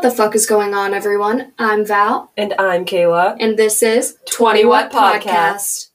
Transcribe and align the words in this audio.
What 0.00 0.08
the 0.08 0.16
fuck 0.16 0.34
is 0.34 0.46
going 0.46 0.72
on, 0.72 0.94
everyone? 0.94 1.52
I'm 1.58 1.84
Val, 1.84 2.32
And 2.34 2.54
I'm 2.58 2.86
Kayla. 2.86 3.36
and 3.38 3.58
this 3.58 3.82
is 3.82 4.16
20 4.30 4.64
What 4.64 4.90
Podcast. 4.90 5.88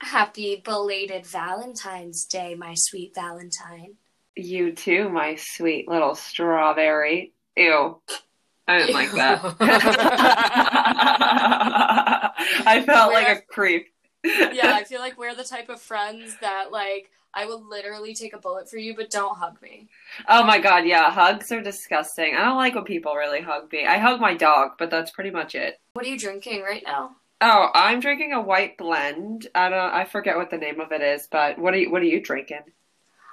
Happy 0.00 0.62
belated 0.64 1.26
Valentine's 1.26 2.24
Day, 2.24 2.54
my 2.54 2.72
sweet 2.72 3.14
Valentine. 3.14 3.96
You 4.36 4.72
too, 4.72 5.10
my 5.10 5.34
sweet 5.34 5.86
little 5.86 6.14
strawberry. 6.14 7.34
Ew. 7.58 8.00
I 8.66 8.78
didn't 8.78 8.94
like 8.94 9.12
that. 9.12 9.44
I 12.38 12.82
felt 12.84 13.12
like 13.12 13.28
a 13.28 13.42
creep. 13.42 13.88
yeah, 14.24 14.74
I 14.74 14.84
feel 14.88 15.00
like 15.00 15.18
we're 15.18 15.34
the 15.34 15.44
type 15.44 15.68
of 15.68 15.80
friends 15.80 16.36
that, 16.40 16.70
like, 16.72 17.10
I 17.34 17.44
will 17.46 17.62
literally 17.68 18.14
take 18.14 18.32
a 18.32 18.38
bullet 18.38 18.68
for 18.68 18.78
you, 18.78 18.94
but 18.96 19.10
don't 19.10 19.36
hug 19.36 19.60
me. 19.62 19.88
Oh 20.28 20.44
my 20.44 20.58
god, 20.58 20.86
yeah, 20.86 21.10
hugs 21.10 21.52
are 21.52 21.62
disgusting. 21.62 22.34
I 22.34 22.44
don't 22.44 22.56
like 22.56 22.74
when 22.74 22.84
people 22.84 23.14
really 23.14 23.40
hug 23.42 23.70
me. 23.72 23.86
I 23.86 23.98
hug 23.98 24.20
my 24.20 24.34
dog, 24.34 24.72
but 24.78 24.90
that's 24.90 25.10
pretty 25.10 25.30
much 25.30 25.54
it. 25.54 25.80
What 25.92 26.06
are 26.06 26.08
you 26.08 26.18
drinking 26.18 26.62
right 26.62 26.82
now? 26.84 27.16
Oh, 27.40 27.70
I'm 27.74 28.00
drinking 28.00 28.32
a 28.32 28.40
white 28.40 28.76
blend. 28.78 29.46
I 29.54 29.68
don't 29.68 29.94
I 29.94 30.04
forget 30.04 30.36
what 30.36 30.50
the 30.50 30.58
name 30.58 30.80
of 30.80 30.90
it 30.92 31.02
is, 31.02 31.28
but 31.30 31.58
what 31.58 31.74
are 31.74 31.78
you 31.78 31.90
what 31.90 32.02
are 32.02 32.06
you 32.06 32.20
drinking? 32.20 32.62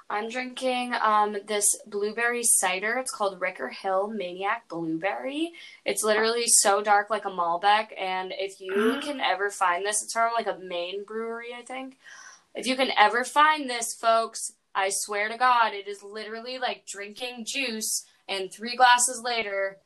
I'm 0.08 0.28
drinking 0.28 0.94
um, 1.02 1.36
this 1.46 1.66
blueberry 1.86 2.44
cider. 2.44 2.96
It's 2.98 3.10
called 3.10 3.40
Ricker 3.40 3.68
Hill 3.70 4.08
Maniac 4.08 4.68
Blueberry. 4.68 5.52
It's 5.84 6.04
literally 6.04 6.44
so 6.46 6.80
dark 6.80 7.10
like 7.10 7.24
a 7.24 7.30
Malbec. 7.30 7.88
And 8.00 8.32
if 8.36 8.60
you 8.60 9.00
can 9.02 9.20
ever 9.20 9.50
find 9.50 9.84
this, 9.84 10.02
it's 10.02 10.12
from 10.12 10.32
like 10.34 10.46
a 10.46 10.58
Maine 10.62 11.04
brewery, 11.04 11.48
I 11.58 11.62
think. 11.62 11.96
If 12.54 12.66
you 12.66 12.76
can 12.76 12.90
ever 12.96 13.24
find 13.24 13.68
this, 13.68 13.94
folks, 13.94 14.52
I 14.74 14.90
swear 14.90 15.28
to 15.28 15.36
God, 15.36 15.74
it 15.74 15.88
is 15.88 16.02
literally 16.04 16.58
like 16.58 16.86
drinking 16.86 17.44
juice. 17.46 18.06
And 18.28 18.52
three 18.52 18.76
glasses 18.76 19.20
later, 19.24 19.78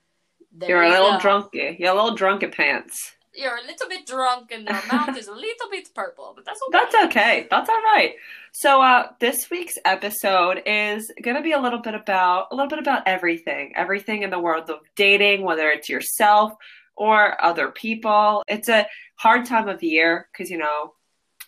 You're 0.61 0.83
a 0.83 0.91
little 0.91 1.13
go. 1.13 1.19
drunky. 1.19 1.79
You're 1.79 1.93
a 1.93 1.95
little 1.95 2.15
drunk 2.15 2.43
at 2.43 2.53
pants. 2.53 3.15
You're 3.33 3.57
a 3.57 3.63
little 3.63 3.89
bit 3.89 4.07
drunk, 4.07 4.51
and 4.51 4.67
the 4.67 4.73
mouth 4.91 5.17
is 5.17 5.29
a 5.29 5.33
little 5.33 5.71
bit 5.71 5.89
purple, 5.95 6.33
but 6.35 6.45
that's 6.45 6.61
okay. 6.69 6.79
That's 6.79 6.95
okay. 7.07 7.47
That's 7.51 7.69
all 7.69 7.83
right. 7.83 8.15
So 8.53 8.83
uh 8.83 9.09
this 9.21 9.49
week's 9.51 9.79
episode 9.85 10.63
is 10.67 11.13
going 11.23 11.37
to 11.37 11.43
be 11.43 11.53
a 11.53 11.61
little 11.61 11.79
bit 11.79 11.95
about 11.95 12.49
a 12.51 12.57
little 12.57 12.69
bit 12.69 12.81
about 12.81 13.05
everything. 13.07 13.73
Everything 13.77 14.23
in 14.23 14.31
the 14.31 14.39
world 14.41 14.69
of 14.69 14.81
dating, 14.97 15.43
whether 15.43 15.71
it's 15.71 15.89
yourself 15.89 16.53
or 16.97 17.43
other 17.43 17.69
people. 17.69 18.43
It's 18.49 18.69
a 18.69 18.87
hard 19.15 19.47
time 19.47 19.69
of 19.69 19.83
year 19.83 20.29
cuz 20.37 20.51
you 20.51 20.59
know, 20.59 20.95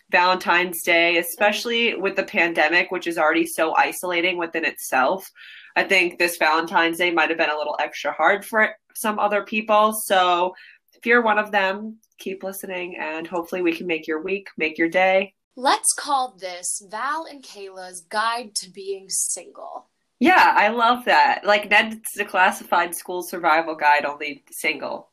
Valentine's 0.09 0.83
Day, 0.83 1.17
especially 1.17 1.95
with 1.95 2.15
the 2.15 2.23
pandemic 2.23 2.91
which 2.91 3.07
is 3.07 3.17
already 3.17 3.45
so 3.45 3.75
isolating 3.75 4.37
within 4.37 4.63
itself. 4.63 5.29
I 5.75 5.83
think 5.83 6.17
this 6.17 6.37
Valentine's 6.37 6.99
Day 6.99 7.11
might 7.11 7.29
have 7.29 7.37
been 7.37 7.49
a 7.49 7.57
little 7.57 7.75
extra 7.79 8.13
hard 8.13 8.45
for 8.45 8.75
some 8.93 9.19
other 9.19 9.43
people. 9.43 9.93
So 9.93 10.55
if 11.03 11.07
you're 11.07 11.21
one 11.21 11.37
of 11.37 11.51
them, 11.51 11.97
keep 12.17 12.43
listening 12.43 12.95
and 12.97 13.27
hopefully 13.27 13.61
we 13.61 13.75
can 13.75 13.87
make 13.87 14.07
your 14.07 14.21
week, 14.21 14.47
make 14.57 14.77
your 14.77 14.87
day. 14.87 15.33
Let's 15.57 15.91
call 15.91 16.33
this 16.39 16.81
Val 16.89 17.25
and 17.29 17.43
Kayla's 17.43 17.99
Guide 18.07 18.55
to 18.55 18.71
Being 18.71 19.09
Single. 19.09 19.89
Yeah, 20.21 20.53
I 20.55 20.69
love 20.69 21.03
that. 21.03 21.43
Like 21.43 21.69
Ned's 21.69 21.97
declassified 22.17 22.95
school 22.95 23.21
survival 23.21 23.75
guide, 23.75 24.05
only 24.05 24.45
single. 24.49 25.09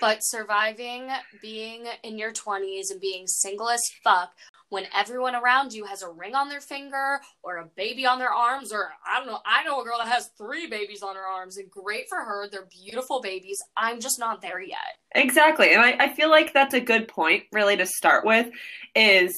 But 0.00 0.20
surviving 0.22 1.08
being 1.42 1.84
in 2.02 2.18
your 2.18 2.32
20s 2.32 2.90
and 2.90 3.00
being 3.00 3.26
single 3.26 3.68
as 3.68 3.82
fuck 4.02 4.32
when 4.70 4.86
everyone 4.96 5.34
around 5.34 5.72
you 5.72 5.84
has 5.84 6.02
a 6.02 6.08
ring 6.08 6.34
on 6.34 6.48
their 6.48 6.60
finger 6.60 7.20
or 7.42 7.58
a 7.58 7.66
baby 7.76 8.06
on 8.06 8.18
their 8.18 8.32
arms, 8.32 8.72
or 8.72 8.90
I 9.06 9.18
don't 9.18 9.26
know, 9.26 9.40
I 9.44 9.64
know 9.64 9.80
a 9.80 9.84
girl 9.84 9.98
that 9.98 10.08
has 10.08 10.30
three 10.38 10.68
babies 10.68 11.02
on 11.02 11.16
her 11.16 11.26
arms, 11.26 11.56
and 11.58 11.70
great 11.70 12.08
for 12.08 12.18
her. 12.18 12.48
They're 12.48 12.68
beautiful 12.70 13.20
babies. 13.20 13.58
I'm 13.76 14.00
just 14.00 14.18
not 14.18 14.40
there 14.40 14.60
yet. 14.60 14.78
Exactly. 15.14 15.72
And 15.72 15.82
I, 15.82 15.96
I 16.04 16.14
feel 16.14 16.30
like 16.30 16.54
that's 16.54 16.74
a 16.74 16.80
good 16.80 17.08
point, 17.08 17.44
really, 17.52 17.76
to 17.76 17.86
start 17.86 18.24
with, 18.24 18.48
is 18.94 19.34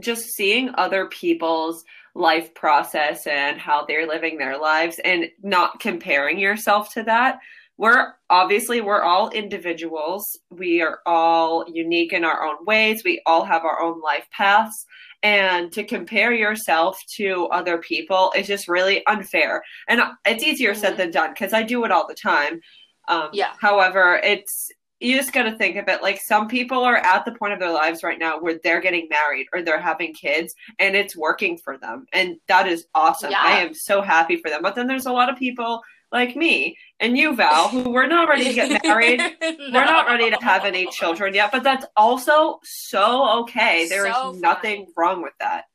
just 0.00 0.22
seeing 0.36 0.70
other 0.76 1.06
people's 1.06 1.84
life 2.14 2.54
process 2.54 3.26
and 3.26 3.58
how 3.58 3.84
they're 3.84 4.06
living 4.06 4.38
their 4.38 4.58
lives 4.58 5.00
and 5.04 5.26
not 5.42 5.80
comparing 5.80 6.38
yourself 6.38 6.92
to 6.94 7.02
that. 7.04 7.40
We're 7.78 8.12
obviously 8.28 8.80
we're 8.80 9.02
all 9.02 9.30
individuals. 9.30 10.38
We 10.50 10.82
are 10.82 10.98
all 11.06 11.64
unique 11.68 12.12
in 12.12 12.24
our 12.24 12.44
own 12.44 12.64
ways. 12.66 13.02
We 13.04 13.22
all 13.24 13.44
have 13.44 13.64
our 13.64 13.80
own 13.80 14.00
life 14.00 14.26
paths. 14.32 14.84
And 15.22 15.72
to 15.72 15.84
compare 15.84 16.32
yourself 16.32 17.00
to 17.16 17.46
other 17.46 17.78
people 17.78 18.32
is 18.36 18.46
just 18.46 18.68
really 18.68 19.04
unfair. 19.06 19.62
And 19.88 20.02
it's 20.26 20.44
easier 20.44 20.74
said 20.74 20.94
Mhm. 20.94 20.96
than 20.98 21.10
done 21.12 21.30
because 21.30 21.52
I 21.52 21.62
do 21.62 21.84
it 21.84 21.90
all 21.92 22.06
the 22.06 22.14
time. 22.14 22.60
Um, 23.08 23.30
Yeah. 23.32 23.52
However, 23.60 24.20
it's 24.22 24.70
you 25.00 25.16
just 25.16 25.32
got 25.32 25.44
to 25.44 25.56
think 25.56 25.76
of 25.76 25.86
it 25.86 26.02
like 26.02 26.20
some 26.20 26.48
people 26.48 26.82
are 26.82 26.96
at 26.96 27.24
the 27.24 27.30
point 27.30 27.52
of 27.52 27.60
their 27.60 27.70
lives 27.70 28.02
right 28.02 28.18
now 28.18 28.36
where 28.40 28.58
they're 28.64 28.80
getting 28.80 29.06
married 29.08 29.46
or 29.52 29.62
they're 29.62 29.78
having 29.80 30.12
kids 30.12 30.52
and 30.80 30.96
it's 30.96 31.16
working 31.16 31.56
for 31.56 31.78
them. 31.78 32.04
And 32.12 32.36
that 32.48 32.66
is 32.66 32.84
awesome. 32.96 33.30
Yeah. 33.30 33.40
I 33.40 33.60
am 33.60 33.74
so 33.74 34.02
happy 34.02 34.38
for 34.38 34.50
them. 34.50 34.60
But 34.60 34.74
then 34.74 34.88
there's 34.88 35.06
a 35.06 35.12
lot 35.12 35.28
of 35.30 35.38
people 35.38 35.80
like 36.10 36.34
me 36.34 36.76
and 37.00 37.16
you, 37.16 37.34
Val, 37.34 37.68
who 37.68 37.90
we're 37.90 38.06
not 38.06 38.28
ready 38.28 38.44
to 38.44 38.54
get 38.54 38.82
married. 38.82 39.20
We're 39.40 39.84
not 39.84 40.06
ready 40.06 40.30
to 40.30 40.36
have 40.40 40.64
any 40.64 40.86
children 40.88 41.32
yet, 41.34 41.52
but 41.52 41.62
that's 41.62 41.86
also 41.96 42.58
so 42.64 43.40
okay. 43.40 43.86
There 43.88 44.06
is 44.06 44.14
So 44.14 44.32
nothing 44.32 44.86
wrong 44.96 45.22
with 45.22 45.34
that. 45.38 45.66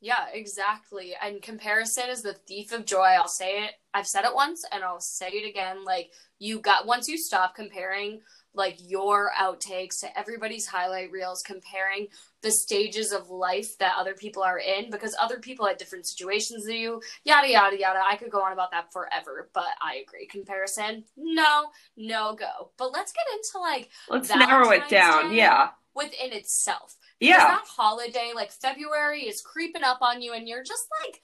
Yeah, 0.00 0.26
exactly. 0.32 1.14
And 1.20 1.40
comparison 1.40 2.10
is 2.10 2.22
the 2.22 2.34
thief 2.34 2.72
of 2.72 2.84
joy. 2.84 3.16
I'll 3.18 3.26
say 3.26 3.64
it. 3.64 3.72
I've 3.94 4.06
said 4.06 4.24
it 4.24 4.34
once 4.34 4.64
and 4.70 4.84
I'll 4.84 5.00
say 5.00 5.28
it 5.28 5.48
again. 5.48 5.84
Like, 5.84 6.10
you 6.38 6.60
got, 6.60 6.86
once 6.86 7.08
you 7.08 7.16
stop 7.16 7.56
comparing, 7.56 8.20
like, 8.54 8.78
your 8.80 9.30
outtakes 9.38 10.00
to 10.00 10.18
everybody's 10.18 10.66
highlight 10.66 11.10
reels, 11.10 11.42
comparing 11.42 12.08
the 12.42 12.50
stages 12.50 13.10
of 13.12 13.30
life 13.30 13.76
that 13.78 13.96
other 13.98 14.14
people 14.14 14.42
are 14.42 14.58
in, 14.58 14.90
because 14.90 15.16
other 15.20 15.38
people 15.38 15.66
had 15.66 15.76
different 15.78 16.06
situations 16.06 16.64
than 16.64 16.76
you, 16.76 17.00
yada, 17.24 17.50
yada, 17.50 17.78
yada. 17.78 18.00
I 18.06 18.16
could 18.16 18.30
go 18.30 18.42
on 18.42 18.52
about 18.52 18.70
that 18.72 18.92
forever, 18.92 19.50
but 19.54 19.64
I 19.82 20.04
agree. 20.06 20.26
Comparison, 20.26 21.04
no, 21.16 21.70
no 21.96 22.34
go. 22.34 22.70
But 22.76 22.92
let's 22.92 23.12
get 23.12 23.24
into, 23.32 23.58
like, 23.60 23.90
Let's 24.08 24.28
narrow 24.28 24.70
it 24.70 24.88
down. 24.88 25.30
Day? 25.30 25.36
Yeah. 25.36 25.70
within 25.94 26.32
itself. 26.32 26.96
Yeah. 27.20 27.38
that 27.38 27.64
holiday, 27.66 28.32
like 28.34 28.50
February, 28.50 29.22
is 29.22 29.40
creeping 29.40 29.84
up 29.84 29.98
on 30.02 30.20
you, 30.22 30.32
and 30.32 30.46
you're 30.48 30.64
just 30.64 30.84
like, 31.02 31.22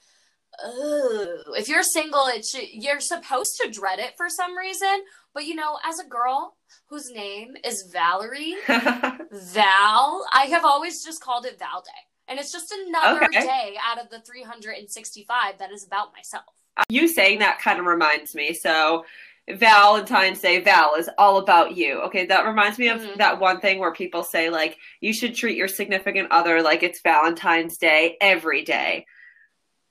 oh. 0.63 1.43
If 1.55 1.69
you're 1.69 1.83
single, 1.83 2.25
it 2.27 2.45
should, 2.45 2.67
you're 2.71 2.99
supposed 2.99 3.59
to 3.61 3.69
dread 3.69 3.99
it 3.99 4.13
for 4.17 4.27
some 4.29 4.57
reason. 4.57 5.03
But 5.33 5.45
you 5.45 5.55
know, 5.55 5.77
as 5.85 5.99
a 5.99 6.05
girl 6.07 6.57
whose 6.87 7.09
name 7.11 7.55
is 7.63 7.83
Valerie, 7.91 8.55
Val, 8.67 10.25
I 10.33 10.45
have 10.49 10.65
always 10.65 11.03
just 11.03 11.21
called 11.21 11.45
it 11.45 11.57
Val 11.59 11.81
Day. 11.81 11.91
And 12.27 12.39
it's 12.39 12.51
just 12.51 12.71
another 12.71 13.25
Okay. 13.25 13.41
day 13.41 13.75
out 13.85 13.99
of 14.01 14.09
the 14.09 14.19
365 14.21 15.57
that 15.57 15.71
is 15.71 15.85
about 15.85 16.13
myself. 16.13 16.45
you 16.89 17.07
saying 17.07 17.39
that 17.39 17.59
kind 17.59 17.79
of 17.79 17.85
reminds 17.85 18.33
me. 18.35 18.53
So, 18.53 19.05
Valentine's 19.49 20.39
Day, 20.39 20.59
Val 20.59 20.95
is 20.95 21.09
all 21.17 21.37
about 21.37 21.75
you. 21.75 21.99
Okay, 22.03 22.25
that 22.27 22.45
reminds 22.45 22.77
me 22.79 22.87
of 22.87 23.01
Mhm. 23.01 23.15
that 23.17 23.39
one 23.39 23.59
thing 23.59 23.79
where 23.79 23.91
people 23.91 24.23
say, 24.23 24.49
like, 24.49 24.77
you 25.01 25.13
should 25.13 25.35
treat 25.35 25.57
your 25.57 25.67
significant 25.67 26.31
other 26.31 26.61
like 26.61 26.83
it's 26.83 27.01
Valentine's 27.01 27.77
Day 27.77 28.17
every 28.21 28.63
day. 28.63 29.05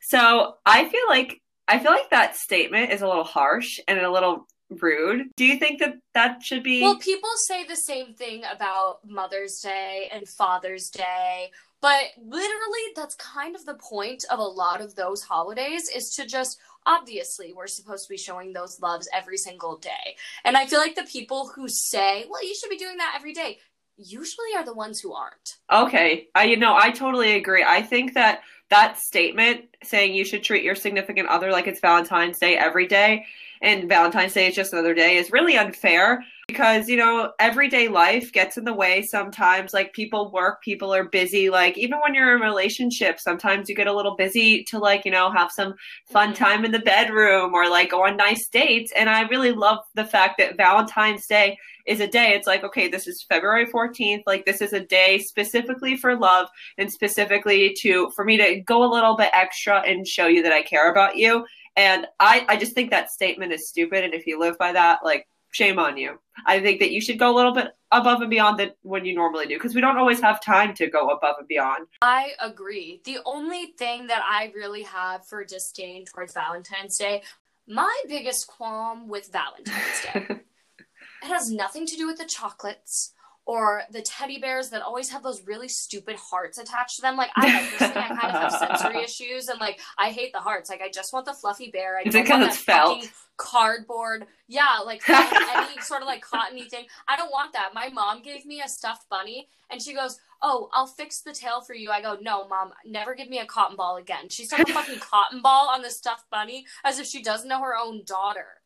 So, 0.00 0.56
I 0.64 0.88
feel 0.88 1.06
like 1.08 1.40
I 1.68 1.78
feel 1.78 1.92
like 1.92 2.10
that 2.10 2.36
statement 2.36 2.90
is 2.90 3.02
a 3.02 3.06
little 3.08 3.22
harsh 3.24 3.78
and 3.86 3.98
a 4.00 4.10
little 4.10 4.46
rude. 4.70 5.30
Do 5.36 5.44
you 5.44 5.58
think 5.58 5.80
that 5.80 5.98
that 6.14 6.42
should 6.42 6.62
be? 6.62 6.82
Well, 6.82 6.98
people 6.98 7.30
say 7.36 7.64
the 7.64 7.76
same 7.76 8.14
thing 8.14 8.42
about 8.50 8.98
Mother's 9.06 9.60
Day 9.60 10.08
and 10.12 10.28
Father's 10.28 10.90
Day, 10.90 11.50
but 11.80 12.04
literally 12.18 12.86
that's 12.94 13.14
kind 13.16 13.56
of 13.56 13.64
the 13.64 13.74
point 13.74 14.24
of 14.30 14.38
a 14.38 14.42
lot 14.42 14.80
of 14.80 14.94
those 14.94 15.22
holidays 15.22 15.88
is 15.88 16.10
to 16.16 16.26
just 16.26 16.58
obviously 16.86 17.52
we're 17.52 17.66
supposed 17.66 18.06
to 18.06 18.10
be 18.10 18.16
showing 18.16 18.52
those 18.52 18.80
loves 18.80 19.08
every 19.12 19.36
single 19.36 19.76
day. 19.76 20.16
And 20.44 20.56
I 20.56 20.66
feel 20.66 20.78
like 20.78 20.94
the 20.94 21.02
people 21.04 21.48
who 21.54 21.68
say, 21.68 22.26
"Well, 22.28 22.44
you 22.44 22.54
should 22.54 22.70
be 22.70 22.78
doing 22.78 22.96
that 22.98 23.14
every 23.16 23.32
day," 23.32 23.58
usually 24.02 24.54
are 24.56 24.64
the 24.64 24.74
ones 24.74 25.00
who 25.00 25.12
aren't. 25.12 25.56
Okay, 25.72 26.28
I 26.34 26.44
you 26.44 26.56
know 26.56 26.74
I 26.76 26.90
totally 26.90 27.36
agree. 27.36 27.64
I 27.66 27.82
think 27.82 28.14
that 28.14 28.40
that 28.70 28.98
statement 28.98 29.64
saying 29.82 30.14
you 30.14 30.24
should 30.24 30.42
treat 30.42 30.62
your 30.62 30.74
significant 30.74 31.28
other 31.28 31.50
like 31.50 31.66
it's 31.66 31.80
Valentine's 31.80 32.38
Day 32.38 32.56
every 32.56 32.86
day 32.86 33.26
and 33.62 33.88
Valentine's 33.88 34.32
Day 34.32 34.48
is 34.48 34.54
just 34.54 34.72
another 34.72 34.94
day 34.94 35.16
is 35.16 35.30
really 35.30 35.56
unfair. 35.56 36.24
Because 36.50 36.88
you 36.88 36.96
know 36.96 37.32
everyday 37.38 37.86
life 37.86 38.32
gets 38.32 38.56
in 38.56 38.64
the 38.64 38.74
way 38.74 39.02
sometimes 39.02 39.72
like 39.72 39.92
people 39.92 40.32
work 40.32 40.60
people 40.62 40.92
are 40.92 41.04
busy 41.04 41.48
like 41.48 41.78
even 41.78 41.98
when 42.00 42.12
you're 42.12 42.34
in 42.34 42.42
a 42.42 42.44
relationship 42.44 43.20
sometimes 43.20 43.68
you 43.68 43.74
get 43.74 43.86
a 43.86 43.92
little 43.92 44.16
busy 44.16 44.64
to 44.64 44.78
like 44.78 45.04
you 45.04 45.10
know 45.10 45.30
have 45.30 45.50
some 45.52 45.74
fun 46.06 46.30
Mm-hmm. 46.30 46.44
time 46.44 46.64
in 46.64 46.72
the 46.72 46.78
bedroom 46.80 47.54
or 47.54 47.68
like 47.68 47.90
go 47.90 48.04
on 48.06 48.16
nice 48.16 48.48
dates 48.48 48.92
and 48.96 49.08
i 49.08 49.22
really 49.22 49.52
love 49.52 49.78
the 49.94 50.04
fact 50.04 50.38
that 50.38 50.56
valentine's 50.56 51.26
day 51.26 51.56
is 51.86 52.00
a 52.00 52.06
day 52.06 52.34
it's 52.34 52.46
like 52.46 52.62
okay 52.62 52.88
this 52.88 53.06
is 53.06 53.24
february 53.28 53.66
14th 53.66 54.22
like 54.26 54.44
this 54.44 54.60
is 54.60 54.72
a 54.72 54.80
day 54.80 55.18
specifically 55.18 55.96
for 55.96 56.16
love 56.16 56.48
and 56.78 56.92
specifically 56.92 57.74
to 57.80 58.10
for 58.14 58.24
me 58.24 58.36
to 58.36 58.60
go 58.60 58.84
a 58.84 58.92
little 58.92 59.16
bit 59.16 59.30
extra 59.32 59.80
and 59.80 60.06
show 60.06 60.26
you 60.26 60.42
that 60.42 60.52
i 60.52 60.62
care 60.62 60.90
about 60.90 61.16
you 61.16 61.44
and 61.76 62.06
i 62.18 62.44
i 62.48 62.56
just 62.56 62.74
think 62.74 62.90
that 62.90 63.10
statement 63.10 63.52
is 63.52 63.68
stupid 63.68 64.04
and 64.04 64.14
if 64.14 64.26
you 64.26 64.38
live 64.38 64.56
by 64.58 64.72
that 64.72 65.00
like 65.04 65.26
shame 65.50 65.78
on 65.78 65.96
you. 65.96 66.18
I 66.46 66.60
think 66.60 66.80
that 66.80 66.90
you 66.92 67.00
should 67.00 67.18
go 67.18 67.34
a 67.34 67.36
little 67.36 67.52
bit 67.52 67.68
above 67.92 68.20
and 68.20 68.30
beyond 68.30 68.58
that 68.60 68.76
when 68.82 69.04
you 69.04 69.14
normally 69.14 69.46
do 69.46 69.56
because 69.56 69.74
we 69.74 69.80
don't 69.80 69.96
always 69.98 70.20
have 70.20 70.42
time 70.42 70.74
to 70.74 70.86
go 70.86 71.08
above 71.08 71.36
and 71.38 71.48
beyond. 71.48 71.86
I 72.02 72.32
agree. 72.40 73.00
The 73.04 73.18
only 73.24 73.66
thing 73.78 74.06
that 74.06 74.22
I 74.28 74.52
really 74.54 74.82
have 74.84 75.26
for 75.26 75.44
disdain 75.44 76.04
towards 76.04 76.32
Valentine's 76.34 76.96
Day, 76.96 77.22
my 77.66 77.94
biggest 78.08 78.46
qualm 78.46 79.08
with 79.08 79.30
Valentine's 79.32 80.02
Day, 80.02 80.26
it 81.22 81.26
has 81.26 81.50
nothing 81.50 81.86
to 81.86 81.96
do 81.96 82.06
with 82.06 82.18
the 82.18 82.24
chocolates 82.24 83.12
or 83.46 83.82
the 83.90 84.02
teddy 84.02 84.38
bears 84.38 84.70
that 84.70 84.82
always 84.82 85.10
have 85.10 85.22
those 85.24 85.44
really 85.46 85.66
stupid 85.66 86.14
hearts 86.16 86.58
attached 86.58 86.96
to 86.96 87.02
them. 87.02 87.16
Like 87.16 87.30
I 87.34 87.66
personally, 87.76 88.02
I 88.02 88.08
kind 88.08 88.36
of 88.36 88.52
have 88.52 88.52
sensory 88.52 89.02
issues, 89.04 89.48
and 89.48 89.58
like 89.58 89.80
I 89.98 90.10
hate 90.10 90.32
the 90.32 90.38
hearts. 90.38 90.70
Like 90.70 90.82
I 90.82 90.88
just 90.90 91.12
want 91.12 91.26
the 91.26 91.32
fluffy 91.32 91.70
bear. 91.72 91.98
I 91.98 92.02
Is 92.06 92.14
it 92.14 92.22
'cause 92.26 92.30
want 92.30 92.42
it's 92.44 92.56
felt? 92.58 93.08
Cardboard. 93.40 94.26
Yeah, 94.46 94.78
like 94.84 95.02
any 95.08 95.80
sort 95.80 96.02
of 96.02 96.06
like 96.06 96.22
cottony 96.22 96.68
thing. 96.68 96.86
I 97.08 97.16
don't 97.16 97.32
want 97.32 97.52
that. 97.54 97.70
My 97.74 97.88
mom 97.88 98.22
gave 98.22 98.44
me 98.44 98.60
a 98.60 98.68
stuffed 98.68 99.08
bunny, 99.08 99.48
and 99.70 99.80
she 99.80 99.94
goes, 99.94 100.20
"Oh, 100.42 100.68
I'll 100.72 100.86
fix 100.86 101.22
the 101.22 101.32
tail 101.32 101.60
for 101.60 101.74
you." 101.74 101.90
I 101.90 102.02
go, 102.02 102.18
"No, 102.20 102.46
mom, 102.46 102.72
never 102.84 103.14
give 103.14 103.30
me 103.30 103.38
a 103.38 103.46
cotton 103.46 103.76
ball 103.76 103.96
again." 103.96 104.28
She 104.28 104.44
stuck 104.44 104.68
a 104.68 104.72
fucking 104.72 104.98
cotton 105.00 105.40
ball 105.40 105.68
on 105.68 105.82
the 105.82 105.90
stuffed 105.90 106.30
bunny 106.30 106.66
as 106.84 106.98
if 106.98 107.06
she 107.06 107.22
doesn't 107.22 107.48
know 107.48 107.62
her 107.62 107.76
own 107.76 108.02
daughter. 108.04 108.60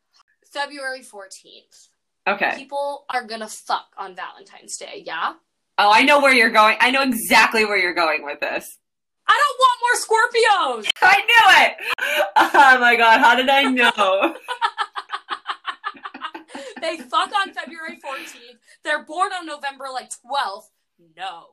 February 0.44 1.02
fourteenth. 1.02 1.88
Okay. 2.26 2.52
People 2.56 3.04
are 3.10 3.24
gonna 3.24 3.48
fuck 3.48 3.88
on 3.96 4.16
Valentine's 4.16 4.76
Day. 4.76 5.02
Yeah. 5.06 5.34
Oh, 5.76 5.90
I 5.92 6.02
know 6.02 6.20
where 6.20 6.32
you're 6.32 6.50
going. 6.50 6.76
I 6.80 6.90
know 6.90 7.02
exactly 7.02 7.64
where 7.64 7.76
you're 7.76 7.94
going 7.94 8.24
with 8.24 8.40
this. 8.40 8.78
I 9.26 9.40
don't 9.42 9.58
want 9.58 9.80
more 9.82 10.84
Scorpios. 10.84 10.90
I 11.02 11.16
knew 11.16 11.64
it. 11.64 11.76
Oh 12.36 12.78
my 12.78 12.96
god, 12.96 13.20
how 13.20 13.34
did 13.34 13.48
I 13.48 13.62
know? 13.62 14.36
They 16.96 17.02
fuck 17.02 17.30
on 17.32 17.52
February 17.52 17.96
14th. 17.96 18.58
They're 18.82 19.04
born 19.04 19.32
on 19.32 19.46
November 19.46 19.86
like 19.92 20.10
12th. 20.10 20.70
No. 21.16 21.46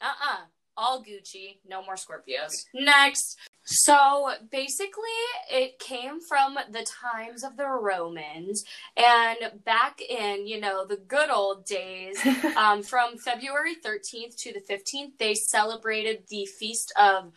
Uh-uh. 0.00 0.44
All 0.76 1.02
Gucci. 1.02 1.58
No 1.66 1.82
more 1.82 1.94
Scorpios. 1.94 2.66
Next. 2.74 3.38
So 3.64 4.30
basically, 4.52 5.02
it 5.50 5.78
came 5.78 6.20
from 6.20 6.58
the 6.70 6.86
times 7.02 7.42
of 7.42 7.56
the 7.56 7.66
Romans, 7.66 8.64
and 8.96 9.64
back 9.64 10.00
in 10.00 10.46
you 10.46 10.60
know 10.60 10.84
the 10.84 10.98
good 10.98 11.30
old 11.30 11.64
days, 11.64 12.18
um, 12.56 12.82
from 12.82 13.16
February 13.16 13.74
13th 13.74 14.36
to 14.36 14.52
the 14.52 14.60
15th, 14.60 15.18
they 15.18 15.34
celebrated 15.34 16.24
the 16.28 16.44
feast 16.44 16.92
of 16.96 17.32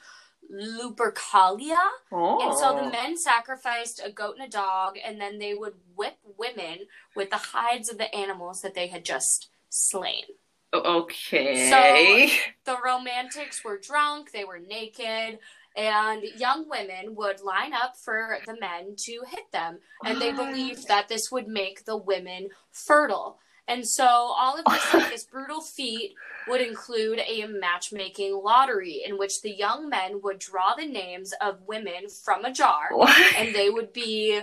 Lupercalia. 0.52 1.78
oh. 2.12 2.40
And 2.42 2.58
so 2.58 2.76
the 2.76 2.88
oh. 2.88 2.92
men 2.92 3.18
sacrificed 3.18 4.02
a 4.04 4.12
goat 4.12 4.36
and 4.40 4.48
a 4.48 4.50
dog, 4.50 4.98
and 5.04 5.20
then 5.20 5.40
they 5.40 5.54
would 5.54 5.74
whip 5.96 6.18
women 6.38 6.88
with 7.16 7.30
the 7.30 7.38
hides 7.38 7.90
of 7.90 7.98
the 7.98 8.14
animals 8.16 8.62
that 8.62 8.74
they 8.74 8.88
had 8.88 9.06
just 9.06 9.50
slain. 9.70 10.24
Okay. 10.74 11.70
So 12.66 12.74
the 12.74 12.78
romantics 12.84 13.64
were 13.64 13.78
drunk, 13.78 14.32
they 14.32 14.44
were 14.44 14.60
naked, 14.60 15.40
and 15.76 16.24
young 16.38 16.68
women 16.70 17.16
would 17.16 17.42
line 17.42 17.74
up 17.74 17.96
for 17.98 18.40
the 18.46 18.58
men 18.60 18.96
to 18.98 19.22
hit 19.28 19.52
them. 19.52 19.80
And 20.04 20.22
they 20.22 20.32
believed 20.32 20.88
that 20.88 21.08
this 21.08 21.32
would 21.32 21.48
make 21.48 21.86
the 21.86 21.98
women 21.98 22.50
fertile. 22.72 23.40
And 23.70 23.88
so 23.88 24.06
all 24.06 24.58
of 24.58 24.66
this, 24.66 24.94
like, 24.94 25.10
this 25.12 25.24
brutal 25.24 25.62
feat 25.62 26.16
would 26.48 26.60
include 26.60 27.20
a 27.20 27.46
matchmaking 27.46 28.42
lottery 28.44 29.04
in 29.06 29.18
which 29.18 29.42
the 29.42 29.52
young 29.52 29.88
men 29.88 30.22
would 30.24 30.40
draw 30.40 30.74
the 30.76 30.86
names 30.86 31.34
of 31.40 31.62
women 31.68 32.10
from 32.10 32.44
a 32.44 32.52
jar 32.52 32.90
What? 32.92 33.36
and 33.38 33.54
they 33.56 33.70
would 33.70 33.94
be 33.94 34.42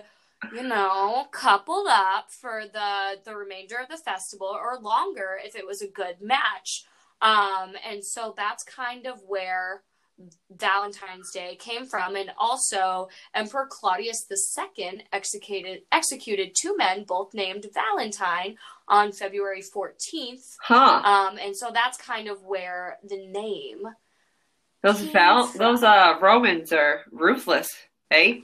you 0.53 0.63
know 0.63 1.27
coupled 1.33 1.89
up 1.91 2.31
for 2.31 2.65
the 2.73 3.19
the 3.25 3.35
remainder 3.35 3.77
of 3.77 3.89
the 3.89 3.97
festival 3.97 4.47
or 4.47 4.79
longer 4.81 5.39
if 5.43 5.57
it 5.57 5.67
was 5.67 5.81
a 5.81 5.89
good 5.89 6.21
match 6.21 6.85
um 7.23 7.73
and 7.89 8.05
so 8.05 8.35
that's 8.37 8.63
kind 8.63 9.07
of 9.07 9.23
where 9.27 9.83
valentine's 10.57 11.31
day 11.31 11.57
came 11.57 11.85
from 11.85 12.17
and 12.17 12.31
also 12.39 13.09
emperor 13.35 13.67
claudius 13.71 14.27
ii 14.79 15.03
executed 15.13 15.83
executed 15.93 16.55
two 16.61 16.75
men 16.77 17.05
both 17.05 17.35
named 17.35 17.67
valentine 17.75 18.57
on 18.89 19.13
february 19.13 19.63
14th 19.63 20.57
Huh. 20.63 21.03
um 21.05 21.39
and 21.39 21.55
so 21.57 21.71
that's 21.73 21.99
kind 21.99 22.29
of 22.29 22.43
where 22.45 22.99
the 23.07 23.27
name 23.27 23.83
Those 24.83 25.01
val- 25.01 25.53
those 25.57 25.83
uh 25.83 26.17
Romans 26.21 26.73
are 26.73 27.03
ruthless, 27.11 27.69
eh? 28.11 28.41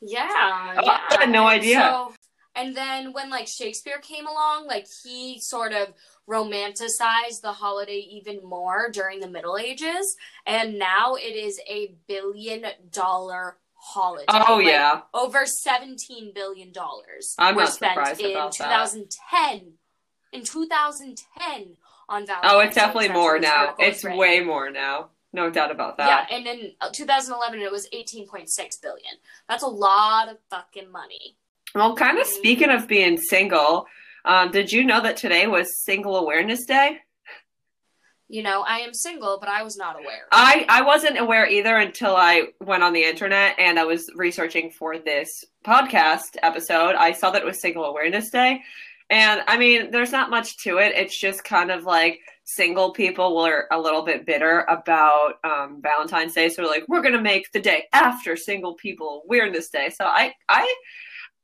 Yeah, 0.00 0.74
Oh, 0.76 0.82
yeah. 0.84 0.98
I 1.10 1.16
had 1.20 1.30
no 1.30 1.46
idea. 1.46 1.80
So, 1.80 2.14
and 2.54 2.76
then 2.76 3.12
when 3.12 3.30
like 3.30 3.48
Shakespeare 3.48 3.98
came 3.98 4.26
along, 4.26 4.66
like 4.66 4.86
he 5.02 5.40
sort 5.40 5.72
of 5.72 5.88
romanticized 6.28 7.42
the 7.42 7.52
holiday 7.52 7.98
even 8.10 8.40
more 8.44 8.90
during 8.90 9.20
the 9.20 9.28
Middle 9.28 9.56
Ages, 9.58 10.16
and 10.46 10.78
now 10.78 11.14
it 11.14 11.34
is 11.34 11.60
a 11.68 11.94
billion 12.06 12.64
dollar 12.90 13.58
holiday. 13.74 14.24
Oh 14.28 14.56
Like, 14.56 14.66
yeah. 14.66 15.00
over 15.12 15.44
seventeen 15.46 16.32
billion 16.34 16.72
dollars 16.72 17.34
were 17.38 17.66
spent 17.66 18.20
in 18.20 18.30
about 18.32 18.56
that. 18.58 18.90
2010. 18.90 19.72
In 20.32 20.42
2010 20.42 21.76
on 22.08 22.26
Valentine's. 22.26 22.52
Oh, 22.52 22.58
it's 22.60 22.74
definitely 22.74 23.10
more 23.10 23.38
now. 23.38 23.74
It's 23.78 24.02
written. 24.02 24.18
way 24.18 24.40
more 24.40 24.68
now. 24.68 25.10
No 25.32 25.50
doubt 25.50 25.70
about 25.70 25.96
that. 25.98 26.28
Yeah, 26.30 26.36
and 26.36 26.46
in 26.46 26.72
uh, 26.80 26.90
2011 26.92 27.60
it 27.60 27.70
was 27.70 27.88
18.6 27.92 28.48
billion. 28.82 29.14
That's 29.48 29.62
a 29.62 29.68
lot 29.68 30.28
of 30.28 30.38
fucking 30.48 30.90
money. 30.90 31.36
Well, 31.74 31.96
kind 31.96 32.18
of 32.18 32.26
speaking 32.26 32.70
of 32.70 32.86
being 32.86 33.18
single, 33.18 33.86
um, 34.24 34.52
did 34.52 34.70
you 34.70 34.84
know 34.84 35.02
that 35.02 35.16
today 35.16 35.48
was 35.48 35.66
Single 35.84 36.16
Awareness 36.16 36.64
Day? 36.66 36.98
You 38.28 38.42
know, 38.42 38.62
I 38.62 38.78
am 38.78 38.94
single, 38.94 39.38
but 39.40 39.48
I 39.48 39.62
was 39.64 39.76
not 39.76 39.96
aware. 39.96 40.26
I, 40.30 40.64
I 40.68 40.82
wasn't 40.82 41.18
aware 41.18 41.46
either 41.48 41.76
until 41.76 42.14
I 42.16 42.44
went 42.60 42.82
on 42.82 42.92
the 42.92 43.02
internet 43.02 43.56
and 43.58 43.78
I 43.78 43.84
was 43.84 44.08
researching 44.14 44.70
for 44.70 44.98
this 44.98 45.28
podcast 45.66 46.36
episode. 46.42 46.94
I 46.94 47.12
saw 47.12 47.30
that 47.32 47.42
it 47.42 47.44
was 47.44 47.60
Single 47.60 47.84
Awareness 47.84 48.30
Day. 48.30 48.62
And 49.10 49.42
I 49.46 49.58
mean, 49.58 49.90
there's 49.90 50.12
not 50.12 50.30
much 50.30 50.56
to 50.58 50.78
it. 50.78 50.94
It's 50.94 51.20
just 51.20 51.44
kind 51.44 51.70
of 51.70 51.84
like 51.84 52.20
single 52.44 52.92
people 52.92 53.36
were 53.36 53.66
a 53.70 53.78
little 53.78 54.02
bit 54.02 54.24
bitter 54.24 54.60
about 54.68 55.34
um, 55.44 55.80
Valentine's 55.82 56.34
Day. 56.34 56.48
So 56.48 56.62
they're 56.62 56.70
like, 56.70 56.84
we're 56.88 57.02
going 57.02 57.14
to 57.14 57.20
make 57.20 57.50
the 57.52 57.60
day 57.60 57.84
after 57.92 58.36
Single 58.36 58.74
People 58.74 59.22
Awareness 59.26 59.68
Day. 59.70 59.90
So 59.90 60.04
I, 60.04 60.32
I, 60.48 60.72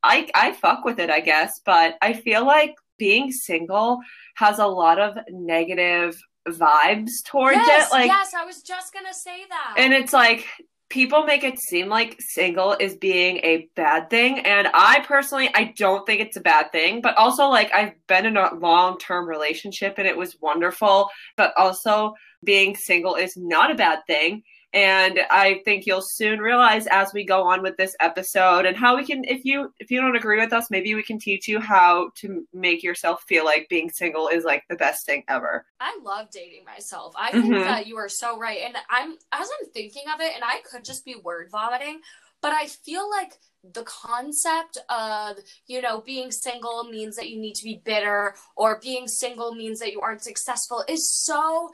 I, 0.03 0.29
I 0.35 0.53
fuck 0.53 0.85
with 0.85 0.99
it, 0.99 1.11
I 1.11 1.21
guess. 1.21 1.61
But 1.65 1.97
I 2.01 2.13
feel 2.13 2.45
like 2.47 2.75
being 2.99 3.33
single 3.33 4.01
has 4.37 4.59
a 4.59 4.67
lot 4.67 4.99
of 4.99 5.19
negative 5.31 6.21
vibes 6.49 7.11
towards 7.25 7.57
yes, 7.57 7.89
it. 7.89 7.93
Like, 7.93 8.07
yes, 8.07 8.35
I 8.35 8.45
was 8.45 8.63
just 8.63 8.93
gonna 8.93 9.15
say 9.15 9.45
that. 9.49 9.75
and 9.77 9.93
it's 9.93 10.13
like 10.13 10.47
people 10.91 11.23
make 11.23 11.45
it 11.45 11.59
seem 11.59 11.89
like 11.89 12.17
single 12.21 12.77
is 12.79 12.97
being 12.97 13.37
a 13.39 13.69
bad 13.77 14.11
thing 14.11 14.41
and 14.41 14.69
i 14.75 15.01
personally 15.07 15.49
i 15.55 15.73
don't 15.77 16.05
think 16.05 16.21
it's 16.21 16.37
a 16.37 16.41
bad 16.41 16.71
thing 16.73 17.01
but 17.01 17.17
also 17.17 17.47
like 17.49 17.73
i've 17.73 17.95
been 18.09 18.27
in 18.27 18.37
a 18.37 18.55
long-term 18.57 19.27
relationship 19.27 19.95
and 19.99 20.07
it 20.07 20.17
was 20.17 20.37
wonderful 20.41 21.09
but 21.37 21.55
also 21.57 22.13
being 22.43 22.75
single 22.75 23.15
is 23.15 23.37
not 23.37 23.71
a 23.71 23.77
bad 23.77 24.01
thing 24.07 24.43
and 24.73 25.19
i 25.31 25.61
think 25.65 25.85
you'll 25.87 26.01
soon 26.03 26.39
realize 26.39 26.87
as 26.89 27.13
we 27.13 27.25
go 27.25 27.43
on 27.49 27.63
with 27.63 27.77
this 27.77 27.97
episode 28.01 28.67
and 28.67 28.77
how 28.77 28.97
we 28.97 29.05
can 29.05 29.25
if 29.25 29.45
you 29.45 29.73
if 29.81 29.91
you 29.91 30.01
don't 30.01 30.17
agree 30.17 30.39
with 30.39 30.53
us 30.53 30.71
maybe 30.71 30.95
we 30.95 31.03
can 31.03 31.19
teach 31.19 31.49
you 31.49 31.59
how 31.61 32.11
to 32.15 32.47
make 32.53 32.83
yourself 32.83 33.25
feel 33.27 33.45
like 33.45 33.69
being 33.69 33.91
single 33.91 34.29
is 34.29 34.45
like 34.45 34.63
the 34.69 34.77
best 34.77 35.05
thing 35.07 35.25
ever 35.29 35.65
I 35.83 35.99
love 36.03 36.29
dating 36.31 36.65
myself. 36.67 37.15
I 37.17 37.33
think 37.33 37.45
Mhm. 37.55 37.65
that 37.65 37.87
you 37.87 37.97
are 37.97 38.09
so 38.09 38.39
right. 38.39 38.61
And 38.65 38.77
I'm 38.91 39.13
as 39.33 39.49
I'm 39.61 39.71
thinking 39.73 40.05
of 40.13 40.21
it, 40.21 40.35
and 40.35 40.45
I 40.45 40.61
could 40.61 40.85
just 40.85 41.05
be 41.07 41.15
word 41.15 41.49
vomiting, 41.51 42.01
but 42.43 42.53
I 42.53 42.67
feel 42.67 43.09
like 43.09 43.39
the 43.63 43.85
concept 43.85 44.79
of, 44.89 45.37
you 45.67 45.81
know, 45.81 46.01
being 46.01 46.31
single 46.33 46.85
means 46.85 47.17
that 47.17 47.31
you 47.31 47.39
need 47.39 47.55
to 47.57 47.65
be 47.65 47.81
bitter 47.85 48.35
or 48.57 48.79
being 48.81 49.09
single 49.09 49.55
means 49.55 49.79
that 49.81 49.93
you 49.93 50.01
aren't 50.01 50.23
successful 50.23 50.85
is 50.89 51.11
so 51.11 51.71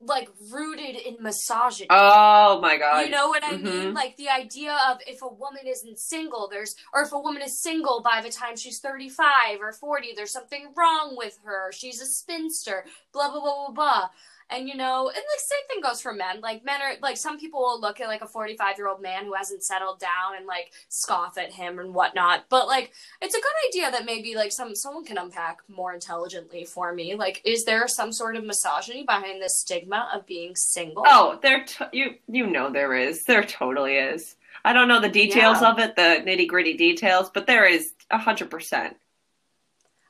like 0.00 0.28
rooted 0.52 0.94
in 0.96 1.16
misogyny. 1.20 1.88
Oh 1.90 2.60
my 2.60 2.76
god. 2.78 3.04
You 3.04 3.10
know 3.10 3.28
what 3.28 3.42
I 3.42 3.54
Mhm. 3.56 3.62
mean? 3.62 3.94
Like 3.94 4.16
the 4.16 4.28
idea 4.28 4.78
of 4.88 4.98
if 5.06 5.22
a 5.22 5.28
woman 5.28 5.66
isn't 5.66 5.98
single, 5.98 6.48
there's 6.48 6.76
or 6.94 7.02
if 7.02 7.12
a 7.12 7.18
woman 7.18 7.42
is 7.42 7.60
single 7.62 8.00
by 8.00 8.20
the 8.20 8.30
time 8.30 8.56
she's 8.56 8.78
35 8.80 9.60
or 9.60 9.72
40, 9.72 10.12
there's 10.14 10.32
something 10.32 10.72
wrong 10.76 11.16
with 11.16 11.38
her. 11.44 11.72
She's 11.72 12.00
a 12.00 12.06
spinster, 12.06 12.84
blah 13.12 13.30
blah 13.30 13.40
blah 13.40 13.66
blah 13.66 13.70
blah. 13.74 14.08
And 14.50 14.66
you 14.66 14.74
know, 14.76 15.08
and 15.08 15.16
like 15.16 15.40
same 15.40 15.66
thing 15.68 15.82
goes 15.82 16.00
for 16.00 16.12
men. 16.14 16.40
Like 16.40 16.64
men 16.64 16.80
are 16.80 16.92
like 17.02 17.16
some 17.18 17.38
people 17.38 17.60
will 17.60 17.80
look 17.80 18.00
at 18.00 18.08
like 18.08 18.22
a 18.22 18.26
45 18.26 18.78
year 18.78 18.88
old 18.88 19.02
man 19.02 19.24
who 19.26 19.34
hasn't 19.34 19.62
settled 19.62 20.00
down 20.00 20.36
and 20.38 20.46
like 20.46 20.72
scoff 20.88 21.36
at 21.36 21.52
him 21.52 21.78
and 21.78 21.92
whatnot. 21.94 22.46
But 22.48 22.66
like 22.66 22.92
it's 23.20 23.34
a 23.34 23.40
good 23.40 23.52
idea 23.68 23.90
that 23.90 24.06
maybe 24.06 24.34
like 24.34 24.50
some 24.52 24.74
someone 24.74 25.04
can 25.04 25.18
unpack 25.18 25.58
more 25.68 25.92
intelligently 25.92 26.64
for 26.64 26.94
me. 26.94 27.14
Like, 27.14 27.42
is 27.44 27.64
there 27.64 27.86
some 27.88 28.10
sort 28.12 28.36
of 28.36 28.44
misogyny 28.44 29.04
behind 29.04 29.42
this 29.42 29.58
stigma 29.60 30.08
of 30.14 30.26
being 30.26 30.56
single? 30.56 31.04
Oh, 31.06 31.38
there 31.42 31.64
t- 31.64 31.84
you 31.92 32.14
you 32.26 32.46
know 32.46 32.70
there 32.70 32.94
is. 32.94 33.24
There 33.24 33.44
totally 33.44 33.96
is. 33.96 34.36
I 34.64 34.72
don't 34.72 34.88
know 34.88 35.00
the 35.00 35.08
details 35.10 35.60
Yeah. 35.60 35.70
of 35.72 35.78
it, 35.78 35.94
the 35.94 36.22
nitty 36.26 36.48
gritty 36.48 36.74
details, 36.74 37.30
but 37.32 37.46
there 37.46 37.66
is 37.66 37.92
a 38.10 38.16
hundred 38.18 38.50
percent. 38.50 38.96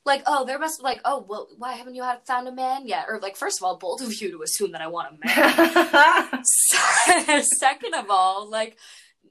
Like 0.05 0.23
oh 0.27 0.45
there 0.45 0.59
must 0.59 0.81
be 0.81 0.85
like 0.85 1.01
oh 1.05 1.25
well 1.29 1.49
why 1.59 1.73
haven't 1.73 1.95
you 1.95 2.03
had 2.03 2.25
found 2.27 2.49
a 2.49 2.53
man 2.53 2.87
yet 2.87 3.07
or 3.09 3.19
like 3.21 3.37
first 3.37 3.59
of 3.59 3.65
all 3.65 3.77
bold 3.77 4.01
of 4.01 4.13
you 4.21 4.31
to 4.31 4.43
assume 4.43 4.73
that 4.73 4.81
i 4.81 4.87
want 4.87 5.15
a 5.15 5.27
man 5.27 6.45
second 7.59 7.95
of 7.95 8.07
all 8.09 8.49
like 8.49 8.77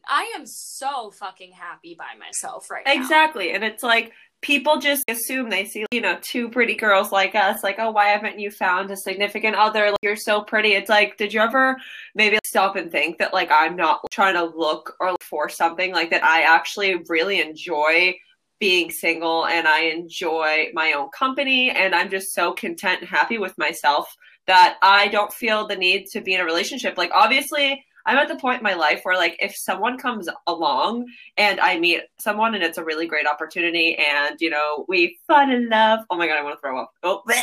i 0.07 0.31
am 0.35 0.45
so 0.45 1.11
fucking 1.11 1.51
happy 1.51 1.95
by 1.97 2.17
myself 2.19 2.69
right 2.69 2.85
now 2.85 3.07
Exactly. 3.07 3.51
And 3.51 3.63
it's 3.63 3.83
like 3.83 4.11
people 4.41 4.79
just 4.79 5.03
assume 5.07 5.49
they 5.49 5.65
see, 5.65 5.85
you 5.91 6.01
know, 6.01 6.17
two 6.21 6.49
pretty 6.49 6.75
girls 6.75 7.11
like 7.11 7.35
us, 7.35 7.63
like, 7.63 7.77
oh, 7.79 7.91
why 7.91 8.07
haven't 8.07 8.39
you 8.39 8.51
found 8.51 8.91
a 8.91 8.97
significant 8.97 9.55
other? 9.55 9.91
Like, 9.91 9.97
you're 10.01 10.15
so 10.15 10.41
pretty. 10.41 10.73
It's 10.73 10.89
like, 10.89 11.17
did 11.17 11.33
you 11.33 11.39
ever 11.39 11.77
maybe 12.15 12.39
stop 12.45 12.75
and 12.75 12.91
think 12.91 13.17
that, 13.17 13.33
like, 13.33 13.49
I'm 13.51 13.75
not 13.75 14.01
trying 14.11 14.35
to 14.35 14.43
look 14.43 14.95
or 14.99 15.11
look 15.11 15.23
for 15.23 15.49
something 15.49 15.91
like 15.91 16.11
that? 16.11 16.23
I 16.23 16.41
actually 16.41 17.03
really 17.07 17.41
enjoy 17.41 18.15
being 18.59 18.91
single 18.91 19.45
and 19.45 19.67
I 19.67 19.81
enjoy 19.81 20.67
my 20.73 20.93
own 20.93 21.09
company 21.09 21.69
and 21.69 21.93
I'm 21.93 22.09
just 22.09 22.33
so 22.33 22.53
content 22.53 23.01
and 23.01 23.09
happy 23.09 23.37
with 23.37 23.57
myself 23.57 24.15
that 24.47 24.77
I 24.81 25.09
don't 25.09 25.31
feel 25.31 25.67
the 25.67 25.75
need 25.75 26.07
to 26.07 26.21
be 26.21 26.33
in 26.33 26.39
a 26.39 26.45
relationship. 26.45 26.97
Like, 26.97 27.11
obviously, 27.13 27.83
I'm 28.05 28.17
at 28.17 28.29
the 28.29 28.37
point 28.37 28.59
in 28.59 28.63
my 28.63 28.73
life 28.73 29.01
where, 29.03 29.17
like, 29.17 29.35
if 29.39 29.55
someone 29.55 29.97
comes 29.97 30.29
along 30.47 31.05
and 31.35 31.59
I 31.59 31.77
meet 31.77 32.01
someone 32.17 32.55
and 32.55 32.63
it's 32.63 32.77
a 32.77 32.83
really 32.83 33.05
great 33.05 33.27
opportunity 33.27 33.97
and 33.97 34.39
you 34.39 34.49
know 34.49 34.85
we 34.87 35.19
fall 35.27 35.49
in 35.49 35.69
love 35.69 35.99
oh 36.09 36.17
my 36.17 36.27
god 36.27 36.37
I 36.37 36.43
want 36.43 36.55
to 36.55 36.61
throw 36.61 36.81
up 36.81 36.91
oh 37.03 37.21
bleh. 37.27 37.41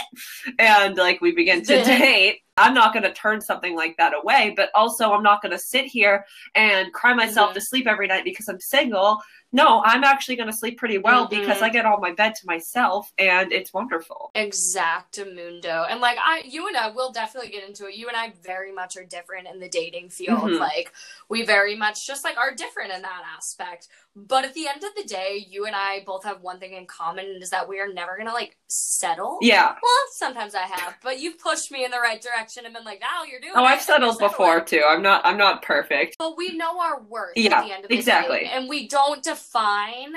and 0.59 0.97
like 0.97 1.21
we 1.21 1.33
begin 1.33 1.63
to 1.65 1.85
date 1.85 2.41
I'm 2.57 2.75
not 2.75 2.93
going 2.93 3.03
to 3.03 3.13
turn 3.13 3.41
something 3.41 3.75
like 3.77 3.97
that 3.97 4.13
away 4.15 4.55
but 4.57 4.71
also 4.75 5.13
I'm 5.13 5.23
not 5.23 5.43
going 5.43 5.53
to 5.53 5.59
sit 5.59 5.87
here 5.87 6.25
and 6.55 6.93
cry 6.93 7.13
myself 7.15 7.51
Mhm. 7.51 7.55
to 7.55 7.61
sleep 7.61 7.87
every 7.87 8.07
night 8.07 8.25
because 8.25 8.49
I'm 8.49 8.61
single 8.61 9.21
no 9.53 9.83
I'm 9.85 10.05
actually 10.05 10.37
going 10.37 10.51
to 10.51 10.57
sleep 10.57 10.79
pretty 10.79 10.99
well 10.99 11.27
Mhm. 11.27 11.31
because 11.31 11.63
I 11.63 11.69
get 11.69 11.85
all 11.87 11.99
my 11.99 12.13
bed 12.13 12.35
to 12.37 12.47
myself 12.47 13.13
and 13.19 13.53
it's 13.53 13.73
wonderful 13.73 14.31
exactamundo 14.35 15.87
and 15.91 16.01
like 16.01 16.19
i 16.25 16.43
you 16.45 16.67
and 16.69 16.77
i 16.77 16.89
will 16.89 17.13
definitely 17.13 17.51
get 17.51 17.67
into 17.69 17.87
it 17.87 17.95
you 17.95 18.09
and 18.09 18.17
i 18.17 18.33
very 18.43 18.73
much 18.73 18.97
are 18.97 19.05
different 19.05 19.49
in 19.49 19.59
the 19.61 19.69
dating 19.69 20.09
field 20.11 20.51
Mhm. 20.51 20.59
like 20.59 20.93
we 21.29 21.43
very 21.43 21.75
much 21.75 22.07
just 22.07 22.25
like 22.25 22.37
are 22.37 22.53
different 22.55 22.93
in 22.93 23.03
that 23.03 23.23
aspect 23.37 23.89
but 24.17 24.45
at 24.45 24.55
the 24.55 24.69
end 24.69 24.85
of 24.85 24.91
the 24.97 25.05
day 25.05 25.45
you 25.49 25.67
and 25.67 25.75
i 25.75 26.03
both 26.07 26.25
have 26.25 26.41
one 26.41 26.59
thing 26.61 26.73
in 26.73 26.87
common 26.87 27.25
and 27.27 27.43
is 27.43 27.51
that 27.51 27.69
we 27.69 27.81
are 27.81 27.93
never 27.93 28.17
gonna 28.17 28.33
like 28.33 28.57
settle. 28.69 29.39
Yeah. 29.41 29.69
Well 29.71 30.05
sometimes 30.17 30.55
i 30.55 30.63
have 30.63 30.95
but 31.03 31.21
you've 31.21 31.39
pushed 31.39 31.71
me 31.71 31.85
in 31.85 31.91
the 31.91 31.99
right 32.01 32.21
direction 32.21 32.65
and 32.65 32.75
been 32.75 32.85
like 32.85 33.01
now 33.01 33.25
you're 33.25 33.41
doing 33.41 33.53
oh 33.57 33.65
it, 33.65 33.69
I've 33.69 33.83
settled 33.83 34.19
before 34.19 34.59
settling." 34.67 34.67
too. 34.67 34.83
I'm 34.89 35.03
not 35.03 35.25
I'm 35.25 35.37
not 35.39 35.63
perfect. 35.63 36.17
But 36.19 36.37
we 36.37 36.57
know 36.57 36.81
our 36.81 37.03
worth 37.03 37.33
Yeah, 37.37 37.59
at 37.61 37.67
the 37.67 37.73
end 37.75 37.85
of 37.85 37.91
the 37.91 37.97
exactly. 37.97 38.39
day 38.41 38.51
and 38.53 38.69
we 38.69 38.89
don't 38.89 39.23
define 39.23 40.15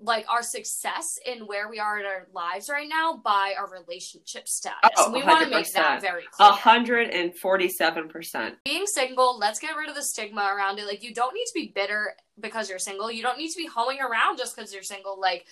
like 0.00 0.26
our 0.28 0.42
success 0.42 1.06
in 1.26 1.46
where 1.46 1.68
we 1.68 1.78
are 1.78 1.98
in 1.98 2.06
our 2.06 2.28
lives 2.32 2.68
right 2.68 2.88
now 2.88 3.20
by 3.24 3.54
our 3.58 3.68
relationship 3.70 4.46
status. 4.46 4.90
Oh, 4.96 5.10
we 5.12 5.22
want 5.22 5.44
to 5.44 5.50
make 5.50 5.72
that 5.72 6.00
very 6.00 6.24
a 6.24 6.30
clear 6.30 6.52
hundred 6.52 7.10
and 7.10 7.36
forty 7.36 7.68
seven 7.68 8.08
percent. 8.08 8.56
Being 8.64 8.86
single 8.86 9.38
let's 9.38 9.58
get 9.58 9.76
rid 9.76 9.88
of 9.88 9.96
the 9.96 10.02
stigma 10.02 10.52
around 10.54 10.78
it. 10.78 10.86
Like 10.86 11.02
you 11.02 11.12
don't 11.12 11.34
need 11.34 11.46
to 11.46 11.52
be 11.54 11.72
bitter 11.74 12.14
because 12.40 12.70
you're 12.70 12.78
single. 12.78 13.10
You 13.10 13.22
don't 13.22 13.38
need 13.38 13.50
to 13.50 13.56
be 13.56 13.66
hoeing 13.66 13.98
around 14.00 14.38
just 14.38 14.56
because 14.56 14.72
you're 14.72 14.82
single. 14.82 15.18
Like 15.20 15.46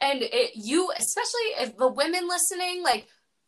and 0.00 0.22
it, 0.22 0.52
you 0.54 0.90
especially 0.96 1.64
if 1.64 1.76
the 1.76 1.88
women 1.88 2.28
listening 2.28 2.82
like 2.82 3.06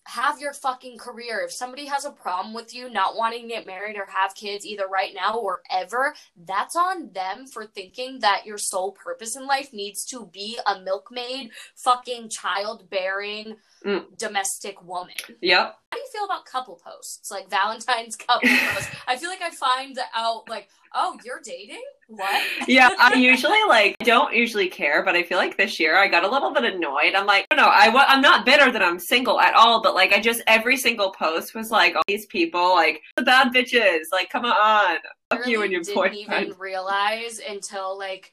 have 0.08 0.40
your 0.40 0.54
fucking 0.54 0.96
career. 0.96 1.40
If 1.44 1.52
somebody 1.52 1.84
has 1.84 2.06
a 2.06 2.10
problem 2.10 2.54
with 2.54 2.74
you 2.74 2.88
not 2.90 3.14
wanting 3.14 3.42
to 3.42 3.48
get 3.48 3.66
married 3.66 3.96
or 3.96 4.06
have 4.06 4.34
kids 4.34 4.64
either 4.64 4.86
right 4.86 5.14
now 5.14 5.34
or 5.36 5.60
ever 5.70 6.14
that's 6.46 6.74
on 6.74 7.10
them 7.12 7.46
for 7.46 7.66
thinking 7.66 8.20
that 8.20 8.46
your 8.46 8.56
sole 8.56 8.92
purpose 8.92 9.36
in 9.36 9.46
life 9.46 9.70
needs 9.72 10.06
to 10.06 10.26
be 10.32 10.58
a 10.66 10.80
milkmaid 10.80 11.50
fucking 11.76 12.30
childbearing 12.30 13.56
Mm. 13.84 14.18
domestic 14.18 14.82
woman. 14.82 15.14
Yep 15.40 15.78
feel 16.12 16.24
about 16.24 16.44
couple 16.44 16.80
posts 16.84 17.30
like 17.30 17.48
valentine's 17.50 18.16
couple 18.28 18.48
posts 18.48 18.90
i 19.06 19.16
feel 19.16 19.30
like 19.30 19.42
i 19.42 19.50
find 19.50 19.98
out 20.14 20.48
like 20.48 20.68
oh 20.94 21.18
you're 21.24 21.40
dating 21.42 21.82
what 22.08 22.42
yeah, 22.66 22.88
I 22.98 23.14
usually 23.16 23.62
like 23.68 23.96
don't 23.98 24.34
usually 24.34 24.68
care, 24.68 25.04
but 25.04 25.14
I 25.14 25.22
feel 25.22 25.36
like 25.36 25.58
this 25.58 25.78
year 25.78 25.98
I 25.98 26.08
got 26.08 26.24
a 26.24 26.28
little 26.28 26.52
bit 26.52 26.64
annoyed. 26.64 27.14
I'm 27.14 27.26
like, 27.26 27.46
no, 27.54 27.64
I 27.64 27.90
wa- 27.90 28.06
I'm 28.08 28.22
not 28.22 28.46
bitter 28.46 28.72
that 28.72 28.82
I'm 28.82 28.98
single 28.98 29.38
at 29.38 29.52
all, 29.54 29.82
but 29.82 29.94
like 29.94 30.14
I 30.14 30.20
just 30.20 30.40
every 30.46 30.78
single 30.78 31.10
post 31.10 31.54
was 31.54 31.70
like 31.70 31.94
all 31.94 32.02
these 32.08 32.24
people 32.26 32.74
like 32.74 33.02
the 33.16 33.22
bad 33.22 33.52
bitches, 33.52 34.04
like 34.10 34.30
come 34.30 34.46
on, 34.46 34.96
fuck 35.30 35.46
you 35.46 35.62
and 35.62 35.70
your 35.70 35.84
boyfriend. 35.84 36.14
didn't 36.14 36.44
even 36.44 36.58
realize 36.58 37.40
until 37.46 37.98
like 37.98 38.32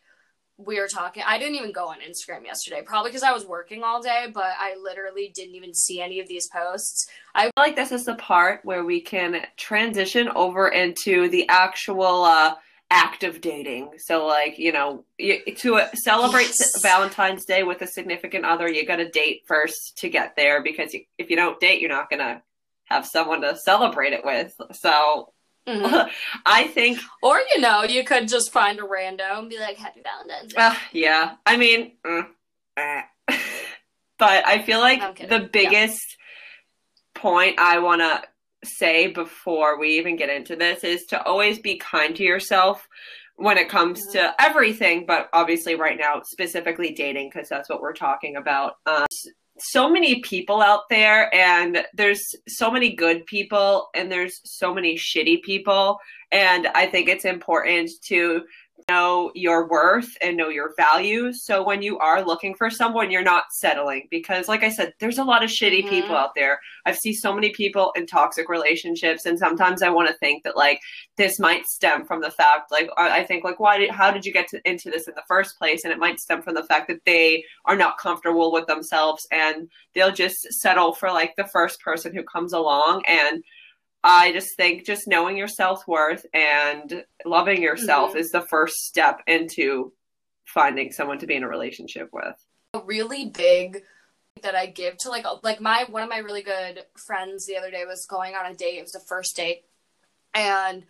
we 0.58 0.80
were 0.80 0.88
talking 0.88 1.24
i 1.26 1.38
didn't 1.38 1.56
even 1.56 1.72
go 1.72 1.88
on 1.88 1.98
instagram 2.00 2.44
yesterday 2.46 2.82
probably 2.86 3.10
because 3.12 3.24
i 3.24 3.32
was 3.32 3.46
working 3.46 3.84
all 3.84 4.02
day 4.02 4.28
but 4.34 4.54
i 4.60 4.76
literally 4.82 5.32
didn't 5.36 5.56
even 5.56 5.74
see 5.74 6.02
any 6.02 6.20
of 6.20 6.28
these 6.28 6.48
posts 6.48 7.08
I 7.36 7.44
feel 7.44 7.52
like 7.58 7.76
this 7.76 7.92
is 7.92 8.06
the 8.06 8.16
part 8.16 8.62
where 8.64 8.86
we 8.86 9.02
can 9.02 9.46
transition 9.58 10.30
over 10.30 10.70
into 10.70 11.28
the 11.28 11.48
actual 11.50 12.24
uh, 12.24 12.56
act 12.90 13.24
of 13.24 13.42
dating. 13.42 13.92
So, 13.98 14.26
like, 14.26 14.58
you 14.58 14.72
know, 14.72 15.04
you, 15.18 15.44
to 15.58 15.76
uh, 15.76 15.90
celebrate 15.96 16.48
Yes. 16.48 16.82
Valentine's 16.82 17.44
Day 17.44 17.64
with 17.64 17.82
a 17.82 17.88
significant 17.88 18.46
other, 18.46 18.70
you 18.70 18.86
got 18.86 18.98
to 18.98 19.10
date 19.10 19.42
first 19.48 19.98
to 19.98 20.10
get 20.10 20.38
there 20.38 20.64
because 20.64 20.94
you, 20.94 21.02
if 21.18 21.30
you 21.30 21.36
don't 21.36 21.60
date, 21.60 21.82
you're 21.82 21.90
not 21.90 22.10
going 22.10 22.22
to 22.22 22.42
have 22.86 23.06
someone 23.06 23.42
to 23.42 23.58
celebrate 23.58 24.14
it 24.14 24.24
with. 24.24 24.56
So, 24.72 25.34
Mhm. 25.68 26.10
I 26.46 26.68
think, 26.68 27.00
or 27.22 27.40
you 27.54 27.60
know 27.60 27.84
you 27.84 28.04
could 28.04 28.28
just 28.28 28.52
find 28.52 28.80
a 28.80 28.84
rando 28.84 29.40
and 29.40 29.50
be 29.50 29.60
like 29.60 29.78
happy 29.78 30.02
valentine's 30.02 30.54
day 30.54 30.62
uh, 30.62 30.76
yeah, 30.92 31.36
I 31.46 31.58
mean, 31.58 31.94
mm, 32.06 32.28
eh. 32.78 33.02
but 34.20 34.46
I 34.48 34.62
feel 34.62 34.80
like 34.80 35.18
the 35.18 35.40
Yeah. 35.42 35.48
biggest 35.52 36.18
point 37.14 37.60
I 37.60 37.80
want 37.80 38.02
to 38.02 38.22
say 38.64 39.08
before 39.08 39.80
we 39.80 39.98
even 39.98 40.16
get 40.16 40.30
into 40.30 40.56
this 40.56 40.84
is 40.84 41.06
to 41.06 41.22
always 41.24 41.60
be 41.60 41.78
kind 41.78 42.16
to 42.16 42.24
yourself 42.24 42.88
when 43.38 43.58
it 43.58 43.70
comes 43.70 44.08
to 44.14 44.34
everything, 44.42 45.06
but 45.06 45.30
obviously, 45.34 45.76
right 45.76 45.98
now, 46.00 46.22
specifically 46.24 46.94
dating, 46.94 47.30
because 47.34 47.50
that's 47.50 47.70
what 47.70 47.82
we're 47.82 47.94
talking 47.94 48.38
about. 48.38 48.76
Um, 48.86 49.06
so 49.58 49.90
many 49.90 50.22
people 50.22 50.62
out 50.62 50.82
there, 50.90 51.34
and 51.34 51.86
there's 51.94 52.24
so 52.48 52.70
many 52.70 52.94
good 52.94 53.26
people, 53.26 53.90
and 53.96 54.12
there's 54.12 54.42
so 54.44 54.74
many 54.74 54.96
shitty 54.96 55.42
people. 55.44 55.98
And 56.32 56.68
I 56.76 56.88
think 56.88 57.08
it's 57.08 57.26
important 57.26 57.90
to 58.08 58.44
know 58.90 59.32
your 59.34 59.68
worth 59.68 60.16
and 60.22 60.38
know 60.38 60.50
your 60.50 60.74
value. 60.78 61.34
So 61.34 61.64
when 61.64 61.82
you 61.82 61.98
are 62.00 62.24
looking 62.24 62.54
for 62.56 62.70
someone, 62.70 63.10
you're 63.10 63.24
not 63.24 63.46
settling 63.52 64.08
because, 64.12 64.48
like 64.48 64.64
I 64.64 64.70
said, 64.70 64.94
there's 65.00 65.18
a 65.18 65.24
lot 65.24 65.44
of 65.44 65.50
shitty 65.50 65.84
Mhm. 65.86 65.90
people 65.90 66.16
out 66.16 66.36
there. 66.36 66.60
I've 66.86 66.98
seen 66.98 67.14
so 67.14 67.34
many 67.34 67.52
people 67.52 67.92
in 67.96 68.06
toxic 68.06 68.48
relationships, 68.48 69.26
and 69.26 69.40
sometimes 69.40 69.82
I 69.82 69.90
want 69.90 70.08
to 70.10 70.14
think 70.16 70.44
that 70.44 70.56
like 70.56 70.80
this 71.18 71.40
might 71.40 71.66
stem 71.66 72.06
from 72.06 72.22
the 72.22 72.32
fact, 72.32 72.72
like 72.72 72.90
I 72.98 73.16
I 73.20 73.24
think, 73.26 73.44
like 73.44 73.60
why 73.60 73.78
did 73.78 73.90
how 73.90 74.12
did 74.12 74.26
you 74.26 74.32
get 74.34 74.48
to, 74.50 74.70
into 74.70 74.92
this 74.92 75.08
in 75.08 75.16
the 75.16 75.24
first 75.28 75.58
place? 75.58 75.84
And 75.84 75.92
it 75.94 76.00
might 76.00 76.20
stem 76.20 76.42
from 76.42 76.54
the 76.54 76.64
fact 76.64 76.88
that 76.90 77.04
they 77.06 77.44
are 77.66 77.76
not 77.76 77.98
comfortable 77.98 78.52
with 78.52 78.68
themselves 78.68 79.26
and 79.32 79.70
they'll 79.94 80.12
just 80.12 80.54
settle 80.54 80.94
for 80.94 81.10
like 81.12 81.36
the 81.38 81.48
first 81.48 81.80
person 81.82 82.14
who 82.14 82.24
comes 82.24 82.54
along 82.54 83.04
and 83.08 83.44
I 84.08 84.32
just 84.34 84.56
think 84.56 84.86
just 84.86 85.08
knowing 85.08 85.36
your 85.36 85.48
self 85.48 85.88
worth 85.88 86.26
and 86.32 87.04
loving 87.26 87.62
yourself 87.62 88.14
Mhm. 88.14 88.18
is 88.20 88.30
the 88.30 88.44
first 88.44 88.76
step 88.86 89.22
into 89.26 89.94
finding 90.46 90.92
someone 90.92 91.18
to 91.20 91.26
be 91.26 91.36
in 91.36 91.44
a 91.44 91.50
relationship 91.50 92.10
with. 92.14 92.36
a 92.76 92.80
really 92.82 93.26
big 93.30 93.84
that 94.42 94.54
I 94.54 94.66
give 94.66 94.98
to 94.98 95.10
like 95.10 95.26
like 95.44 95.60
my 95.62 95.86
one 95.90 96.04
of 96.04 96.10
my 96.10 96.18
really 96.18 96.44
good 96.44 96.86
friends 97.08 97.46
the 97.46 97.56
other 97.58 97.72
day 97.72 97.86
was 97.86 98.06
going 98.06 98.36
on 98.36 98.46
a 98.46 98.54
date. 98.54 98.78
It 98.78 98.82
was 98.84 98.92
the 98.92 99.00
first 99.00 99.36
date, 99.36 99.64
and 100.34 100.86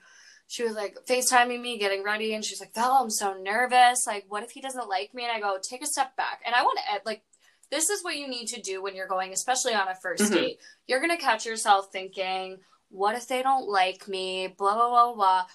she 0.47 0.63
was 0.63 0.73
like 0.73 0.97
FaceTiming 1.07 1.61
me, 1.61 1.77
getting 1.77 2.03
ready, 2.03 2.33
and 2.33 2.43
she's 2.43 2.59
like, 2.59 2.73
"Val, 2.73 2.93
I'm 3.03 3.09
so 3.11 3.33
nervous. 3.35 4.05
Like, 4.07 4.25
what 4.29 4.43
if 4.43 4.51
he 4.51 4.61
doesn't 4.61 4.89
like 4.89 5.13
me?" 5.13 5.23
And 5.23 5.31
I 5.31 5.39
go, 5.39 5.57
"Take 5.61 5.83
a 5.83 5.87
step 5.87 6.15
back." 6.17 6.41
And 6.45 6.53
I 6.55 6.63
want 6.63 6.79
to 6.79 7.01
like. 7.05 7.21
This 7.71 7.89
is 7.89 8.03
what 8.03 8.15
you 8.17 8.27
need 8.27 8.47
to 8.49 8.61
do 8.61 8.81
when 8.81 8.95
you're 8.95 9.07
going, 9.07 9.31
especially 9.31 9.73
on 9.73 9.87
a 9.87 9.95
1st 9.95 10.23
Mhm. 10.31 10.33
date. 10.33 10.59
You're 10.87 11.01
gonna 11.01 11.17
catch 11.17 11.45
yourself 11.47 11.91
thinking, 11.91 12.63
what 12.89 13.15
if 13.15 13.27
they 13.27 13.41
don't 13.43 13.67
like 13.67 14.07
me? 14.07 14.47
Blah, 14.57 14.75
blah, 14.75 14.89
blah, 14.89 15.13
blah. 15.13 15.45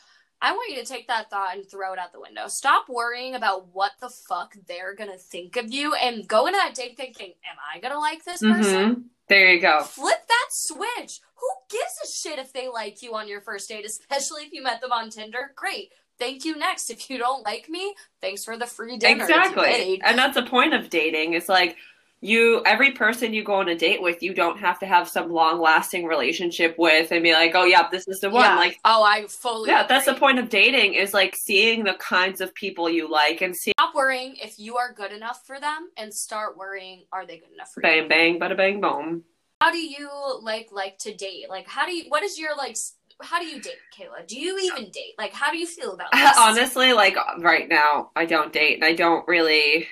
I 0.42 0.52
want 0.52 0.70
you 0.70 0.76
to 0.82 0.86
take 0.86 1.08
that 1.08 1.28
thought 1.28 1.54
and 1.54 1.68
throw 1.70 1.92
it 1.92 1.98
out 1.98 2.12
the 2.12 2.20
window. 2.20 2.48
Stop 2.48 2.88
worrying 2.88 3.34
about 3.34 3.74
what 3.74 3.92
the 4.00 4.08
fuck 4.08 4.54
they're 4.66 4.94
gonna 4.94 5.18
think 5.18 5.56
of 5.56 5.70
you 5.72 5.94
and 5.94 6.26
go 6.26 6.46
into 6.46 6.56
that 6.56 6.74
date 6.74 6.96
thinking, 6.96 7.34
Am 7.44 7.56
I 7.74 7.78
gonna 7.80 7.98
like 7.98 8.24
this 8.24 8.40
person? 8.40 8.94
Mhm. 8.94 9.04
There 9.28 9.52
you 9.52 9.60
go. 9.60 9.82
Flip 9.82 10.26
that 10.26 10.46
switch. 10.50 11.20
Who 11.34 11.46
gives 11.68 11.98
a 12.02 12.08
shit 12.08 12.38
if 12.38 12.52
they 12.52 12.68
like 12.68 13.02
you 13.02 13.14
on 13.14 13.28
your 13.28 13.40
first 13.42 13.68
date, 13.68 13.84
especially 13.84 14.42
if 14.44 14.52
you 14.52 14.62
met 14.62 14.80
them 14.80 14.92
on 14.92 15.10
Tinder? 15.10 15.52
Great. 15.56 15.92
Thank 16.18 16.44
you 16.44 16.56
next. 16.56 16.90
If 16.90 17.08
you 17.08 17.16
don't 17.18 17.44
like 17.44 17.68
me, 17.68 17.94
thanks 18.20 18.44
for 18.44 18.56
the 18.56 18.66
free 18.66 18.96
dinner. 18.96 19.22
Exactly. 19.22 20.00
And 20.04 20.18
that's 20.18 20.34
the 20.34 20.42
point 20.42 20.74
of 20.74 20.90
dating. 20.90 21.34
It's 21.34 21.48
like 21.48 21.76
you 22.20 22.62
every 22.66 22.92
person 22.92 23.32
you 23.32 23.42
go 23.42 23.54
on 23.54 23.68
a 23.68 23.74
date 23.74 24.02
with, 24.02 24.22
you 24.22 24.34
don't 24.34 24.58
have 24.58 24.78
to 24.80 24.86
have 24.86 25.08
some 25.08 25.30
long 25.30 25.60
lasting 25.60 26.04
relationship 26.06 26.74
with 26.78 27.10
and 27.12 27.22
be 27.22 27.32
like, 27.32 27.52
Oh 27.54 27.64
yeah, 27.64 27.88
this 27.90 28.06
is 28.08 28.20
the 28.20 28.30
one. 28.30 28.44
Yeah. 28.44 28.56
Like 28.56 28.78
oh, 28.84 29.02
I 29.02 29.26
fully 29.26 29.70
yeah, 29.70 29.86
that's 29.86 30.06
the 30.06 30.14
point 30.14 30.38
of 30.38 30.48
dating 30.48 30.94
is 30.94 31.14
like 31.14 31.34
seeing 31.36 31.84
the 31.84 31.94
kinds 31.94 32.40
of 32.40 32.54
people 32.54 32.90
you 32.90 33.10
like 33.10 33.40
and 33.40 33.56
see 33.56 33.72
Stop 33.78 33.94
worrying 33.94 34.36
if 34.36 34.58
you 34.58 34.76
are 34.76 34.92
good 34.92 35.12
enough 35.12 35.46
for 35.46 35.58
them 35.58 35.90
and 35.96 36.12
start 36.12 36.56
worrying 36.56 37.04
are 37.12 37.26
they 37.26 37.38
good 37.38 37.52
enough 37.54 37.70
for 37.72 37.80
you? 37.80 38.06
bang 38.06 38.08
bang 38.08 38.40
bada 38.40 38.56
bang 38.56 38.80
boom. 38.80 39.24
How 39.62 39.70
do 39.70 39.78
you 39.78 40.08
like 40.42 40.68
like 40.72 40.98
to 40.98 41.14
date? 41.14 41.46
Like 41.48 41.68
how 41.68 41.86
do 41.86 41.94
you 41.94 42.04
what 42.08 42.22
is 42.22 42.38
your 42.38 42.56
like 42.56 42.76
how 43.22 43.38
do 43.38 43.46
you 43.46 43.60
date, 43.60 43.74
Kayla? 43.98 44.26
Do 44.26 44.38
you 44.38 44.58
even 44.58 44.90
date? 44.90 45.14
Like 45.18 45.32
how 45.32 45.50
do 45.50 45.58
you 45.58 45.66
feel 45.66 45.92
about 45.92 46.10
this? 46.12 46.36
Honestly, 46.38 46.92
like 46.92 47.16
right 47.38 47.68
now, 47.68 48.10
I 48.16 48.26
don't 48.26 48.52
date 48.52 48.74
and 48.74 48.84
I 48.84 48.94
don't 48.94 49.26
really 49.28 49.88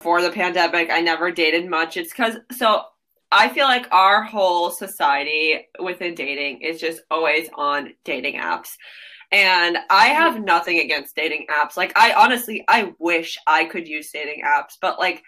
for 0.00 0.22
the 0.22 0.30
pandemic, 0.30 0.90
I 0.90 1.00
never 1.00 1.30
dated 1.30 1.68
much. 1.68 1.96
It's 1.96 2.12
cuz 2.12 2.36
so 2.52 2.84
I 3.32 3.48
feel 3.48 3.66
like 3.66 3.86
our 3.92 4.22
whole 4.22 4.70
society 4.70 5.68
within 5.80 6.14
dating 6.14 6.62
is 6.62 6.80
just 6.80 7.02
always 7.10 7.48
on 7.54 7.94
dating 8.04 8.40
apps. 8.40 8.70
And 9.32 9.78
I 9.88 10.08
have 10.08 10.42
nothing 10.42 10.80
against 10.80 11.14
dating 11.14 11.46
apps. 11.48 11.76
Like 11.76 11.92
I 11.96 12.12
honestly 12.14 12.64
I 12.68 12.92
wish 12.98 13.38
I 13.46 13.64
could 13.66 13.86
use 13.86 14.10
dating 14.10 14.42
apps, 14.44 14.76
but 14.80 14.98
like 14.98 15.22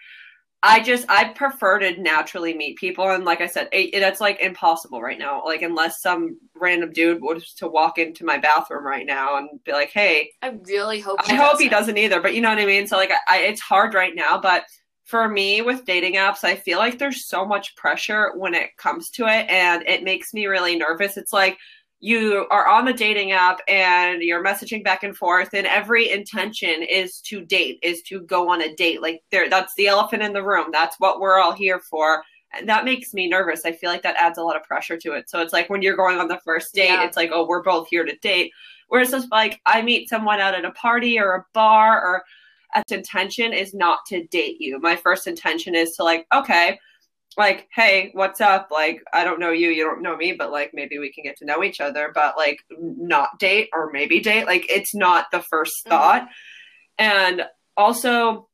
I 0.65 0.79
just 0.79 1.05
I 1.09 1.25
prefer 1.25 1.79
to 1.79 2.01
naturally 2.01 2.55
meet 2.55 2.77
people 2.77 3.09
and 3.09 3.25
like 3.25 3.41
I 3.41 3.47
said, 3.47 3.67
it, 3.73 3.99
that's 3.99 4.21
like 4.21 4.39
impossible 4.39 5.01
right 5.01 5.19
now. 5.19 5.43
Like 5.43 5.61
unless 5.61 6.01
some 6.01 6.37
random 6.55 6.91
dude 6.91 7.21
was 7.21 7.53
to 7.55 7.67
walk 7.67 7.97
into 7.97 8.23
my 8.23 8.37
bathroom 8.37 8.85
right 8.85 9.05
now 9.05 9.37
and 9.37 9.61
be 9.65 9.73
like, 9.73 9.91
"Hey, 9.91 10.31
I 10.41 10.57
really 10.65 11.01
hope 11.01 11.19
I 11.29 11.35
hope 11.35 11.59
he 11.59 11.67
doesn't 11.67 11.97
either, 11.97 12.21
but 12.21 12.33
you 12.33 12.39
know 12.39 12.49
what 12.49 12.59
I 12.59 12.65
mean. 12.65 12.87
So 12.87 12.95
like, 12.95 13.11
I, 13.27 13.39
it's 13.39 13.59
hard 13.59 13.93
right 13.93 14.15
now. 14.15 14.39
But 14.39 14.63
for 15.03 15.27
me, 15.27 15.61
with 15.61 15.83
dating 15.83 16.15
apps, 16.15 16.45
I 16.45 16.55
feel 16.55 16.77
like 16.79 16.97
there's 16.97 17.27
so 17.27 17.45
much 17.45 17.75
pressure 17.75 18.31
when 18.37 18.53
it 18.53 18.69
comes 18.77 19.09
to 19.11 19.25
it, 19.25 19.49
and 19.49 19.83
it 19.85 20.03
makes 20.03 20.33
me 20.33 20.45
really 20.45 20.77
nervous. 20.77 21.17
It's 21.17 21.33
like 21.33 21.57
you 22.03 22.45
are 22.51 22.67
on 22.67 22.83
the 22.83 22.91
dating 22.91 23.31
app 23.31 23.61
and 23.69 24.21
you're 24.21 24.43
messaging 24.43 24.83
back 24.83 25.03
and 25.03 25.15
forth, 25.15 25.53
and 25.53 25.65
every 25.65 26.11
intention 26.11 26.83
is 26.83 27.21
to 27.21 27.39
date, 27.45 27.79
is 27.81 28.01
to 28.01 28.19
go 28.19 28.49
on 28.49 28.61
a 28.61 28.75
date. 28.75 29.01
Like 29.01 29.23
there, 29.31 29.49
that's 29.49 29.73
the 29.75 29.87
elephant 29.87 30.21
in 30.21 30.33
the 30.33 30.43
room. 30.43 30.67
That's 30.69 30.99
what 30.99 31.21
we're 31.21 31.39
all 31.39 31.53
here 31.53 31.79
for. 31.79 32.21
And 32.51 32.67
that 32.67 32.83
makes 32.83 33.13
me 33.13 33.29
nervous. 33.29 33.61
I 33.65 33.71
feel 33.71 33.89
like 33.89 34.01
that 34.03 34.17
adds 34.17 34.37
a 34.37 34.43
lot 34.43 34.57
of 34.57 34.63
pressure 34.63 34.97
to 34.97 35.13
it. 35.13 35.29
So 35.29 35.39
it's 35.39 35.53
like 35.53 35.69
when 35.69 35.81
you're 35.81 35.95
going 35.95 36.17
on 36.19 36.27
the 36.27 36.41
first 36.43 36.73
date, 36.73 36.89
Yeah. 36.89 37.05
it's 37.05 37.15
like, 37.15 37.31
oh, 37.31 37.47
we're 37.47 37.63
both 37.63 37.87
here 37.87 38.03
to 38.03 38.15
date. 38.17 38.51
Whereas 38.89 39.13
it's 39.13 39.29
like 39.31 39.61
I 39.65 39.81
meet 39.81 40.09
someone 40.09 40.41
out 40.41 40.55
at 40.55 40.65
a 40.65 40.71
party 40.71 41.17
or 41.17 41.31
a 41.35 41.45
bar 41.53 42.05
or 42.05 42.25
its 42.75 42.91
intention 42.91 43.53
is 43.53 43.73
not 43.73 43.99
to 44.07 44.25
date 44.27 44.59
you. 44.59 44.77
My 44.77 44.97
first 44.97 45.25
intention 45.25 45.73
is 45.73 45.95
to 45.95 46.03
like, 46.03 46.27
okay, 46.33 46.77
like, 47.37 47.67
hey, 47.73 48.11
what's 48.13 48.41
up? 48.41 48.69
Like, 48.71 49.01
I 49.13 49.23
don't 49.23 49.39
know 49.39 49.51
you, 49.51 49.69
you 49.69 49.83
don't 49.83 50.01
know 50.01 50.15
me, 50.15 50.33
but 50.33 50.51
like 50.51 50.71
maybe 50.73 50.99
we 50.99 51.11
can 51.11 51.23
get 51.23 51.37
to 51.37 51.45
know 51.45 51.63
each 51.63 51.81
other, 51.81 52.11
but 52.13 52.37
like 52.37 52.59
not 52.79 53.39
date 53.39 53.69
or 53.73 53.91
maybe 53.91 54.19
date. 54.19 54.45
Like 54.45 54.65
it's 54.69 54.93
not 54.95 55.31
the 55.31 55.41
1st 55.41 55.85
Mhm. 55.85 55.89
thought. 55.89 56.27
And 56.97 57.43
also 57.75 58.49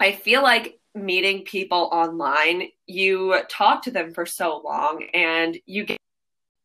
I 0.00 0.12
feel 0.12 0.42
like 0.42 0.78
meeting 0.94 1.42
people 1.44 1.88
online, 1.92 2.68
you 2.86 3.40
talk 3.48 3.82
to 3.82 3.90
them 3.90 4.12
for 4.12 4.26
so 4.26 4.60
long 4.64 5.04
and 5.14 5.56
you 5.66 5.84
get 5.84 5.98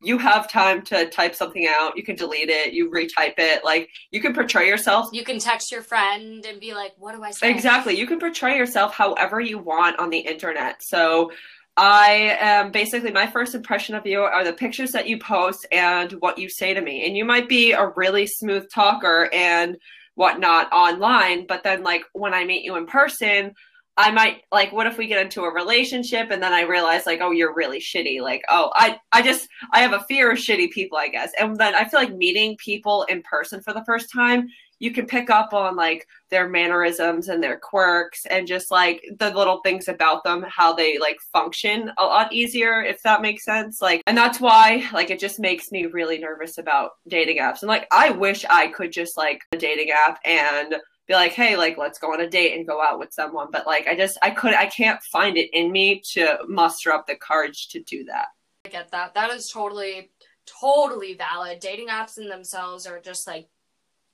you 0.02 0.18
have 0.18 0.50
time 0.50 0.82
to 0.82 1.10
type 1.10 1.36
something 1.36 1.68
out, 1.68 1.98
you 1.98 2.04
can 2.04 2.16
delete 2.16 2.48
it, 2.50 2.72
you 2.72 2.90
retype 2.90 3.34
it, 3.38 3.66
like 3.66 3.90
you 4.12 4.22
can 4.22 4.34
portray 4.34 4.66
yourself 4.66 5.10
You 5.12 5.26
can 5.26 5.40
text 5.40 5.74
your 5.74 5.82
friend 5.82 6.46
and 6.46 6.58
be 6.58 6.74
like, 6.74 6.94
"What 6.98 7.16
do 7.16 7.22
I 7.22 7.32
say?" 7.32 7.52
Exactly. 7.52 7.98
You 7.98 8.08
can 8.08 8.18
portray 8.18 8.56
yourself 8.58 8.94
however 8.94 9.42
you 9.42 9.58
want 9.58 10.00
on 10.00 10.10
the 10.10 10.20
internet. 10.20 10.82
So 10.82 11.32
I 11.78 12.38
am 12.40 12.72
basically 12.72 13.12
my 13.12 13.28
first 13.28 13.56
impression 13.56 13.96
of 13.96 14.06
you 14.06 14.22
are 14.22 14.44
the 14.44 14.54
pictures 14.54 14.92
that 14.92 15.08
you 15.08 15.18
post 15.18 15.66
and 15.72 16.12
what 16.14 16.38
you 16.38 16.50
say 16.50 16.74
to 16.74 16.82
me. 16.82 17.08
And 17.08 17.16
you 17.16 17.24
might 17.24 17.48
be 17.48 17.72
a 17.72 17.88
really 17.96 18.28
smooth 18.28 18.70
talker 18.74 19.30
and 19.34 19.78
whatnot 20.16 20.72
online, 20.74 21.48
but 21.48 21.64
then 21.64 21.84
like 21.84 22.04
when 22.14 22.34
I 22.34 22.44
meet 22.44 22.66
you 22.66 22.76
in 22.76 22.86
person, 22.86 23.54
I 23.96 24.12
might 24.12 24.44
like 24.52 24.72
what 24.72 24.88
if 24.88 24.98
we 24.98 25.08
get 25.08 25.22
into 25.22 25.44
a 25.44 25.54
relationship 25.54 26.32
and 26.32 26.42
then 26.42 26.54
I 26.54 26.62
realize 26.62 27.06
like, 27.06 27.20
oh, 27.22 27.32
you're 27.32 27.54
really 27.54 27.80
shitty. 27.80 28.22
Like, 28.22 28.44
oh, 28.50 28.72
I 28.74 28.98
I 29.12 29.22
just 29.22 29.48
I 29.74 29.80
have 29.80 29.94
a 29.94 30.04
fear 30.08 30.32
of 30.32 30.38
shitty 30.38 30.72
people, 30.72 30.98
I 30.98 31.10
guess. 31.10 31.32
And 31.40 31.58
then 31.58 31.76
I 31.76 31.86
feel 31.86 32.00
like 32.00 32.14
meeting 32.14 32.56
people 32.58 33.04
in 33.04 33.22
person 33.24 33.62
for 33.62 33.74
the 33.74 33.84
first 33.86 34.12
time, 34.12 34.48
you 34.80 34.92
can 34.92 35.06
pick 35.06 35.30
up 35.30 35.54
on 35.54 35.76
like 35.76 36.08
their 36.30 36.50
mannerisms 36.50 37.28
and 37.28 37.44
their 37.44 37.60
quirks 37.60 38.26
and 38.26 38.48
just 38.48 38.72
like 38.72 39.04
the 39.20 39.30
little 39.32 39.62
things 39.62 39.88
about 39.88 40.24
them 40.24 40.46
how 40.48 40.74
they 40.74 40.98
like 40.98 41.18
function 41.32 41.92
a 41.98 42.04
lot 42.04 42.32
easier 42.34 42.82
if 42.82 43.02
that 43.04 43.22
makes 43.22 43.44
sense 43.44 43.82
like 43.82 44.02
and 44.08 44.18
that's 44.18 44.40
why 44.40 44.88
like 44.94 45.10
it 45.10 45.20
just 45.20 45.40
makes 45.40 45.72
me 45.72 45.86
really 45.86 46.18
nervous 46.18 46.58
about 46.58 46.92
dating 47.08 47.38
apps 47.38 47.62
and 47.62 47.70
like 47.70 47.88
i 47.92 48.10
wish 48.10 48.46
i 48.50 48.68
could 48.68 48.92
just 48.92 49.18
like 49.18 49.42
a 49.54 49.58
dating 49.58 49.92
app 50.08 50.20
and 50.26 50.76
be 51.08 51.14
like 51.14 51.34
hey 51.34 51.56
like 51.56 51.78
let's 51.78 52.00
go 52.00 52.14
on 52.14 52.22
a 52.22 52.30
date 52.30 52.56
and 52.56 52.68
go 52.68 52.82
out 52.82 53.00
with 53.00 53.14
someone 53.14 53.48
but 53.52 53.66
like 53.66 53.88
i 53.88 53.96
just 53.96 54.18
i 54.22 54.30
could 54.30 54.54
i 54.54 54.66
can't 54.66 55.02
find 55.04 55.38
it 55.38 55.50
in 55.54 55.72
me 55.72 56.02
to 56.04 56.38
muster 56.48 56.92
up 56.92 57.08
the 57.08 57.16
courage 57.16 57.68
to 57.70 57.82
do 57.84 58.04
that 58.06 58.28
I 58.66 58.70
get 58.70 58.92
that. 58.92 59.14
That 59.14 59.32
is 59.32 59.50
totally, 59.50 60.12
totally 60.46 61.14
valid. 61.16 61.60
Dating 61.60 61.88
apps 61.88 62.18
in 62.18 62.28
themselves 62.28 62.86
are 62.86 63.00
just 63.00 63.26
like 63.26 63.48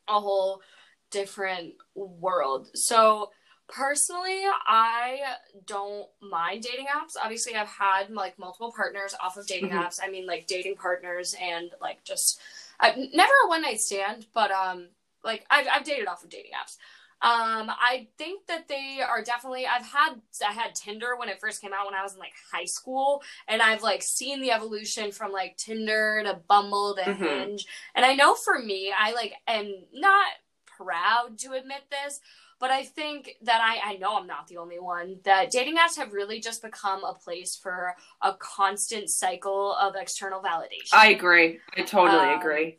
a 0.08 0.20
whole 0.20 0.62
different 1.12 1.74
world. 1.96 2.70
So, 2.76 3.32
personally, 3.68 4.44
I 4.68 5.20
don't 5.65 6.08
mind 6.22 6.63
dating 6.63 6.88
apps. 6.88 7.15
Obviously, 7.22 7.56
I've 7.56 7.68
had 7.68 8.10
like 8.12 8.38
multiple 8.38 8.74
partners 8.76 9.15
off 9.20 9.38
of 9.38 9.48
dating 9.48 9.72
Mhm. 9.72 9.84
apps. 9.84 10.00
I 10.04 10.10
mean, 10.10 10.26
like 10.28 10.48
dating 10.48 10.76
partners 10.76 11.36
and 11.41 11.72
like 11.82 12.04
just 12.04 12.39
I, 12.80 12.91
never 13.13 13.34
a 13.46 13.48
one 13.48 13.62
night 13.62 13.80
stand, 13.80 14.28
but 14.34 14.52
um, 14.52 14.89
like 15.24 15.46
I've, 15.50 15.68
I've 15.72 15.84
dated 15.84 16.08
off 16.08 16.24
of 16.24 16.30
dating 16.30 16.52
apps. 16.52 16.78
Um, 17.21 17.69
I 17.71 18.08
think 18.17 18.45
that 18.47 18.67
they 18.67 18.99
are 19.01 19.23
definitely. 19.23 19.65
I've 19.65 19.86
had 19.86 20.21
I 20.47 20.51
had 20.51 20.75
Tinder 20.75 21.15
when 21.17 21.30
it 21.30 21.39
first 21.39 21.62
came 21.62 21.73
out 21.73 21.86
when 21.86 21.95
I 21.95 22.04
was 22.04 22.13
in 22.13 22.19
like 22.19 22.34
high 22.51 22.65
school, 22.65 23.23
and 23.47 23.62
I've 23.62 23.82
like 23.82 24.04
seen 24.04 24.41
the 24.41 24.51
evolution 24.51 25.12
from 25.12 25.32
like 25.32 25.58
Tinder 25.58 26.21
to 26.23 26.36
Bumble 26.47 26.95
to 26.95 27.01
Mhm. 27.04 27.15
Hinge. 27.15 27.65
And 27.95 28.06
I 28.06 28.15
know 28.15 28.36
for 28.36 28.60
me, 28.60 28.93
I 28.97 29.13
like 29.13 29.34
am 29.47 29.86
not 29.93 30.28
proud 30.65 31.38
to 31.39 31.54
admit 31.54 31.84
this, 31.89 32.19
but 32.60 32.69
I 32.69 32.84
think 32.84 33.32
that 33.43 33.62
I 33.62 33.93
I 33.93 33.97
know 33.97 34.17
I'm 34.17 34.28
not 34.28 34.47
the 34.47 34.58
only 34.58 34.80
one 34.80 35.19
that 35.23 35.51
dating 35.51 35.78
apps 35.78 35.97
have 35.97 36.13
really 36.13 36.39
just 36.41 36.62
become 36.62 37.04
a 37.04 37.13
place 37.13 37.56
for 37.56 37.95
a 38.21 38.34
constant 38.34 39.10
cycle 39.10 39.73
of 39.75 39.95
external 39.95 40.41
validation. 40.41 40.93
i 40.93 41.08
agree 41.08 41.60
i 41.78 41.82
totally 41.82 42.30
Um, 42.34 42.39
agree 42.39 42.78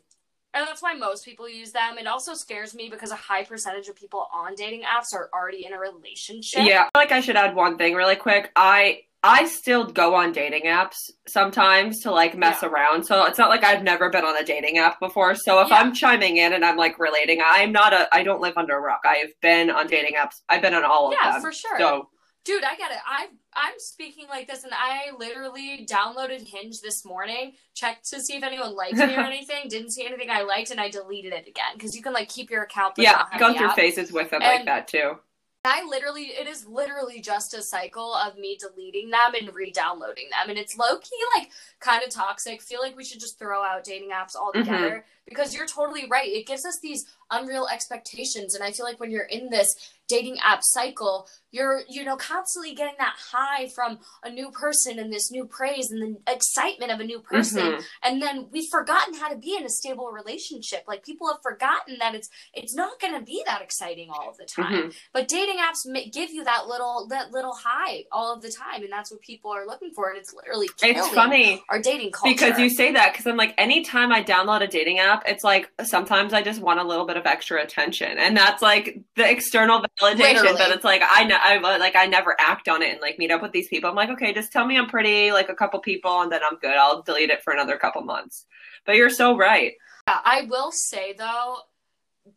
and 0.57 0.67
that's 0.67 0.81
why 0.81 0.93
most 0.93 1.23
people 1.25 1.47
use 1.47 1.71
them. 1.71 1.97
It 1.97 2.07
also 2.07 2.33
scares 2.33 2.73
me 2.73 2.89
because 2.89 3.11
a 3.11 3.15
high 3.15 3.43
percentage 3.43 3.87
of 3.87 3.95
people 3.95 4.27
on 4.33 4.55
dating 4.55 4.81
apps 4.81 5.13
are 5.13 5.29
already 5.33 5.65
in 5.65 5.73
a 5.73 5.79
relationship. 5.79 6.63
Yeah, 6.65 6.81
I 6.81 6.83
feel 6.83 6.89
like 6.95 7.11
I 7.11 7.21
should 7.21 7.35
add 7.35 7.55
one 7.55 7.77
thing 7.77 7.93
really 7.93 8.15
quick. 8.15 8.51
I 8.55 9.01
I 9.23 9.45
still 9.47 9.85
go 9.85 10.13
on 10.15 10.31
dating 10.31 10.63
apps 10.65 10.95
sometimes 11.27 12.01
to 12.01 12.11
like 12.11 12.37
mess 12.37 12.63
around. 12.63 13.03
So 13.03 13.25
it's 13.25 13.37
not 13.37 13.49
like 13.49 13.63
I've 13.63 13.83
never 13.83 14.09
been 14.09 14.23
on 14.23 14.37
a 14.37 14.43
dating 14.45 14.77
app 14.77 14.99
before. 14.99 15.33
So 15.35 15.59
if 15.61 15.69
Yeah. 15.69 15.75
I'm 15.77 15.93
chiming 15.93 16.37
in 16.37 16.53
and 16.53 16.63
I'm 16.63 16.77
like 16.77 16.97
relating, 16.99 17.41
I'm 17.43 17.71
not 17.71 17.93
a 17.93 18.07
I 18.13 18.23
don't 18.23 18.41
live 18.41 18.53
under 18.57 18.77
a 18.77 18.79
rock. 18.79 19.01
I 19.05 19.15
have 19.15 19.31
been 19.41 19.69
on 19.69 19.87
dating 19.87 20.15
apps. 20.15 20.41
I've 20.49 20.61
been 20.61 20.73
on 20.73 20.85
all 20.85 21.07
of 21.07 21.11
them. 21.11 21.19
Yeah, 21.23 21.39
for 21.39 21.51
sure. 21.51 21.77
So 21.79 22.09
Dude, 22.45 22.63
I 22.63 22.77
get 22.77 22.91
it. 22.91 22.97
I 23.05 23.27
I'm 23.57 23.73
speaking 23.79 24.27
like 24.29 24.47
this, 24.47 24.63
and 24.63 24.73
I 24.75 25.11
literally 25.17 25.85
downloaded 25.89 26.47
Hinge 26.47 26.79
this 26.79 27.03
morning, 27.03 27.53
checked 27.73 28.07
to 28.11 28.21
see 28.21 28.35
if 28.37 28.43
anyone 28.43 28.75
liked 28.75 28.97
me 28.97 29.15
or 29.15 29.19
anything. 29.19 29.67
Didn't 29.67 29.91
see 29.91 30.05
anything 30.05 30.29
I 30.29 30.43
liked, 30.43 30.69
and 30.69 30.79
I 30.79 30.89
deleted 30.89 31.33
it 31.33 31.47
again 31.47 31.73
because 31.73 31.95
you 31.95 32.03
can 32.03 32.13
like 32.13 32.29
keep 32.29 32.51
your 32.51 32.63
account. 32.63 32.93
yeah, 32.97 33.25
I've 33.31 33.39
gone 33.39 33.55
through 33.55 33.69
app. 33.69 33.75
phases 33.75 34.11
with 34.11 34.29
them 34.29 34.41
like 34.41 34.65
that 34.65 34.87
too. 34.87 35.17
I 35.65 35.83
literally, 35.83 36.27
it 36.27 36.47
is 36.47 36.65
literally 36.65 37.19
just 37.19 37.53
a 37.53 37.61
cycle 37.61 38.13
of 38.13 38.37
me 38.37 38.57
deleting 38.57 39.09
them 39.09 39.33
and 39.37 39.53
re-downloading 39.53 40.29
them, 40.29 40.49
and 40.49 40.57
it's 40.57 40.77
low 40.77 40.99
key 40.99 41.17
like 41.35 41.49
kind 41.79 42.03
of 42.03 42.09
toxic. 42.09 42.61
Feel 42.61 42.79
like 42.79 42.95
we 42.95 43.03
should 43.03 43.19
just 43.19 43.39
throw 43.39 43.63
out 43.63 43.83
dating 43.83 44.11
apps 44.11 44.35
mm-hmm. 44.35 44.43
altogether 44.43 45.05
because 45.27 45.53
you're 45.55 45.67
totally 45.67 46.07
right. 46.09 46.27
It 46.27 46.47
gives 46.47 46.65
us 46.65 46.79
these 46.81 47.05
unreal 47.29 47.67
expectations, 47.67 48.55
and 48.55 48.63
I 48.63 48.71
feel 48.71 48.85
like 48.85 48.99
when 48.99 49.11
you're 49.11 49.23
in 49.23 49.49
this 49.49 49.75
dating 50.07 50.37
app 50.41 50.59
cycle, 50.63 51.27
you're 51.51 51.81
you 51.89 52.05
know 52.05 52.15
constantly 52.15 52.73
getting 52.73 52.93
that 52.99 53.15
high 53.31 53.67
from 53.75 53.99
a 54.23 54.29
new 54.29 54.49
person 54.51 54.99
and 54.99 55.11
this 55.11 55.29
new 55.31 55.45
praise 55.45 55.91
and 55.91 56.01
the 56.01 56.31
excitement 56.31 56.91
of 56.93 56.99
a 57.01 57.03
new 57.03 57.19
person. 57.19 57.57
Mhm. 57.73 57.83
and 58.03 58.21
then 58.21 58.47
we've 58.51 58.69
forgotten 58.71 59.13
how 59.15 59.27
to 59.27 59.35
be 59.37 59.55
in 59.57 59.65
a 59.65 59.69
stable 59.69 60.07
relationship. 60.11 60.85
Like 60.87 61.03
people 61.03 61.27
have 61.27 61.41
forgotten 61.43 61.97
that 61.99 62.15
it's 62.15 62.29
it's 62.53 62.73
not 62.73 62.99
going 63.01 63.13
to 63.15 63.21
be 63.21 63.43
that 63.45 63.61
exciting 63.61 64.09
all 64.09 64.29
of 64.29 64.37
the 64.37 64.45
time. 64.45 64.83
Mhm. 64.91 64.95
but 65.13 65.27
dating 65.27 65.57
apps 65.57 65.79
give 66.13 66.29
you 66.31 66.45
that 66.45 66.67
little 66.67 67.07
that 67.09 67.31
little 67.31 67.53
high 67.55 68.05
all 68.11 68.33
of 68.33 68.41
the 68.41 68.49
time. 68.51 68.83
And 68.83 68.91
that's 68.91 69.11
what 69.11 69.19
people 69.21 69.51
are 69.51 69.65
looking 69.65 69.91
for. 69.93 70.09
And 70.09 70.17
it's 70.17 70.33
literally 70.33 70.69
It's 70.81 71.09
funny 71.09 71.63
our 71.69 71.79
dating 71.79 72.11
culture. 72.11 72.33
because 72.33 72.57
you 72.59 72.69
say 72.69 72.93
that 72.93 73.11
because 73.11 73.27
I'm 73.27 73.35
like, 73.37 73.53
anytime 73.57 74.13
I 74.13 74.23
download 74.23 74.61
a 74.61 74.67
dating 74.67 74.99
app, 74.99 75.16
it's 75.25 75.43
like 75.43 75.71
sometimes 75.83 76.33
I 76.33 76.41
just 76.41 76.61
want 76.61 76.79
a 76.79 76.83
little 76.83 77.05
bit 77.05 77.17
of 77.17 77.25
extra 77.25 77.61
attention, 77.61 78.17
and 78.17 78.35
that's 78.35 78.61
like 78.61 79.01
the 79.15 79.29
external 79.29 79.81
validation. 80.01 80.17
Literally. 80.19 80.57
But 80.57 80.71
it's 80.71 80.83
like 80.83 81.01
I 81.03 81.23
know, 81.23 81.37
I 81.39 81.57
like 81.77 81.95
I 81.95 82.05
never 82.05 82.35
act 82.39 82.67
on 82.67 82.81
it 82.81 82.91
and 82.91 83.01
like 83.01 83.17
meet 83.17 83.31
up 83.31 83.41
with 83.41 83.51
these 83.51 83.67
people. 83.67 83.89
I'm 83.89 83.95
like, 83.95 84.09
okay, 84.09 84.33
just 84.33 84.51
tell 84.51 84.65
me 84.65 84.77
I'm 84.77 84.87
pretty, 84.87 85.31
like 85.31 85.49
a 85.49 85.55
couple 85.55 85.79
people, 85.79 86.21
and 86.21 86.31
then 86.31 86.41
I'm 86.49 86.57
good. 86.59 86.75
I'll 86.75 87.01
delete 87.01 87.29
it 87.29 87.43
for 87.43 87.53
another 87.53 87.77
couple 87.77 88.01
months. 88.03 88.45
But 88.85 88.95
you're 88.95 89.09
so 89.09 89.37
right. 89.37 89.73
Yeah, 90.07 90.19
I 90.23 90.47
will 90.49 90.71
say 90.71 91.13
though 91.17 91.57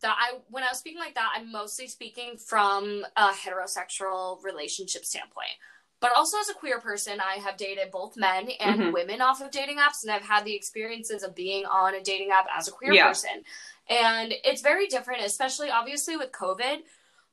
that 0.02 0.16
I 0.18 0.38
when 0.48 0.62
I 0.62 0.68
was 0.68 0.78
speaking 0.78 1.00
like 1.00 1.14
that, 1.14 1.32
I'm 1.36 1.50
mostly 1.50 1.88
speaking 1.88 2.36
from 2.36 3.04
a 3.16 3.30
heterosexual 3.30 4.42
relationship 4.42 5.04
standpoint. 5.04 5.56
But 6.00 6.12
also 6.16 6.38
as 6.38 6.48
a 6.48 6.54
queer 6.54 6.80
person, 6.80 7.20
I 7.20 7.34
have 7.36 7.56
dated 7.58 7.90
both 7.90 8.16
men 8.16 8.50
and 8.58 8.80
Mhm. 8.80 8.92
women 8.92 9.20
off 9.20 9.40
of 9.42 9.50
dating 9.50 9.76
apps, 9.78 10.02
and 10.02 10.10
I've 10.10 10.24
had 10.24 10.44
the 10.44 10.54
experiences 10.54 11.22
of 11.22 11.34
being 11.34 11.66
on 11.66 11.94
a 11.94 12.00
dating 12.00 12.30
app 12.30 12.46
as 12.56 12.68
a 12.68 12.72
queer 12.72 12.94
Yeah. 12.94 13.08
person. 13.08 13.44
And 13.88 14.32
it's 14.44 14.62
very 14.62 14.86
different, 14.86 15.22
especially 15.22 15.70
obviously 15.70 16.16
with 16.16 16.32
COVID. 16.32 16.84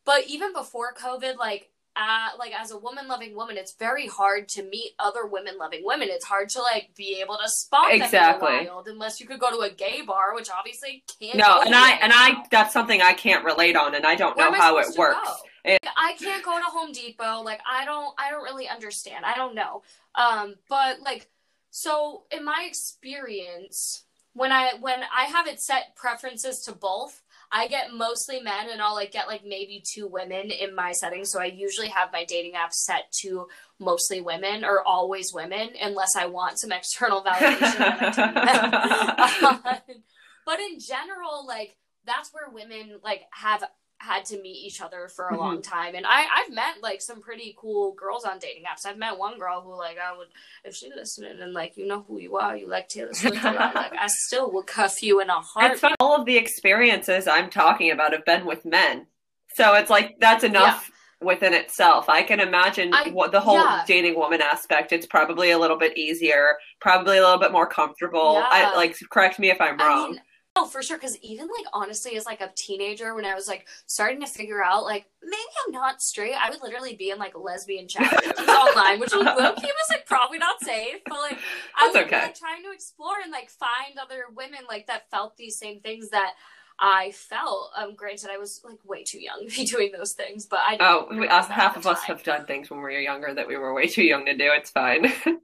But 0.04 0.26
even 0.28 0.52
before 0.54 0.94
COVID, 0.94 1.38
like 1.38 1.70
uh, 2.00 2.30
like 2.38 2.54
as 2.54 2.70
a 2.70 2.78
woman 2.78 3.08
loving 3.08 3.34
woman, 3.34 3.58
it's 3.58 3.72
very 3.74 4.06
hard 4.06 4.48
to 4.48 4.62
meet 4.62 4.94
other 5.00 5.26
women 5.26 5.58
loving 5.58 5.84
women. 5.84 6.10
It's 6.12 6.26
hard 6.26 6.48
to 6.50 6.62
like 6.62 6.94
be 6.96 7.20
able 7.22 7.40
to 7.42 7.50
spot 7.50 7.90
them 7.90 8.02
Exactly. 8.04 8.56
in 8.56 8.66
the 8.66 8.70
wild 8.70 8.88
unless 8.88 9.20
you 9.20 9.26
could 9.26 9.40
go 9.40 9.50
to 9.50 9.62
a 9.62 9.72
gay 9.72 10.04
bar, 10.04 10.36
which 10.36 10.48
obviously 10.52 11.04
can't. 11.20 11.38
No, 11.38 11.60
and 11.62 11.74
I 11.74 11.94
and 11.94 12.12
now. 12.12 12.16
I 12.24 12.46
that's 12.52 12.72
something 12.72 13.02
I 13.02 13.14
can't 13.14 13.44
relate 13.44 13.76
on, 13.76 13.96
and 13.96 14.06
I 14.06 14.14
don't 14.14 14.38
Where 14.38 14.52
know 14.52 14.58
how 14.58 14.78
it 14.78 14.96
works. 14.96 15.18
go? 15.26 15.36
Like, 15.68 15.80
I 15.98 16.14
can't 16.14 16.44
go 16.44 16.58
to 16.58 16.66
Home 16.66 16.92
Depot. 16.92 17.42
Like 17.42 17.62
I 17.70 17.86
don't 17.86 18.14
I 18.18 18.32
don't 18.32 18.44
really 18.44 18.68
understand. 18.68 19.26
I 19.26 19.36
don't 19.36 19.56
know. 19.56 19.84
Um, 20.16 20.56
but 20.70 21.02
like 21.02 21.30
so 21.70 22.24
in 22.32 22.46
my 22.46 22.66
experience, 22.68 24.06
when 24.34 24.52
I 24.52 24.74
when 24.80 25.00
I 25.16 25.26
have 25.26 25.48
it 25.48 25.60
set 25.60 25.96
preferences 25.96 26.60
to 26.66 26.72
both, 26.72 27.22
I 27.52 27.68
get 27.68 27.94
mostly 27.94 28.40
men 28.40 28.70
and 28.72 28.82
I'll 28.82 28.96
like 28.96 29.12
get 29.12 29.28
like 29.28 29.44
maybe 29.46 29.84
two 29.86 30.08
women 30.08 30.52
in 30.52 30.76
my 30.76 30.92
setting. 30.92 31.26
So 31.26 31.40
I 31.42 31.46
usually 31.46 31.90
have 31.90 32.12
my 32.12 32.26
dating 32.26 32.56
app 32.56 32.74
set 32.74 33.12
to 33.22 33.48
mostly 33.80 34.22
women 34.22 34.64
or 34.66 34.82
always 34.86 35.34
women 35.34 35.70
unless 35.82 36.16
I 36.16 36.26
want 36.26 36.60
some 36.60 36.72
external 36.72 37.24
validation. 37.24 37.78
then 37.78 37.98
I 38.00 39.38
do 39.40 39.64
men. 39.64 39.82
but 40.46 40.60
in 40.60 40.80
general, 40.80 41.46
like 41.48 41.78
that's 42.06 42.32
where 42.34 42.50
women 42.50 43.00
like 43.04 43.24
have 43.32 43.64
had 44.00 44.26
to 44.26 44.40
meet 44.42 44.58
each 44.66 44.80
other 44.82 45.08
for 45.08 45.28
a 45.30 45.34
Mhm. 45.34 45.40
long 45.40 45.62
time. 45.62 45.96
And 45.96 46.06
I, 46.06 46.26
I've 46.32 46.52
met 46.54 46.82
like 46.82 47.02
some 47.02 47.20
pretty 47.22 47.56
cool 47.58 47.94
girls 47.94 48.26
on 48.26 48.38
dating 48.40 48.64
apps. 48.64 48.86
I've 48.86 48.98
met 48.98 49.18
one 49.18 49.40
girl 49.40 49.62
who 49.62 49.76
like 49.76 49.98
I 49.98 50.16
would 50.16 50.28
if 50.64 50.76
she 50.76 50.92
listened 50.94 51.40
and 51.40 51.54
like 51.54 51.76
you 51.78 51.88
know 51.88 52.06
who 52.08 52.20
you 52.20 52.38
are, 52.38 52.56
you 52.56 52.68
like 52.68 52.90
Taylor 52.90 53.14
Swift 53.14 53.44
a 53.44 53.52
lot, 53.52 53.76
like 53.76 53.94
I 53.98 54.08
still 54.08 54.52
would 54.54 54.68
cuff 54.68 55.02
you 55.02 55.20
in 55.20 55.30
a 55.30 55.42
heart 55.42 55.80
All 56.00 56.16
of 56.16 56.26
the 56.26 56.38
experiences 56.38 57.28
I'm 57.28 57.50
talking 57.50 57.92
about 57.92 58.14
have 58.14 58.26
been 58.26 58.46
with 58.46 58.66
men, 58.66 59.08
so 59.56 59.74
it's 59.74 59.90
like 59.90 60.18
that's 60.20 60.44
enough 60.44 60.92
within 61.20 61.56
itself. 61.56 62.08
I 62.10 62.22
can 62.22 62.40
imagine 62.40 62.94
I- 62.94 63.10
what 63.10 63.32
the 63.32 63.40
whole 63.40 63.56
yeah. 63.56 63.84
dating 63.88 64.16
woman 64.16 64.40
aspect. 64.42 64.92
It's 64.94 65.08
probably 65.08 65.50
a 65.50 65.58
little 65.58 65.78
bit 65.78 65.98
easier, 65.98 66.58
probably 66.80 67.18
a 67.18 67.22
little 67.24 67.40
bit 67.40 67.52
more 67.52 67.66
comfortable. 67.68 68.34
Yeah. 68.36 68.48
I 68.52 68.76
like 68.76 68.96
correct 69.10 69.40
me 69.40 69.50
if 69.50 69.60
I'm 69.60 69.82
I 69.82 69.88
wrong. 69.88 70.12
mean, 70.12 70.22
oh, 70.58 70.66
for 70.66 70.82
sure. 70.82 70.98
Because 70.98 71.18
even 71.20 71.48
like 71.48 71.66
honestly, 71.74 72.16
as 72.18 72.26
like 72.26 72.42
a 72.42 72.52
teenager, 72.56 73.14
when 73.14 73.26
I 73.26 73.36
was 73.36 73.48
like 73.48 73.68
starting 73.86 74.22
to 74.22 74.28
figure 74.28 74.64
out 74.64 74.84
like 74.84 75.06
maybe 75.22 75.38
I'm 75.66 75.72
not 75.72 76.02
straight, 76.02 76.34
I 76.34 76.50
would 76.50 76.62
literally 76.62 76.96
be 76.96 77.12
in 77.12 77.20
like 77.20 77.38
lesbian 77.38 77.88
chat 77.88 78.12
online, 78.40 79.00
which 79.00 79.12
was 79.14 79.26
low 79.26 79.54
key 79.54 79.68
was 79.68 79.90
like 79.90 80.06
probably 80.06 80.38
not 80.38 80.62
safe, 80.62 80.98
but 81.06 81.20
like 81.20 81.38
I 81.76 81.92
That's 81.92 81.94
be 81.94 82.16
okay. 82.16 82.26
like 82.26 82.40
trying 82.40 82.64
to 82.64 82.72
explore 82.72 83.16
and 83.24 83.32
like 83.32 83.50
find 83.50 83.98
other 84.02 84.26
women 84.36 84.62
like 84.68 84.88
that 84.88 85.10
felt 85.10 85.38
these 85.38 85.58
same 85.58 85.80
things 85.80 86.10
that. 86.10 86.34
I 86.80 87.10
felt. 87.10 87.72
Um, 87.76 87.96
granted, 87.96 88.30
I 88.30 88.38
was 88.38 88.62
like 88.64 88.78
way 88.86 89.04
too 89.04 89.20
young 89.20 89.48
to 89.50 89.56
be 89.56 89.66
doing 89.66 89.92
those 89.98 90.14
things, 90.14 90.46
but 90.46 90.60
I. 90.60 90.78
Oh, 90.80 91.08
we, 91.10 91.28
half 91.28 91.76
of 91.76 91.88
us 91.88 92.04
have 92.04 92.22
done 92.22 92.46
things 92.46 92.70
when 92.70 92.78
we 92.78 92.84
were 92.84 92.92
younger 92.92 93.34
that 93.34 93.48
we 93.48 93.58
were 93.58 93.74
way 93.74 93.88
too 93.88 94.04
young 94.04 94.28
to 94.28 94.38
do. 94.38 94.52
It's 94.54 94.70
fine. 94.70 95.12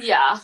Yeah. 0.00 0.40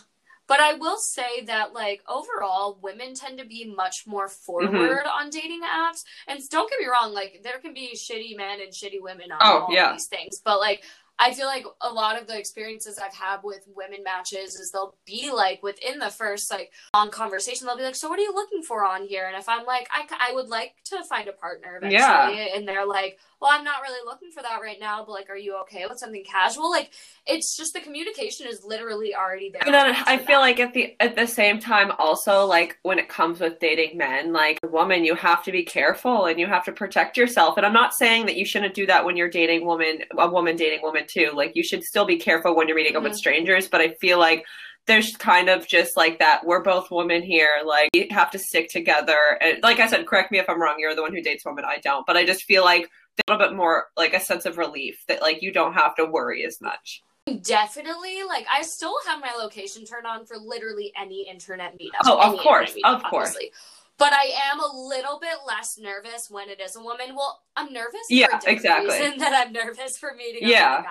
But 0.47 0.59
I 0.59 0.73
will 0.73 0.97
say 0.97 1.41
that, 1.45 1.73
like, 1.73 2.01
overall, 2.07 2.77
women 2.81 3.13
tend 3.15 3.39
to 3.39 3.45
be 3.45 3.65
much 3.65 4.03
more 4.05 4.27
forward 4.27 4.71
Mm-hmm. 4.73 5.07
on 5.07 5.29
dating 5.29 5.61
apps. 5.63 6.03
And 6.27 6.39
don't 6.49 6.69
get 6.69 6.79
me 6.79 6.87
wrong, 6.87 7.13
like, 7.13 7.41
there 7.43 7.59
can 7.59 7.73
be 7.73 7.91
shitty 7.95 8.35
men 8.35 8.59
and 8.61 8.71
shitty 8.71 9.01
women 9.01 9.31
on 9.31 9.39
Oh, 9.41 9.59
all 9.67 9.73
yeah. 9.73 9.93
these 9.93 10.07
things. 10.07 10.41
But, 10.43 10.59
like, 10.59 10.83
I 11.19 11.31
feel 11.33 11.45
like 11.45 11.63
a 11.81 11.93
lot 11.93 12.19
of 12.19 12.27
the 12.27 12.37
experiences 12.37 12.97
I've 12.97 13.13
had 13.13 13.37
with 13.43 13.63
women 13.75 14.03
matches 14.03 14.55
is 14.55 14.71
they'll 14.71 14.95
be 15.05 15.31
like 15.31 15.61
within 15.61 15.99
the 15.99 16.09
first 16.09 16.49
like 16.49 16.71
long 16.95 17.11
conversation 17.11 17.67
they'll 17.67 17.77
be 17.77 17.83
like, 17.83 17.95
so 17.95 18.09
what 18.09 18.17
are 18.17 18.23
you 18.23 18.33
looking 18.33 18.63
for 18.63 18.83
on 18.83 19.05
here? 19.05 19.27
And 19.27 19.37
if 19.37 19.47
I'm 19.47 19.63
like, 19.63 19.87
I, 19.91 20.07
I 20.19 20.33
would 20.33 20.49
like 20.49 20.73
to 20.85 21.03
find 21.03 21.27
a 21.27 21.31
partner 21.33 21.77
eventually, 21.77 21.99
Yeah. 21.99 22.55
and 22.55 22.67
they're 22.67 22.87
like, 22.87 23.19
well, 23.43 23.51
I'm 23.51 23.65
not 23.65 23.81
really 23.81 23.99
looking 24.05 24.31
for 24.31 24.41
that 24.41 24.61
right 24.61 24.79
now, 24.79 25.03
but 25.05 25.11
like, 25.11 25.29
are 25.29 25.35
you 25.35 25.57
okay 25.63 25.85
with 25.87 25.99
something 25.99 26.23
casual? 26.23 26.71
Like, 26.71 26.91
it's 27.27 27.57
just 27.57 27.73
the 27.73 27.81
communication 27.81 28.47
is 28.47 28.63
literally 28.63 29.13
already 29.13 29.49
there. 29.51 29.61
And 29.65 29.73
then 29.73 29.95
I 30.07 30.15
that. 30.15 30.25
feel 30.25 30.39
like 30.39 30.61
at 30.61 30.73
the 30.73 30.95
at 31.01 31.17
the 31.17 31.27
same 31.27 31.59
time 31.59 31.91
also 31.99 32.45
like 32.45 32.77
when 32.83 32.99
it 32.99 33.09
comes 33.09 33.41
with 33.41 33.59
dating 33.59 33.97
men, 33.97 34.31
like 34.31 34.59
a 34.63 34.67
woman, 34.67 35.03
you 35.03 35.15
have 35.15 35.43
to 35.43 35.51
be 35.51 35.63
careful 35.63 36.25
and 36.25 36.39
you 36.39 36.47
have 36.47 36.63
to 36.65 36.71
protect 36.71 37.17
yourself. 37.17 37.57
And 37.57 37.65
I'm 37.65 37.73
not 37.73 37.93
saying 37.93 38.27
that 38.27 38.37
you 38.37 38.45
shouldn't 38.45 38.75
do 38.75 38.85
that 38.87 39.03
when 39.03 39.17
you're 39.17 39.29
dating 39.29 39.65
woman 39.65 39.99
a 40.17 40.29
woman 40.29 40.55
dating 40.55 40.81
woman 40.81 41.03
too. 41.05 41.31
Like 41.33 41.51
you 41.53 41.63
should 41.63 41.83
still 41.83 42.05
be 42.05 42.17
careful 42.17 42.55
when 42.55 42.69
you're 42.69 42.77
meeting 42.77 42.95
up 42.95 43.03
with 43.03 43.11
Mhm. 43.11 43.17
strangers, 43.17 43.67
but 43.67 43.81
I 43.81 43.93
feel 43.99 44.19
like 44.19 44.45
there's 44.85 45.15
kind 45.15 45.49
of 45.49 45.65
just 45.67 45.95
like 45.95 46.19
that 46.19 46.45
we're 46.45 46.61
both 46.61 46.91
women 46.91 47.21
here 47.21 47.61
like 47.65 47.89
you 47.93 48.05
have 48.11 48.29
to 48.31 48.37
stick 48.37 48.69
together 48.69 49.17
and 49.39 49.63
like 49.63 49.79
i 49.79 49.87
said 49.87 50.05
correct 50.05 50.29
me 50.31 50.39
if 50.39 50.49
i'm 50.49 50.61
wrong 50.61 50.75
you're 50.77 50.93
the 50.95 51.01
one 51.01 51.13
who 51.13 51.21
dates 51.21 51.45
women 51.45 51.63
i 51.65 51.77
don't 51.77 52.05
but 52.05 52.17
i 52.17 52.25
just 52.25 52.43
feel 52.43 52.63
like 52.65 52.89
a 53.27 53.31
little 53.31 53.47
bit 53.47 53.55
more 53.55 53.85
like 53.95 54.13
a 54.13 54.19
sense 54.19 54.45
of 54.45 54.57
relief 54.57 55.03
that 55.07 55.21
like 55.21 55.41
you 55.41 55.51
don't 55.51 55.73
have 55.73 55.95
to 55.95 56.05
worry 56.05 56.45
as 56.45 56.59
much 56.61 57.01
Definitely, 57.41 58.23
like 58.27 58.45
I 58.53 58.63
still 58.63 58.93
have 59.07 59.21
my 59.21 59.31
location 59.37 59.85
turned 59.85 60.05
on 60.05 60.25
for 60.25 60.35
literally 60.37 60.91
any 60.99 61.25
internet 61.29 61.73
meetup. 61.79 62.01
Oh, 62.03 62.19
of 62.19 62.37
course, 62.39 62.75
internet 62.75 62.95
of 62.95 63.03
course. 63.09 63.29
obviously. 63.29 63.51
But 63.97 64.11
I 64.11 64.29
am 64.51 64.59
a 64.59 64.75
little 64.89 65.19
bit 65.19 65.37
less 65.47 65.77
nervous 65.79 66.27
when 66.29 66.49
it 66.49 66.59
is 66.59 66.75
a 66.75 66.81
woman. 66.81 67.15
Well, 67.15 67.41
I'm 67.55 67.71
nervous 67.71 68.01
Yeah, 68.09 68.27
for 68.27 68.35
a 68.35 68.39
different 68.39 68.57
exactly. 68.57 68.99
reason 68.99 69.17
that 69.19 69.33
I'm 69.47 69.53
nervous 69.53 69.97
for 69.97 70.13
meeting 70.17 70.49
Yeah. 70.49 70.79
a 70.79 70.83
guy. 70.83 70.89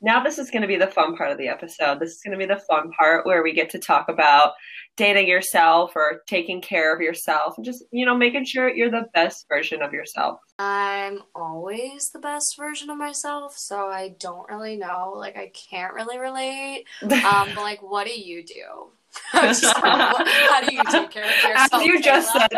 Now, 0.00 0.22
this 0.22 0.38
is 0.38 0.50
going 0.50 0.62
to 0.62 0.68
be 0.68 0.76
the 0.76 0.86
fun 0.86 1.16
part 1.16 1.30
of 1.30 1.38
the 1.38 1.48
episode. 1.48 1.98
This 1.98 2.10
is 2.10 2.20
going 2.24 2.38
to 2.38 2.46
be 2.46 2.52
the 2.52 2.60
fun 2.68 2.90
part 2.92 3.24
where 3.24 3.42
we 3.42 3.52
get 3.52 3.70
to 3.70 3.78
talk 3.78 4.08
about 4.08 4.52
dating 4.96 5.28
yourself 5.28 5.92
or 5.96 6.20
taking 6.28 6.60
care 6.60 6.94
of 6.94 7.00
yourself 7.00 7.54
and 7.56 7.64
just, 7.64 7.84
you 7.90 8.04
know, 8.04 8.16
making 8.16 8.44
sure 8.44 8.68
you're 8.68 8.90
the 8.90 9.06
best 9.14 9.46
version 9.48 9.82
of 9.82 9.92
yourself. 9.92 10.38
I'm 10.58 11.20
always 11.34 12.10
the 12.10 12.18
best 12.18 12.56
version 12.56 12.90
of 12.90 12.98
myself, 12.98 13.56
so 13.56 13.88
I 13.88 14.14
don't 14.20 14.48
really 14.48 14.76
know. 14.76 15.14
Like 15.16 15.36
I 15.36 15.50
can't 15.70 15.94
really 15.94 16.18
relate. 16.18 16.84
Um, 17.02 17.48
but 17.54 17.62
like, 17.62 17.82
what 17.82 18.06
do 18.06 18.12
you 18.12 18.44
do? 18.44 18.90
Just, 19.32 19.64
how 19.64 20.60
do 20.60 20.74
you 20.74 20.82
take 20.84 21.10
care 21.10 21.24
of 21.24 21.42
yourself? 21.44 21.72
as 21.72 21.86
you 21.86 22.02
just 22.02 22.32
said, 22.32 22.48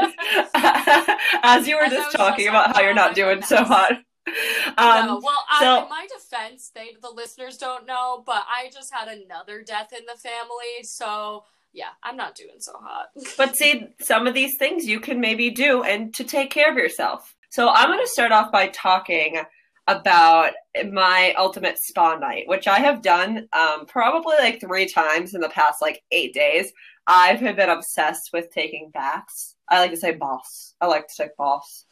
as 1.43 1.69
you 1.69 1.77
were 1.77 1.83
As 1.83 1.93
just 1.93 2.17
talking 2.17 2.49
about 2.49 2.75
how 2.75 2.81
you're 2.81 2.95
not 2.95 3.15
doing 3.15 3.43
so 3.43 3.63
hot. 3.63 3.93
Um, 4.79 5.07
no, 5.07 5.21
well, 5.23 5.45
I, 5.51 5.61
so- 5.61 5.83
in 5.85 5.89
my 5.89 6.07
defense, 6.13 6.71
they 6.75 6.97
the 7.01 7.11
listeners 7.11 7.57
don't 7.57 7.87
know, 7.87 8.23
but 8.27 8.45
I 8.49 8.69
just 8.73 8.93
had 8.93 9.09
another 9.09 9.63
death 9.63 9.93
in 9.97 10.05
the 10.05 10.19
family, 10.21 10.83
so 10.83 11.45
yeah, 11.73 11.91
I'm 12.03 12.17
not 12.17 12.35
doing 12.35 12.59
so 12.59 12.73
hot. 12.81 13.07
But 13.37 13.57
see, 13.57 13.87
some 14.01 14.27
of 14.27 14.35
these 14.35 14.57
things 14.59 14.87
you 14.87 14.99
can 14.99 15.21
maybe 15.21 15.51
do 15.51 15.83
and 15.83 16.13
to 16.15 16.25
take 16.25 16.51
care 16.51 16.71
of 16.71 16.77
yourself. 16.77 17.35
So 17.51 17.69
I'm 17.69 17.89
going 17.89 18.05
to 18.05 18.11
start 18.11 18.33
off 18.33 18.51
by 18.51 18.69
talking 18.69 19.41
about 19.87 20.53
my 20.91 21.33
ultimate 21.39 21.79
spa 21.79 22.17
night, 22.17 22.49
which 22.49 22.67
I 22.67 22.79
have 22.81 23.03
done 23.03 23.49
um, 23.53 23.87
probably 23.87 24.35
like 24.41 24.61
three 24.61 24.87
times 24.87 25.35
in 25.35 25.41
the 25.41 25.49
past 25.49 25.81
like 25.81 26.03
eight 26.11 26.35
days. 26.35 26.73
I've 27.07 27.41
been 27.41 27.69
obsessed 27.69 28.31
with 28.33 28.51
taking 28.53 28.91
baths. 28.93 29.55
I 29.69 29.79
like 29.79 29.93
to 29.93 29.97
say 29.97 30.13
boss. 30.13 30.75
I 30.81 30.87
like 30.87 31.07
to 31.09 31.23
take 31.23 31.37
boss. 31.37 31.85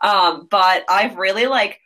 Um, 0.00 0.48
but 0.50 0.84
I've 0.88 1.16
really 1.16 1.46
like 1.46 1.80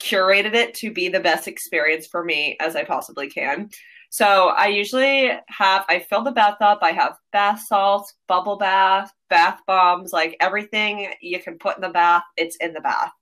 curated 0.00 0.54
it 0.54 0.74
to 0.74 0.92
be 0.92 1.08
the 1.08 1.20
best 1.20 1.46
experience 1.46 2.06
for 2.06 2.24
me 2.24 2.56
as 2.60 2.74
I 2.74 2.84
possibly 2.84 3.28
can. 3.28 3.70
So 4.10 4.48
I 4.48 4.66
usually 4.66 5.30
have 5.46 5.84
I 5.88 6.00
fill 6.00 6.22
the 6.22 6.32
bath 6.32 6.56
up. 6.60 6.80
I 6.82 6.90
have 6.90 7.16
bath 7.32 7.60
salts, 7.60 8.14
bubble 8.26 8.56
bath, 8.56 9.12
bath 9.28 9.60
bombs, 9.66 10.12
like 10.12 10.36
everything 10.40 11.12
you 11.20 11.38
can 11.40 11.58
put 11.58 11.76
in 11.76 11.82
the 11.82 11.90
bath, 11.90 12.24
it's 12.36 12.56
in 12.56 12.72
the 12.72 12.80
bath. 12.80 13.12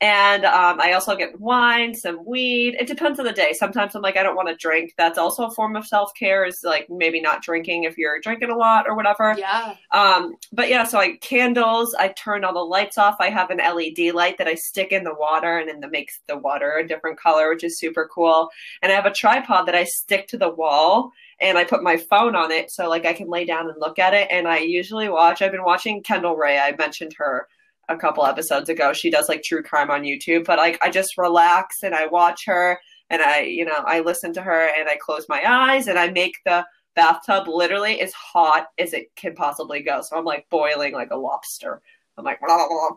And 0.00 0.44
um, 0.44 0.80
I 0.80 0.92
also 0.92 1.16
get 1.16 1.40
wine, 1.40 1.92
some 1.92 2.24
weed. 2.24 2.76
It 2.78 2.86
depends 2.86 3.18
on 3.18 3.24
the 3.24 3.32
day. 3.32 3.52
Sometimes 3.52 3.96
I'm 3.96 4.02
like, 4.02 4.16
I 4.16 4.22
don't 4.22 4.36
want 4.36 4.48
to 4.48 4.54
drink. 4.54 4.94
That's 4.96 5.18
also 5.18 5.46
a 5.46 5.50
form 5.50 5.74
of 5.74 5.86
self 5.88 6.12
care, 6.14 6.44
is 6.44 6.60
like 6.62 6.86
maybe 6.88 7.20
not 7.20 7.42
drinking 7.42 7.82
if 7.82 7.98
you're 7.98 8.20
drinking 8.20 8.50
a 8.50 8.56
lot 8.56 8.86
or 8.86 8.94
whatever. 8.94 9.34
Yeah. 9.36 9.74
Um, 9.92 10.36
but 10.52 10.68
yeah, 10.68 10.84
so 10.84 11.00
I 11.00 11.16
candles. 11.16 11.96
I 11.98 12.08
turn 12.08 12.44
all 12.44 12.54
the 12.54 12.60
lights 12.60 12.96
off. 12.96 13.16
I 13.18 13.30
have 13.30 13.50
an 13.50 13.58
LED 13.58 14.14
light 14.14 14.38
that 14.38 14.46
I 14.46 14.54
stick 14.54 14.92
in 14.92 15.02
the 15.02 15.14
water, 15.18 15.58
and 15.58 15.68
then 15.68 15.80
that 15.80 15.90
makes 15.90 16.20
the 16.28 16.38
water 16.38 16.76
a 16.76 16.86
different 16.86 17.18
color, 17.18 17.50
which 17.50 17.64
is 17.64 17.80
super 17.80 18.08
cool. 18.14 18.50
And 18.82 18.92
I 18.92 18.94
have 18.94 19.06
a 19.06 19.12
tripod 19.12 19.66
that 19.66 19.74
I 19.74 19.82
stick 19.82 20.28
to 20.28 20.38
the 20.38 20.50
wall, 20.50 21.10
and 21.40 21.58
I 21.58 21.64
put 21.64 21.82
my 21.82 21.96
phone 21.96 22.36
on 22.36 22.52
it, 22.52 22.70
so 22.70 22.88
like 22.88 23.04
I 23.04 23.14
can 23.14 23.28
lay 23.28 23.44
down 23.44 23.68
and 23.68 23.80
look 23.80 23.98
at 23.98 24.14
it. 24.14 24.28
And 24.30 24.46
I 24.46 24.58
usually 24.58 25.08
watch. 25.08 25.42
I've 25.42 25.50
been 25.50 25.64
watching 25.64 26.04
Kendall 26.04 26.36
Rae. 26.36 26.56
I 26.56 26.76
mentioned 26.76 27.14
her 27.18 27.48
a 27.88 27.96
couple 27.96 28.24
episodes 28.24 28.68
ago. 28.68 28.92
She 28.92 29.10
does 29.10 29.28
like 29.28 29.42
true 29.42 29.62
crime 29.62 29.90
on 29.90 30.02
YouTube, 30.02 30.44
but 30.44 30.58
like 30.58 30.78
I 30.82 30.90
just 30.90 31.18
relax 31.18 31.82
and 31.82 31.94
I 31.94 32.06
watch 32.06 32.44
her 32.46 32.78
and 33.10 33.22
I, 33.22 33.42
you 33.42 33.64
know, 33.64 33.82
I 33.86 34.00
listen 34.00 34.32
to 34.34 34.42
her 34.42 34.68
and 34.78 34.88
I 34.88 34.96
close 34.96 35.26
my 35.28 35.42
eyes 35.46 35.86
and 35.86 35.98
I 35.98 36.10
make 36.10 36.36
the 36.44 36.64
bathtub 36.94 37.48
literally 37.48 38.00
as 38.00 38.12
hot 38.12 38.66
as 38.78 38.92
it 38.92 39.14
can 39.16 39.34
possibly 39.34 39.82
go. 39.82 40.02
So 40.02 40.16
I'm 40.16 40.24
like 40.24 40.46
boiling 40.50 40.92
like 40.92 41.10
a 41.10 41.16
lobster. 41.16 41.80
I'm 42.16 42.24
like, 42.24 42.40
blah, 42.40 42.48
blah, 42.56 42.68
blah. 42.68 42.96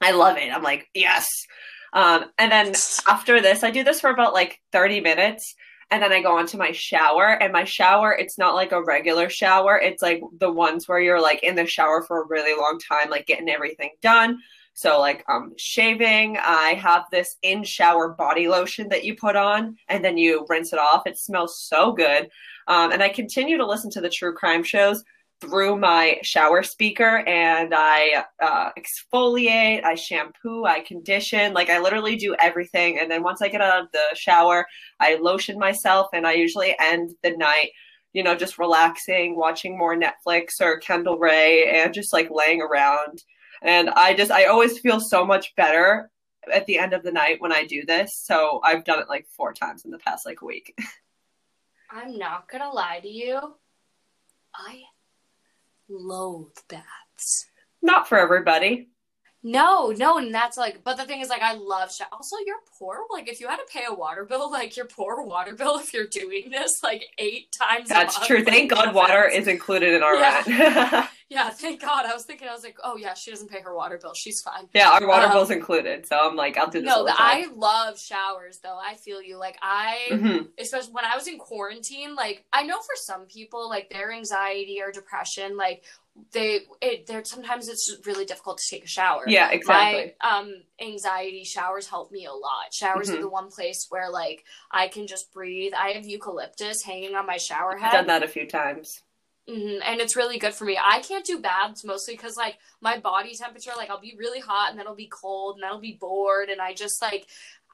I 0.00 0.12
love 0.12 0.36
it. 0.36 0.54
I'm 0.54 0.62
like, 0.62 0.88
yes. 0.94 1.26
Um, 1.92 2.26
and 2.38 2.52
then 2.52 2.74
after 3.08 3.40
this, 3.40 3.64
I 3.64 3.70
do 3.70 3.82
this 3.82 4.00
for 4.00 4.10
about 4.10 4.34
like 4.34 4.60
30 4.72 5.00
minutes 5.00 5.54
and 5.90 6.02
then 6.02 6.12
I 6.12 6.20
go 6.20 6.38
into 6.38 6.58
my 6.58 6.72
shower. 6.72 7.30
And 7.42 7.52
my 7.52 7.64
shower, 7.64 8.12
it's 8.12 8.38
not 8.38 8.54
like 8.54 8.72
a 8.72 8.84
regular 8.84 9.28
shower. 9.28 9.78
It's 9.78 10.02
like 10.02 10.20
the 10.38 10.52
ones 10.52 10.86
where 10.86 11.00
you're 11.00 11.20
like 11.20 11.42
in 11.42 11.54
the 11.54 11.66
shower 11.66 12.02
for 12.02 12.22
a 12.22 12.26
really 12.26 12.58
long 12.58 12.78
time, 12.78 13.10
like 13.10 13.26
getting 13.26 13.48
everything 13.48 13.90
done. 14.02 14.40
So 14.74 15.00
like 15.00 15.24
um 15.28 15.54
shaving, 15.56 16.36
I 16.36 16.74
have 16.74 17.06
this 17.10 17.36
in 17.42 17.64
shower 17.64 18.10
body 18.10 18.48
lotion 18.48 18.88
that 18.90 19.04
you 19.04 19.16
put 19.16 19.34
on 19.34 19.76
and 19.88 20.04
then 20.04 20.18
you 20.18 20.46
rinse 20.48 20.72
it 20.72 20.78
off. 20.78 21.06
It 21.06 21.18
smells 21.18 21.60
so 21.60 21.92
good. 21.92 22.30
Um, 22.68 22.92
and 22.92 23.02
I 23.02 23.08
continue 23.08 23.56
to 23.56 23.66
listen 23.66 23.90
to 23.92 24.00
the 24.00 24.10
true 24.10 24.34
crime 24.34 24.62
shows 24.62 25.02
through 25.40 25.76
my 25.76 26.18
shower 26.22 26.62
speaker 26.62 27.18
and 27.18 27.72
I 27.74 28.24
uh, 28.42 28.70
exfoliate, 28.78 29.84
I 29.84 29.94
shampoo, 29.94 30.64
I 30.64 30.80
condition. 30.80 31.54
Like 31.54 31.70
I 31.70 31.78
literally 31.78 32.16
do 32.16 32.34
everything. 32.38 32.98
And 32.98 33.10
then 33.10 33.22
once 33.22 33.40
I 33.40 33.48
get 33.48 33.60
out 33.60 33.82
of 33.82 33.92
the 33.92 34.02
shower, 34.16 34.66
I 34.98 35.14
lotion 35.16 35.58
myself 35.58 36.08
and 36.12 36.26
I 36.26 36.32
usually 36.32 36.74
end 36.80 37.10
the 37.22 37.36
night, 37.36 37.70
you 38.12 38.22
know, 38.22 38.34
just 38.34 38.58
relaxing, 38.58 39.36
watching 39.36 39.78
more 39.78 39.96
Netflix 39.96 40.60
or 40.60 40.78
Kendall 40.78 41.18
Rae 41.18 41.70
and 41.72 41.94
just 41.94 42.12
like 42.12 42.28
laying 42.30 42.60
around. 42.60 43.22
And 43.62 43.90
I 43.90 44.14
just, 44.14 44.30
I 44.30 44.46
always 44.46 44.78
feel 44.80 45.00
so 45.00 45.24
much 45.24 45.54
better 45.56 46.10
at 46.52 46.66
the 46.66 46.78
end 46.78 46.94
of 46.94 47.02
the 47.02 47.12
night 47.12 47.40
when 47.40 47.52
I 47.52 47.64
do 47.64 47.84
this. 47.86 48.20
So 48.24 48.60
I've 48.64 48.84
done 48.84 49.00
it 49.00 49.08
like 49.08 49.26
four 49.36 49.52
times 49.52 49.84
in 49.84 49.90
the 49.90 49.98
past 49.98 50.26
like 50.26 50.42
a 50.42 50.46
week. 50.46 50.76
I'm 51.90 52.18
not 52.18 52.50
gonna 52.50 52.70
lie 52.70 53.00
to 53.00 53.08
you. 53.08 53.38
I 54.54 54.82
loathe 55.88 56.56
baths. 56.68 57.46
Not 57.82 58.08
for 58.08 58.18
everybody. 58.18 58.88
No, 59.50 59.90
no, 59.96 60.18
and 60.18 60.34
that's 60.34 60.56
like, 60.56 60.84
but 60.84 60.96
the 60.96 61.04
thing 61.04 61.20
is, 61.20 61.28
like, 61.28 61.42
I 61.42 61.54
love 61.54 61.92
shower. 61.92 62.08
Also, 62.12 62.36
you're 62.46 62.56
poor. 62.78 62.98
Like, 63.10 63.28
if 63.28 63.40
you 63.40 63.48
had 63.48 63.56
to 63.56 63.66
pay 63.72 63.84
a 63.88 63.94
water 63.94 64.24
bill, 64.24 64.50
like, 64.60 64.76
your 64.76 64.86
poor 64.86 65.22
water 65.24 65.54
bill 65.54 65.78
if 65.78 65.92
you're 65.94 66.06
doing 66.06 66.50
this 66.50 66.82
like 66.82 67.04
eight 67.18 67.50
times. 67.58 67.88
That's 67.88 68.26
true. 68.26 68.44
Thank 68.44 68.70
God, 68.70 68.94
water 69.02 69.26
is 69.26 69.46
included 69.48 69.94
in 69.94 70.02
our 70.02 70.14
Yeah. 70.16 70.42
rent. 70.90 71.08
Yeah, 71.30 71.50
thank 71.50 71.82
God. 71.82 72.06
I 72.06 72.14
was 72.14 72.24
thinking, 72.24 72.48
I 72.48 72.54
was 72.54 72.64
like, 72.64 72.78
oh 72.82 72.96
yeah, 72.96 73.12
she 73.12 73.30
doesn't 73.30 73.50
pay 73.50 73.60
her 73.60 73.76
water 73.76 73.98
bill. 74.00 74.14
She's 74.14 74.40
fine. 74.40 74.66
yeah, 74.74 74.88
our 74.92 75.06
water 75.06 75.26
Um, 75.26 75.32
bill's 75.32 75.50
included. 75.50 76.06
So 76.06 76.16
I'm 76.18 76.36
like, 76.36 76.56
I'll 76.56 76.70
do 76.70 76.80
this. 76.80 76.86
No. 76.88 77.06
I 77.06 77.48
love 77.54 78.00
showers 78.00 78.60
though. 78.62 78.78
I 78.82 78.94
feel 78.94 79.20
you. 79.20 79.36
Like 79.36 79.58
I, 79.60 80.06
Mhm. 80.10 80.48
especially 80.58 80.92
when 80.94 81.04
I 81.04 81.14
was 81.14 81.28
in 81.28 81.36
quarantine. 81.36 82.14
Like 82.14 82.46
I 82.50 82.62
know 82.62 82.78
for 82.78 82.94
some 82.96 83.26
people, 83.26 83.68
like 83.68 83.90
their 83.90 84.10
anxiety 84.10 84.80
or 84.80 84.90
depression, 84.90 85.58
like 85.58 85.84
they, 86.32 86.60
it, 86.80 87.06
they're 87.06 87.24
sometimes 87.24 87.68
it's 87.68 87.94
really 88.04 88.24
difficult 88.24 88.58
to 88.58 88.64
take 88.70 88.84
a 88.84 88.88
shower. 88.88 89.24
Yeah, 89.28 89.50
exactly. 89.50 90.14
My 90.22 90.28
um 90.28 90.52
anxiety 90.80 91.44
showers 91.44 91.88
help 91.88 92.10
me 92.12 92.26
a 92.26 92.32
lot. 92.32 92.72
Showers 92.72 93.08
Mhm. 93.08 93.16
are 93.18 93.20
the 93.20 93.28
one 93.28 93.48
place 93.50 93.86
where 93.90 94.10
like 94.10 94.44
I 94.70 94.88
can 94.88 95.06
just 95.06 95.32
breathe. 95.32 95.72
I 95.74 95.90
have 95.90 96.06
eucalyptus 96.06 96.82
hanging 96.82 97.14
on 97.14 97.26
my 97.26 97.36
shower 97.36 97.76
head. 97.76 97.88
I've 97.94 98.00
done 98.00 98.06
that 98.08 98.22
a 98.22 98.28
few 98.28 98.46
times. 98.46 99.02
hmm 99.48 99.78
and 99.82 100.00
it's 100.00 100.16
really 100.16 100.38
good 100.38 100.52
for 100.54 100.64
me. 100.64 100.78
I 100.82 101.00
can't 101.00 101.24
do 101.24 101.38
baths 101.40 101.84
mostly 101.84 102.14
because 102.14 102.36
like 102.36 102.58
my 102.80 102.98
body 102.98 103.34
temperature, 103.34 103.72
like 103.76 103.90
I'll 103.90 104.00
be 104.00 104.16
really 104.18 104.40
hot 104.40 104.70
and 104.70 104.78
then 104.78 104.86
I'll 104.86 104.94
be 104.94 105.08
cold 105.10 105.56
and 105.56 105.62
then 105.62 105.70
I'll 105.70 105.80
be 105.80 105.96
bored 105.98 106.50
and 106.50 106.60
I 106.60 106.74
just 106.74 107.00
like 107.00 107.26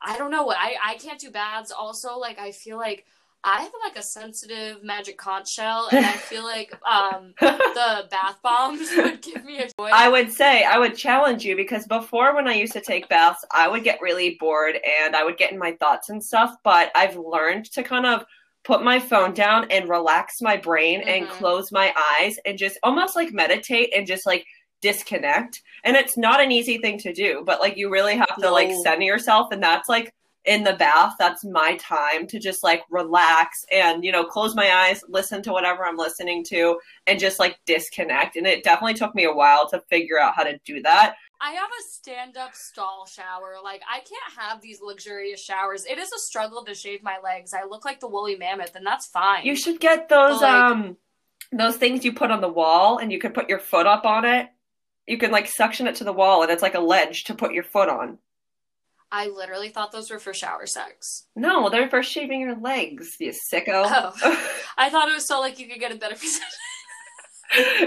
I 0.02 0.16
don't 0.18 0.30
know 0.30 0.44
what 0.44 0.56
I 0.58 0.74
I 0.84 0.94
can't 0.96 1.18
do 1.20 1.30
baths. 1.30 1.72
Also, 1.72 2.16
like 2.18 2.38
I 2.38 2.52
feel 2.52 2.76
like 2.76 3.06
I 3.46 3.60
have 3.62 3.72
like 3.84 3.96
a 3.98 4.02
sensitive 4.02 4.82
magic 4.82 5.18
conch 5.18 5.52
shell 5.52 5.88
and 5.92 6.04
I 6.04 6.12
feel 6.12 6.44
like 6.44 6.74
um 6.86 7.34
the 7.40 8.06
bath 8.10 8.38
bombs 8.42 8.88
would 8.96 9.20
give 9.20 9.44
me 9.44 9.58
a 9.58 9.66
joy. 9.66 9.90
I 9.92 10.08
would 10.08 10.32
say 10.32 10.64
I 10.64 10.78
would 10.78 10.96
challenge 10.96 11.44
you 11.44 11.54
because 11.54 11.86
before 11.86 12.34
when 12.34 12.48
I 12.48 12.54
used 12.54 12.72
to 12.72 12.80
take 12.80 13.08
baths, 13.08 13.44
I 13.52 13.68
would 13.68 13.84
get 13.84 14.00
really 14.00 14.36
bored 14.40 14.78
and 15.02 15.14
I 15.14 15.24
would 15.24 15.36
get 15.36 15.52
in 15.52 15.58
my 15.58 15.72
thoughts 15.72 16.08
and 16.08 16.24
stuff. 16.24 16.56
But 16.64 16.90
I've 16.94 17.16
learned 17.16 17.66
to 17.72 17.82
kind 17.82 18.06
of 18.06 18.24
put 18.64 18.82
my 18.82 18.98
phone 18.98 19.34
down 19.34 19.70
and 19.70 19.90
relax 19.90 20.40
my 20.40 20.56
brain 20.56 21.02
and 21.06 21.26
Mhm. 21.26 21.30
close 21.30 21.70
my 21.70 21.94
eyes 22.18 22.38
and 22.46 22.56
just 22.56 22.78
almost 22.82 23.14
like 23.14 23.30
meditate 23.30 23.92
and 23.94 24.06
just 24.06 24.24
like 24.24 24.46
disconnect. 24.80 25.60
And 25.84 25.96
it's 25.96 26.16
not 26.16 26.40
an 26.40 26.50
easy 26.50 26.78
thing 26.78 26.96
to 27.00 27.12
do, 27.12 27.42
but 27.44 27.60
like 27.60 27.76
you 27.76 27.90
really 27.90 28.16
have 28.16 28.36
to 28.40 28.50
like 28.50 28.68
No. 28.70 28.82
center 28.82 29.02
yourself 29.04 29.52
and 29.52 29.62
that's 29.62 29.88
like 29.88 30.14
in 30.44 30.62
the 30.62 30.74
bath 30.74 31.14
that's 31.18 31.44
my 31.44 31.76
time 31.76 32.26
to 32.26 32.38
just 32.38 32.62
like 32.62 32.82
relax 32.90 33.64
and 33.72 34.04
you 34.04 34.12
know 34.12 34.24
close 34.24 34.54
my 34.54 34.70
eyes 34.72 35.02
listen 35.08 35.42
to 35.42 35.52
whatever 35.52 35.84
i'm 35.84 35.96
listening 35.96 36.44
to 36.44 36.78
and 37.06 37.18
just 37.18 37.38
like 37.38 37.58
disconnect 37.64 38.36
and 38.36 38.46
it 38.46 38.62
definitely 38.62 38.94
took 38.94 39.14
me 39.14 39.24
a 39.24 39.32
while 39.32 39.68
to 39.68 39.80
figure 39.88 40.18
out 40.20 40.34
how 40.34 40.42
to 40.42 40.58
do 40.64 40.82
that 40.82 41.14
I 41.40 41.50
have 41.50 41.68
a 41.68 41.82
stand 41.90 42.38
up 42.38 42.54
stall 42.54 43.04
shower. 43.06 43.56
Like, 43.62 43.82
I 43.90 43.98
can't 43.98 44.38
have 44.38 44.62
these 44.62 44.80
luxurious 44.80 45.44
showers. 45.44 45.84
It 45.84 45.98
is 45.98 46.10
a 46.10 46.18
struggle 46.18 46.64
to 46.64 46.74
shave 46.74 47.02
my 47.02 47.18
legs. 47.22 47.52
I 47.52 47.64
look 47.68 47.84
like 47.84 48.00
the 48.00 48.08
woolly 48.08 48.36
mammoth, 48.36 48.74
and 48.76 48.86
that's 48.86 49.04
fine. 49.06 49.44
you 49.44 49.54
should 49.54 49.78
get 49.78 50.08
those 50.08 50.40
Like- 50.40 50.50
um 50.50 50.96
those 51.52 51.76
things 51.76 52.02
you 52.04 52.14
put 52.14 52.30
on 52.30 52.40
the 52.40 52.48
wall 52.48 52.96
and 52.98 53.12
you 53.12 53.18
can 53.18 53.32
put 53.32 53.50
your 53.50 53.58
foot 53.58 53.86
up 53.86 54.06
on 54.06 54.24
it 54.24 54.48
you 55.06 55.18
can 55.18 55.30
like 55.30 55.46
suction 55.46 55.86
it 55.86 55.96
to 55.96 56.04
the 56.04 56.12
wall 56.12 56.42
and 56.42 56.50
it's 56.50 56.62
like 56.62 56.74
a 56.74 56.80
ledge 56.80 57.24
to 57.24 57.34
put 57.34 57.52
your 57.52 57.62
foot 57.64 57.88
on 57.90 58.16
I 59.12 59.28
literally 59.28 59.68
thought 59.68 59.92
those 59.92 60.10
were 60.10 60.18
for 60.18 60.34
shower 60.34 60.66
sex. 60.66 61.26
no 61.36 61.68
they're 61.70 61.88
for 61.88 62.02
shaving 62.02 62.40
your 62.40 62.56
legs 62.56 63.16
you 63.20 63.32
sicko 63.52 63.84
Oh. 63.86 64.12
I 64.76 64.90
thought 64.90 65.08
it 65.08 65.14
was 65.14 65.26
so 65.28 65.40
like 65.40 65.58
you 65.58 65.68
could 65.68 65.78
get 65.80 65.92
a 65.92 65.96
better 65.96 66.14
position. 66.24 66.42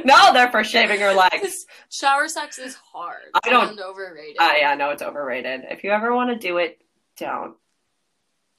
no 0.05 0.31
they're 0.33 0.51
for 0.51 0.63
shaving 0.63 0.99
your 0.99 1.13
legs 1.13 1.65
shower 1.91 2.27
sex 2.27 2.57
is 2.59 2.75
hard. 2.93 3.21
I 3.43 3.49
don't- 3.49 3.79
overrated. 3.79 4.37
i 4.39 4.61
i 4.61 4.75
know 4.75 4.91
it's 4.91 5.01
overrated 5.01 5.61
if 5.69 5.83
you 5.83 5.91
ever 5.91 6.13
want 6.15 6.29
to 6.29 6.35
do 6.47 6.57
it 6.57 6.79
don't 7.17 7.55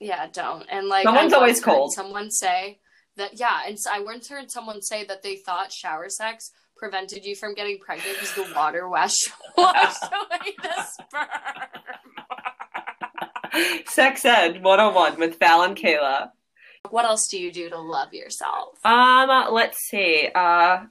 Yeah, 0.01 0.27
don't. 0.33 0.64
And 0.71 0.88
like 0.88 1.05
Someone's 1.05 1.33
always 1.33 1.61
cold. 1.61 1.92
Someone 1.92 2.31
say 2.31 2.79
that 3.16 3.38
yeah, 3.40 3.62
and 3.66 3.79
so 3.79 3.90
I 3.92 4.01
once 4.01 4.29
heard 4.29 4.49
someone 4.51 4.81
say 4.83 5.05
that 5.07 5.23
they 5.23 5.37
thought 5.37 5.73
shower 5.73 6.09
sex 6.09 6.51
prevented 6.77 7.25
you 7.25 7.35
from 7.35 7.55
getting 7.55 7.79
pregnant 7.79 8.14
because 8.14 8.33
the 8.35 8.47
water 8.55 8.88
washed 8.88 9.29
washed 9.57 10.03
away 10.05 10.55
the 10.62 10.83
sperm. 10.85 11.29
sex 13.87 14.25
ed 14.25 14.63
101 14.63 15.19
with 15.19 15.39
val 15.39 15.63
and 15.63 15.77
kayla 15.77 16.31
What 16.91 17.05
else 17.05 17.29
do 17.29 17.39
you 17.39 17.53
do 17.53 17.69
to 17.71 17.79
love 17.79 18.13
yourself? 18.15 18.79
Um, 18.85 19.53
let's 19.53 19.79
see. 19.89 20.29
Uh, 20.35 20.85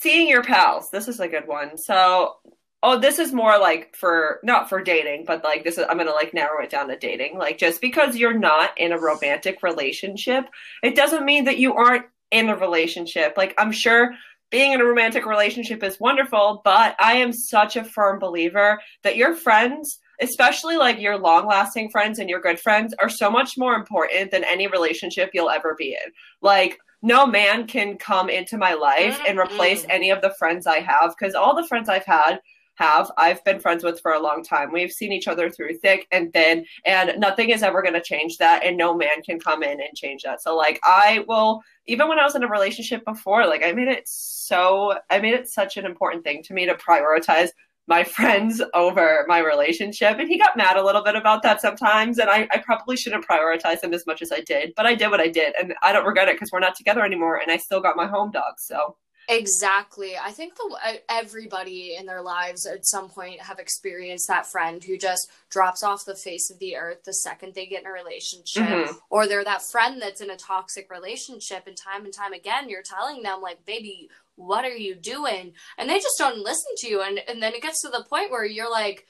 seeing 0.00 0.28
your 0.28 0.42
pals. 0.42 0.88
This 0.90 1.08
is 1.08 1.20
a 1.20 1.28
good 1.28 1.46
one. 1.46 1.78
So, 1.78 2.36
oh, 2.82 2.98
this 2.98 3.18
is 3.18 3.32
more 3.32 3.58
like 3.58 3.96
for 3.96 4.40
not 4.42 4.68
for 4.68 4.82
dating, 4.82 5.24
but 5.26 5.44
like 5.44 5.64
this 5.64 5.78
is. 5.78 5.86
I'm 5.88 5.98
gonna 5.98 6.10
like 6.10 6.34
narrow 6.34 6.62
it 6.62 6.70
down 6.70 6.88
to 6.88 6.98
dating. 6.98 7.38
Like 7.38 7.58
just 7.58 7.80
because 7.80 8.16
you're 8.16 8.38
not 8.38 8.76
in 8.78 8.92
a 8.92 9.00
romantic 9.00 9.62
relationship, 9.62 10.46
it 10.82 10.94
doesn't 10.94 11.24
mean 11.24 11.44
that 11.44 11.58
you 11.58 11.74
aren't 11.74 12.06
in 12.30 12.48
a 12.48 12.56
relationship. 12.56 13.34
Like 13.36 13.54
I'm 13.58 13.72
sure. 13.72 14.12
Being 14.50 14.72
in 14.72 14.80
a 14.80 14.84
romantic 14.84 15.26
relationship 15.26 15.82
is 15.82 15.98
wonderful, 15.98 16.60
but 16.64 16.94
I 17.00 17.14
am 17.14 17.32
such 17.32 17.74
a 17.74 17.82
firm 17.82 18.20
believer 18.20 18.80
that 19.02 19.16
your 19.16 19.34
friends, 19.34 19.98
especially 20.20 20.76
like 20.76 21.00
your 21.00 21.18
long 21.18 21.46
lasting 21.46 21.90
friends 21.90 22.18
and 22.18 22.28
your 22.28 22.40
good 22.40 22.60
friends, 22.60 22.94
are 23.00 23.08
so 23.08 23.30
much 23.30 23.56
more 23.56 23.74
important 23.74 24.30
than 24.30 24.44
any 24.44 24.66
relationship 24.66 25.30
you'll 25.32 25.50
ever 25.50 25.74
be 25.74 25.90
in. 25.90 26.12
Like, 26.40 26.78
no 27.02 27.26
man 27.26 27.66
can 27.66 27.98
come 27.98 28.30
into 28.30 28.56
my 28.56 28.72
life 28.74 29.20
and 29.28 29.38
replace 29.38 29.84
any 29.90 30.10
of 30.10 30.22
the 30.22 30.34
friends 30.38 30.66
I 30.66 30.80
have 30.80 31.14
because 31.18 31.34
all 31.34 31.54
the 31.54 31.66
friends 31.68 31.88
I've 31.88 32.06
had 32.06 32.40
have 32.76 33.10
I've 33.16 33.44
been 33.44 33.60
friends 33.60 33.84
with 33.84 34.00
for 34.00 34.12
a 34.12 34.22
long 34.22 34.42
time. 34.42 34.72
We've 34.72 34.90
seen 34.90 35.12
each 35.12 35.28
other 35.28 35.48
through 35.50 35.74
thick 35.78 36.06
and 36.10 36.32
thin, 36.32 36.64
and 36.84 37.12
nothing 37.18 37.50
is 37.50 37.62
ever 37.62 37.82
going 37.82 37.94
to 37.94 38.02
change 38.02 38.38
that, 38.38 38.64
and 38.64 38.76
no 38.76 38.94
man 38.94 39.22
can 39.24 39.38
come 39.38 39.62
in 39.62 39.80
and 39.80 39.94
change 39.94 40.22
that. 40.22 40.42
So, 40.42 40.56
like, 40.56 40.80
I 40.82 41.24
will, 41.28 41.62
even 41.86 42.08
when 42.08 42.18
I 42.18 42.24
was 42.24 42.34
in 42.34 42.42
a 42.42 42.48
relationship 42.48 43.04
before, 43.04 43.46
like, 43.46 43.62
I 43.64 43.72
made 43.72 43.88
it 43.88 44.04
so, 44.06 44.98
I 45.10 45.20
made 45.20 45.34
it 45.34 45.48
such 45.48 45.76
an 45.76 45.86
important 45.86 46.24
thing 46.24 46.42
to 46.44 46.54
me 46.54 46.66
to 46.66 46.74
prioritize 46.74 47.50
my 47.86 48.04
friends 48.04 48.62
over 48.72 49.24
my 49.28 49.38
relationship. 49.38 50.18
And 50.18 50.28
he 50.28 50.38
got 50.38 50.56
mad 50.56 50.76
a 50.76 50.84
little 50.84 51.02
bit 51.02 51.16
about 51.16 51.42
that 51.42 51.60
sometimes. 51.60 52.18
And 52.18 52.30
I, 52.30 52.48
I 52.50 52.58
probably 52.58 52.96
shouldn't 52.96 53.26
prioritize 53.26 53.82
him 53.82 53.92
as 53.92 54.06
much 54.06 54.22
as 54.22 54.32
I 54.32 54.40
did, 54.40 54.72
but 54.76 54.86
I 54.86 54.94
did 54.94 55.10
what 55.10 55.20
I 55.20 55.28
did. 55.28 55.54
And 55.60 55.74
I 55.82 55.92
don't 55.92 56.06
regret 56.06 56.28
it 56.28 56.36
because 56.36 56.50
we're 56.52 56.60
not 56.60 56.74
together 56.74 57.04
anymore. 57.04 57.36
And 57.36 57.50
I 57.50 57.56
still 57.56 57.80
got 57.80 57.96
my 57.96 58.06
home 58.06 58.30
dog. 58.30 58.54
So. 58.58 58.96
Exactly. 59.28 60.16
I 60.16 60.30
think 60.32 60.54
the 60.54 60.76
everybody 61.08 61.96
in 61.98 62.06
their 62.06 62.20
lives 62.20 62.66
at 62.66 62.84
some 62.84 63.08
point 63.08 63.40
have 63.40 63.58
experienced 63.58 64.28
that 64.28 64.46
friend 64.46 64.82
who 64.84 64.98
just 64.98 65.30
drops 65.50 65.82
off 65.82 66.04
the 66.04 66.14
face 66.14 66.50
of 66.50 66.58
the 66.58 66.76
earth 66.76 67.04
the 67.04 67.12
second 67.12 67.54
they 67.54 67.66
get 67.66 67.82
in 67.82 67.86
a 67.86 67.92
relationship 67.92 68.64
mm-hmm. 68.64 68.92
or 69.10 69.26
they're 69.26 69.44
that 69.44 69.62
friend 69.62 70.00
that's 70.00 70.20
in 70.20 70.30
a 70.30 70.36
toxic 70.36 70.90
relationship 70.90 71.66
and 71.66 71.76
time 71.76 72.04
and 72.04 72.12
time 72.12 72.32
again 72.32 72.68
you're 72.68 72.82
telling 72.82 73.22
them 73.22 73.40
like 73.40 73.64
baby 73.64 74.08
what 74.36 74.64
are 74.64 74.76
you 74.76 74.94
doing? 74.94 75.52
And 75.78 75.88
they 75.88 75.98
just 75.98 76.18
don't 76.18 76.38
listen 76.38 76.72
to 76.78 76.88
you. 76.88 77.02
And, 77.02 77.20
and 77.28 77.42
then 77.42 77.54
it 77.54 77.62
gets 77.62 77.82
to 77.82 77.88
the 77.88 78.04
point 78.08 78.30
where 78.30 78.44
you're 78.44 78.70
like, 78.70 79.06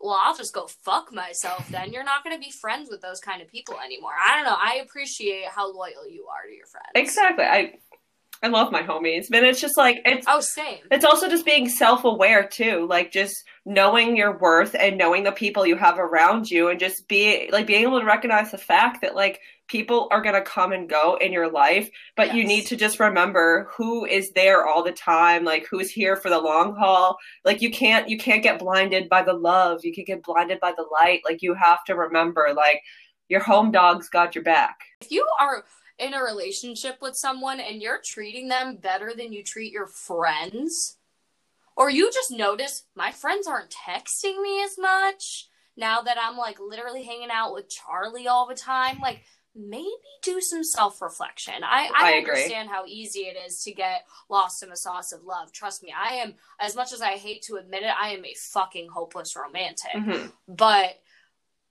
well, 0.00 0.18
I'll 0.20 0.36
just 0.36 0.54
go 0.54 0.68
fuck 0.84 1.12
myself 1.12 1.68
then. 1.70 1.92
You're 1.92 2.04
not 2.04 2.22
going 2.22 2.36
to 2.36 2.40
be 2.40 2.52
friends 2.52 2.88
with 2.90 3.00
those 3.00 3.20
kind 3.20 3.42
of 3.42 3.48
people 3.48 3.76
anymore. 3.84 4.12
I 4.24 4.36
don't 4.36 4.44
know. 4.44 4.56
I 4.56 4.80
appreciate 4.84 5.46
how 5.46 5.72
loyal 5.72 6.08
you 6.08 6.26
are 6.26 6.46
to 6.48 6.54
your 6.54 6.66
friends. 6.66 6.92
Exactly. 6.94 7.44
I 7.44 7.78
I 8.42 8.48
love 8.48 8.70
my 8.70 8.82
homies, 8.82 9.26
but 9.28 9.42
it's 9.42 9.60
just 9.60 9.76
like 9.76 10.00
it's 10.04 10.26
oh 10.28 10.40
same. 10.40 10.78
It's 10.90 11.04
also 11.04 11.28
just 11.28 11.44
being 11.44 11.68
self 11.68 12.04
aware 12.04 12.46
too, 12.46 12.86
like 12.88 13.10
just 13.10 13.34
knowing 13.64 14.16
your 14.16 14.38
worth 14.38 14.76
and 14.78 14.96
knowing 14.96 15.24
the 15.24 15.32
people 15.32 15.66
you 15.66 15.76
have 15.76 15.98
around 15.98 16.50
you, 16.50 16.68
and 16.68 16.78
just 16.78 17.08
be 17.08 17.48
like 17.52 17.66
being 17.66 17.82
able 17.82 17.98
to 17.98 18.06
recognize 18.06 18.50
the 18.50 18.58
fact 18.58 19.00
that 19.02 19.16
like 19.16 19.40
people 19.66 20.08
are 20.10 20.22
gonna 20.22 20.40
come 20.40 20.72
and 20.72 20.88
go 20.88 21.16
in 21.20 21.32
your 21.32 21.50
life, 21.50 21.90
but 22.16 22.28
yes. 22.28 22.36
you 22.36 22.44
need 22.44 22.66
to 22.66 22.76
just 22.76 23.00
remember 23.00 23.68
who 23.76 24.04
is 24.04 24.30
there 24.32 24.66
all 24.66 24.84
the 24.84 24.92
time, 24.92 25.44
like 25.44 25.66
who's 25.68 25.90
here 25.90 26.14
for 26.14 26.30
the 26.30 26.40
long 26.40 26.76
haul. 26.76 27.16
Like 27.44 27.60
you 27.60 27.70
can't 27.70 28.08
you 28.08 28.18
can't 28.18 28.42
get 28.42 28.60
blinded 28.60 29.08
by 29.08 29.22
the 29.22 29.34
love, 29.34 29.80
you 29.82 29.92
can 29.92 30.04
get 30.04 30.22
blinded 30.22 30.60
by 30.60 30.72
the 30.76 30.86
light. 30.92 31.22
Like 31.24 31.42
you 31.42 31.54
have 31.54 31.84
to 31.86 31.94
remember, 31.94 32.52
like 32.56 32.82
your 33.28 33.40
home 33.40 33.70
dog's 33.70 34.08
got 34.08 34.34
your 34.34 34.44
back. 34.44 34.78
If 35.00 35.10
you 35.10 35.26
are 35.40 35.64
in 35.98 36.14
a 36.14 36.22
relationship 36.22 36.98
with 37.00 37.16
someone 37.16 37.60
and 37.60 37.82
you're 37.82 38.00
treating 38.04 38.48
them 38.48 38.76
better 38.76 39.12
than 39.16 39.32
you 39.32 39.42
treat 39.42 39.72
your 39.72 39.86
friends, 39.86 40.96
or 41.76 41.90
you 41.90 42.10
just 42.12 42.30
notice 42.30 42.84
my 42.94 43.10
friends 43.10 43.46
aren't 43.46 43.70
texting 43.70 44.40
me 44.42 44.62
as 44.62 44.78
much 44.78 45.48
now 45.76 46.00
that 46.02 46.18
I'm 46.20 46.36
like 46.36 46.58
literally 46.60 47.04
hanging 47.04 47.30
out 47.32 47.54
with 47.54 47.68
Charlie 47.68 48.28
all 48.28 48.46
the 48.46 48.54
time, 48.54 48.98
like 49.00 49.22
maybe 49.54 49.88
do 50.22 50.40
some 50.40 50.64
self 50.64 51.00
reflection. 51.00 51.54
I, 51.64 51.90
I, 51.94 52.14
I 52.14 52.18
understand 52.18 52.68
how 52.68 52.84
easy 52.86 53.20
it 53.20 53.36
is 53.46 53.62
to 53.64 53.72
get 53.72 54.06
lost 54.28 54.62
in 54.62 54.70
the 54.70 54.76
sauce 54.76 55.12
of 55.12 55.24
love. 55.24 55.52
Trust 55.52 55.82
me, 55.82 55.92
I 55.96 56.14
am, 56.16 56.34
as 56.60 56.76
much 56.76 56.92
as 56.92 57.00
I 57.00 57.12
hate 57.12 57.42
to 57.42 57.56
admit 57.56 57.82
it, 57.82 57.92
I 58.00 58.10
am 58.10 58.24
a 58.24 58.34
fucking 58.34 58.88
hopeless 58.92 59.36
romantic. 59.36 59.92
Mm-hmm. 59.94 60.26
But 60.48 61.00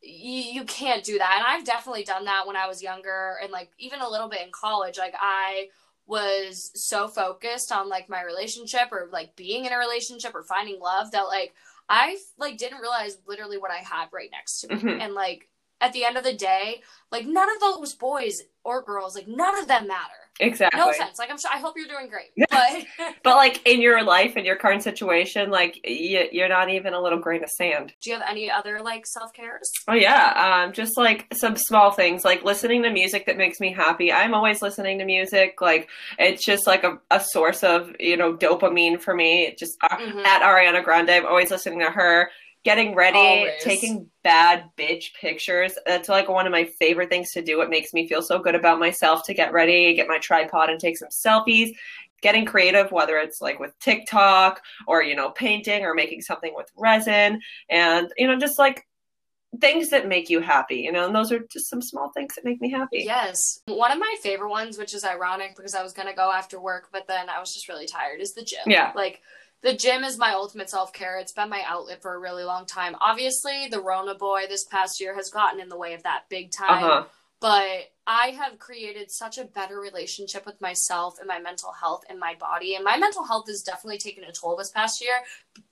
you, 0.02 0.42
you 0.42 0.64
can't 0.64 1.04
do 1.04 1.18
that. 1.18 1.36
And 1.38 1.46
I've 1.48 1.66
definitely 1.66 2.04
done 2.04 2.26
that 2.26 2.46
when 2.48 2.56
I 2.56 2.68
was 2.68 2.82
younger 2.82 3.38
and 3.42 3.52
like 3.52 3.72
even 3.78 4.02
a 4.02 4.10
little 4.10 4.30
bit 4.30 4.42
in 4.42 4.52
college. 4.52 4.98
Like 4.98 5.16
I 5.20 5.70
was 6.06 6.72
so 6.74 7.08
focused 7.08 7.72
on 7.72 7.90
like 7.90 8.10
my 8.10 8.24
relationship 8.24 8.92
or 8.92 9.10
like 9.12 9.36
being 9.36 9.66
in 9.66 9.74
a 9.74 9.78
relationship 9.78 10.34
or 10.34 10.44
finding 10.44 10.80
love 10.80 11.12
that 11.12 11.24
like 11.24 11.54
I 11.90 12.18
like 12.38 12.58
didn't 12.58 12.82
realize 12.82 13.18
literally 13.28 13.58
what 13.58 13.72
I 13.72 13.78
had 13.78 14.08
right 14.12 14.30
next 14.32 14.62
to 14.62 14.68
me. 14.68 14.76
Mm-hmm. 14.76 15.02
And 15.02 15.14
like 15.14 15.50
at 15.82 15.94
the 15.94 16.06
end 16.06 16.18
of 16.18 16.24
the 16.24 16.34
day, 16.34 16.82
like 17.12 17.26
none 17.26 17.50
of 17.50 17.60
those 17.60 17.94
boys 17.94 18.44
or 18.64 18.82
girls, 18.82 19.16
like 19.16 19.28
none 19.28 19.58
of 19.58 19.68
them 19.68 19.88
matter. 19.88 20.27
Exactly. 20.40 20.80
No 20.80 20.90
offense. 20.90 21.20
Like 21.20 21.30
I'm 21.30 21.38
sure 21.38 21.50
I 21.54 21.60
hope 21.60 21.76
you're 21.78 21.88
doing 21.88 22.10
great. 22.10 22.32
But 22.50 22.86
but 23.24 23.36
like 23.36 23.68
in 23.68 23.82
your 23.82 24.04
life 24.04 24.38
in 24.38 24.46
your 24.46 24.56
current 24.56 24.84
situation, 24.84 25.50
like 25.50 25.80
you, 25.88 26.28
you're 26.32 26.50
not 26.50 26.70
even 26.70 26.94
a 26.94 27.02
little 27.02 27.20
grain 27.20 27.44
of 27.44 27.50
sand. 27.50 27.94
Do 28.02 28.10
you 28.10 28.18
have 28.18 28.28
any 28.28 28.50
other 28.50 28.80
like 28.82 29.06
self 29.06 29.34
cares? 29.34 29.70
Oh 29.88 29.94
yeah, 29.94 30.64
um, 30.66 30.74
just 30.74 30.98
like 30.98 31.28
some 31.34 31.56
small 31.56 31.92
things, 31.92 32.24
like 32.24 32.44
listening 32.44 32.84
to 32.84 32.90
music 32.90 33.26
that 33.26 33.38
makes 33.38 33.60
me 33.60 33.74
happy. 33.74 34.12
I'm 34.12 34.34
always 34.34 34.62
listening 34.62 35.00
to 35.00 35.06
music. 35.06 35.62
Like 35.62 35.90
it's 36.18 36.46
just 36.46 36.68
like 36.68 36.84
a, 36.84 37.00
a 37.12 37.20
source 37.20 37.64
of 37.64 37.96
you 38.00 38.18
know 38.18 38.36
dopamine 38.36 39.00
for 39.00 39.14
me. 39.14 39.56
Just 39.58 39.78
uh, 39.82 39.98
mm-hmm. 39.98 40.20
at 40.20 40.42
Ariana 40.42 40.84
Grande, 40.84 41.10
I'm 41.12 41.26
always 41.26 41.52
listening 41.52 41.80
to 41.80 41.92
her 41.92 42.30
getting 42.68 42.94
ready, 42.94 43.18
Always. 43.18 43.64
taking 43.64 44.10
bad 44.26 44.66
bitch 44.78 45.14
pictures. 45.14 45.78
That's 45.86 46.10
like 46.10 46.28
one 46.28 46.46
of 46.46 46.52
my 46.52 46.66
favorite 46.66 47.10
things 47.10 47.32
to 47.32 47.42
do. 47.42 47.62
It 47.62 47.70
makes 47.70 47.94
me 47.94 48.10
feel 48.10 48.22
so 48.22 48.40
good 48.40 48.56
about 48.56 48.78
myself 48.78 49.24
to 49.28 49.34
get 49.34 49.54
ready, 49.54 49.96
get 49.96 50.10
my 50.10 50.18
tripod 50.18 50.70
and 50.70 50.78
take 50.78 50.98
some 50.98 51.08
selfies. 51.08 51.70
Getting 52.22 52.44
creative, 52.44 52.92
whether 52.92 53.18
it's 53.20 53.40
like 53.40 53.58
with 53.58 53.78
TikTok 53.80 54.60
or, 54.86 55.02
you 55.02 55.16
know, 55.16 55.30
painting 55.30 55.86
or 55.86 55.94
making 55.94 56.24
something 56.24 56.52
with 56.58 56.70
resin 56.76 57.40
and, 57.70 58.12
you 58.18 58.28
know, 58.28 58.38
just 58.38 58.60
like 58.60 58.86
things 59.62 59.92
that 59.92 60.10
make 60.10 60.30
you 60.30 60.42
happy, 60.42 60.78
you 60.78 60.92
know, 60.92 61.06
and 61.06 61.16
those 61.16 61.32
are 61.32 61.40
just 61.50 61.70
some 61.70 61.82
small 61.82 62.12
things 62.14 62.36
that 62.36 62.44
make 62.44 62.60
me 62.60 62.70
happy. 62.70 63.04
Yes. 63.06 63.62
One 63.68 63.94
of 63.94 64.00
my 64.00 64.14
favorite 64.22 64.50
ones, 64.50 64.78
which 64.78 64.94
is 64.94 65.06
ironic 65.06 65.56
because 65.56 65.74
I 65.74 65.84
was 65.84 65.94
going 65.94 66.10
to 66.10 66.14
go 66.14 66.34
after 66.34 66.60
work, 66.60 66.90
but 66.92 67.08
then 67.08 67.30
I 67.30 67.40
was 67.40 67.54
just 67.54 67.70
really 67.70 67.88
tired, 67.88 68.20
is 68.20 68.34
the 68.34 68.44
gym. 68.44 68.60
Yeah. 68.66 68.92
Like, 68.94 69.22
the 69.64 69.74
gym 69.74 70.04
is 70.04 70.18
my 70.18 70.34
ultimate 70.34 70.70
self 70.70 70.94
care. 70.94 71.18
It's 71.18 71.32
been 71.32 71.50
my 71.50 71.64
outlet 71.66 72.02
for 72.02 72.14
a 72.14 72.20
really 72.20 72.44
long 72.44 72.66
time. 72.66 72.96
Obviously, 73.02 73.68
the 73.70 73.82
Rona 73.82 74.16
boy 74.16 74.44
this 74.48 74.66
past 74.66 75.00
year 75.00 75.16
has 75.16 75.30
gotten 75.30 75.60
in 75.60 75.70
the 75.70 75.78
way 75.78 75.94
of 75.94 76.04
that 76.04 76.24
big 76.30 76.52
time. 76.52 76.84
Uh-huh. 76.84 77.06
But 77.40 77.92
I 78.08 78.30
have 78.40 78.58
created 78.58 79.12
such 79.12 79.38
a 79.38 79.46
better 79.46 79.80
relationship 79.80 80.46
with 80.46 80.60
myself 80.60 81.18
and 81.20 81.28
my 81.28 81.40
mental 81.40 81.72
health 81.72 82.04
and 82.10 82.20
my 82.20 82.36
body. 82.36 82.74
And 82.76 82.84
my 82.84 82.98
mental 82.98 83.26
health 83.26 83.48
has 83.48 83.62
definitely 83.62 84.00
taken 84.00 84.24
a 84.24 84.32
toll 84.32 84.56
this 84.56 84.72
past 84.72 85.02
year. 85.02 85.14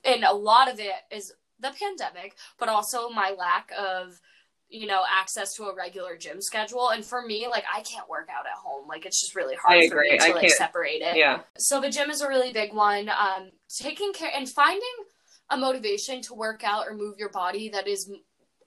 And 0.03 0.23
a 0.23 0.33
lot 0.33 0.71
of 0.71 0.79
it 0.79 0.93
is 1.11 1.33
the 1.59 1.71
pandemic, 1.79 2.35
but 2.59 2.69
also 2.69 3.09
my 3.09 3.33
lack 3.37 3.71
of 3.77 4.19
you 4.75 4.87
know 4.87 5.03
access 5.09 5.53
to 5.55 5.63
a 5.65 5.75
regular 5.75 6.17
gym 6.17 6.41
schedule. 6.41 6.89
And 6.89 7.03
for 7.03 7.25
me 7.25 7.47
like 7.49 7.63
i 7.73 7.81
can't 7.81 8.07
work 8.09 8.29
out 8.29 8.45
at 8.45 8.57
home. 8.57 8.87
Like 8.87 9.05
it's 9.05 9.19
just 9.21 9.35
really 9.35 9.55
hard 9.55 9.89
for 9.89 10.01
me 10.01 10.17
to 10.17 10.23
I 10.23 10.27
like 10.29 10.41
can't. 10.41 10.53
separate 10.53 11.01
it. 11.01 11.15
Yeah. 11.17 11.41
So 11.57 11.81
the 11.81 11.89
gym 11.89 12.09
is 12.09 12.21
a 12.21 12.27
really 12.27 12.51
big 12.53 12.73
one. 12.73 13.09
Um 13.09 13.51
taking 13.69 14.13
care 14.13 14.31
and 14.35 14.47
finding 14.49 14.81
a 15.49 15.57
motivation 15.57 16.21
to 16.23 16.33
work 16.33 16.63
out 16.63 16.87
or 16.87 16.95
move 16.95 17.17
your 17.17 17.29
body 17.29 17.69
that 17.69 17.87
is 17.87 18.11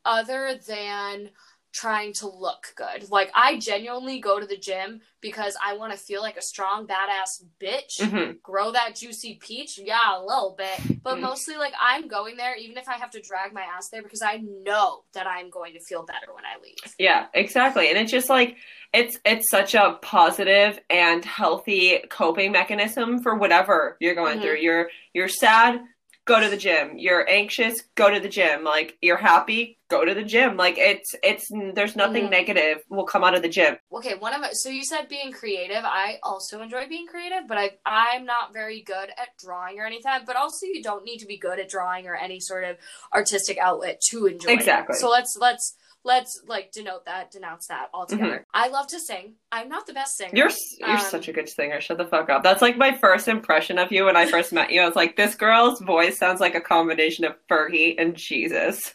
other 0.05 0.59
than 0.66 1.31
trying 1.72 2.12
to 2.14 2.28
look 2.28 2.72
good. 2.76 3.11
Like 3.11 3.31
I 3.35 3.59
genuinely 3.59 4.20
go 4.20 4.40
to 4.40 4.46
the 4.46 4.57
gym 4.57 5.00
because 5.20 5.57
I 5.62 5.76
want 5.76 5.92
to 5.92 5.98
feel 5.98 6.22
like 6.22 6.37
a 6.37 6.42
strong 6.42 6.87
badass 6.87 7.44
bitch, 7.61 8.00
mm-hmm. 8.00 8.33
grow 8.42 8.72
that 8.72 8.96
juicy 8.96 9.35
peach, 9.35 9.78
yeah, 9.78 10.18
a 10.18 10.22
little 10.24 10.54
bit, 10.57 11.02
but 11.02 11.14
mm-hmm. 11.14 11.22
mostly 11.22 11.57
like 11.57 11.74
I'm 11.81 12.09
going 12.09 12.37
there 12.37 12.57
even 12.57 12.78
if 12.78 12.88
I 12.88 12.94
have 12.94 13.11
to 13.12 13.20
drag 13.20 13.52
my 13.52 13.62
ass 13.62 13.88
there 13.90 14.02
because 14.02 14.22
I 14.22 14.37
know 14.37 15.02
that 15.12 15.26
I'm 15.26 15.50
going 15.50 15.74
to 15.74 15.81
feel 15.81 16.04
better 16.04 16.33
when 16.35 16.44
I 16.44 16.62
leave. 16.62 16.94
Yeah, 16.98 17.26
exactly. 17.35 17.88
And 17.88 17.98
it's 17.98 18.11
just 18.11 18.28
like 18.28 18.57
it's 18.92 19.18
it's 19.24 19.50
such 19.50 19.74
a 19.74 19.98
positive 20.00 20.81
and 20.88 21.24
healthy 21.24 21.98
coping 22.09 22.52
mechanism 22.52 23.22
for 23.22 23.35
whatever 23.35 23.96
you're 24.00 24.14
going 24.14 24.35
mm-hmm. 24.38 24.42
through. 24.42 24.57
You're 24.59 24.88
you're 25.12 25.28
sad, 25.28 25.81
go 26.29 26.38
to 26.38 26.49
the 26.49 26.57
gym. 26.57 26.99
You're 26.99 27.29
anxious, 27.29 27.83
go 27.95 28.12
to 28.12 28.21
the 28.21 28.29
gym. 28.29 28.62
Like 28.62 28.99
you're 29.01 29.17
happy, 29.17 29.79
go 29.88 30.05
to 30.05 30.14
the 30.14 30.23
gym. 30.23 30.57
Like 30.57 30.77
it's 30.77 31.14
it's 31.23 31.51
there's 31.75 31.97
nothing 31.97 32.25
mm-hmm. 32.25 32.33
negative 32.33 32.83
will 32.91 33.07
come 33.07 33.25
out 33.25 33.35
of 33.35 33.43
the 33.43 33.49
gym. 33.49 33.79
Okay, 33.93 34.14
one 34.14 34.35
of 34.35 34.43
my, 34.43 34.51
so 34.53 34.69
you 34.69 34.85
said 34.85 35.09
being 35.09 35.33
creative. 35.33 35.83
I 35.85 36.19
also 36.23 36.61
enjoy 36.61 36.87
being 36.87 37.07
creative, 37.07 37.49
but 37.49 37.57
I 37.57 37.71
I'm 37.87 38.27
not 38.27 38.53
very 38.53 38.83
good 38.83 39.09
at 39.09 39.29
drawing 39.43 39.81
or 39.81 39.87
anything. 39.87 40.12
But 40.27 40.37
also 40.37 40.67
you 40.67 40.83
don't 40.83 41.05
need 41.05 41.19
to 41.19 41.27
be 41.27 41.38
good 41.38 41.59
at 41.59 41.71
drawing 41.71 42.07
or 42.07 42.14
any 42.14 42.41
sort 42.41 42.64
of 42.64 42.77
artistic 43.12 43.57
outlet 43.59 44.01
to 44.11 44.27
enjoy. 44.27 44.53
Exactly. 44.53 44.95
It. 44.95 45.01
So 45.01 45.09
let's 45.09 45.37
let's 45.41 45.75
let's 46.04 46.42
like 46.46 46.72
denote 46.72 47.04
that, 47.06 47.30
denounce 47.30 47.66
that 47.68 47.88
altogether. 47.92 48.30
Mm-hmm. 48.30 48.42
I 48.54 48.68
love 48.68 48.87
to 48.88 49.00
sing. 49.00 49.34
I'm 49.52 49.68
not 49.68 49.87
the 49.87 49.92
best 49.92 50.16
singer. 50.16 50.32
You're 50.34 50.50
you're 50.78 50.90
um, 50.90 51.00
such 51.00 51.28
a 51.28 51.32
good 51.32 51.48
singer. 51.48 51.80
Shut 51.80 51.98
the 51.98 52.06
fuck 52.06 52.30
up. 52.30 52.42
That's 52.42 52.62
like 52.62 52.76
my 52.76 52.96
first 52.96 53.28
impression 53.28 53.78
of 53.78 53.92
you 53.92 54.06
when 54.06 54.16
I 54.16 54.26
first 54.26 54.52
met 54.52 54.72
you. 54.72 54.80
I 54.80 54.87
was 54.87 54.96
like, 54.96 55.16
this 55.16 55.34
girl's 55.34 55.80
voice 55.80 56.18
sounds 56.18 56.40
like 56.40 56.54
a 56.54 56.61
combination 56.61 57.24
of 57.24 57.34
Fergie 57.50 57.94
and 57.98 58.14
Jesus. 58.14 58.94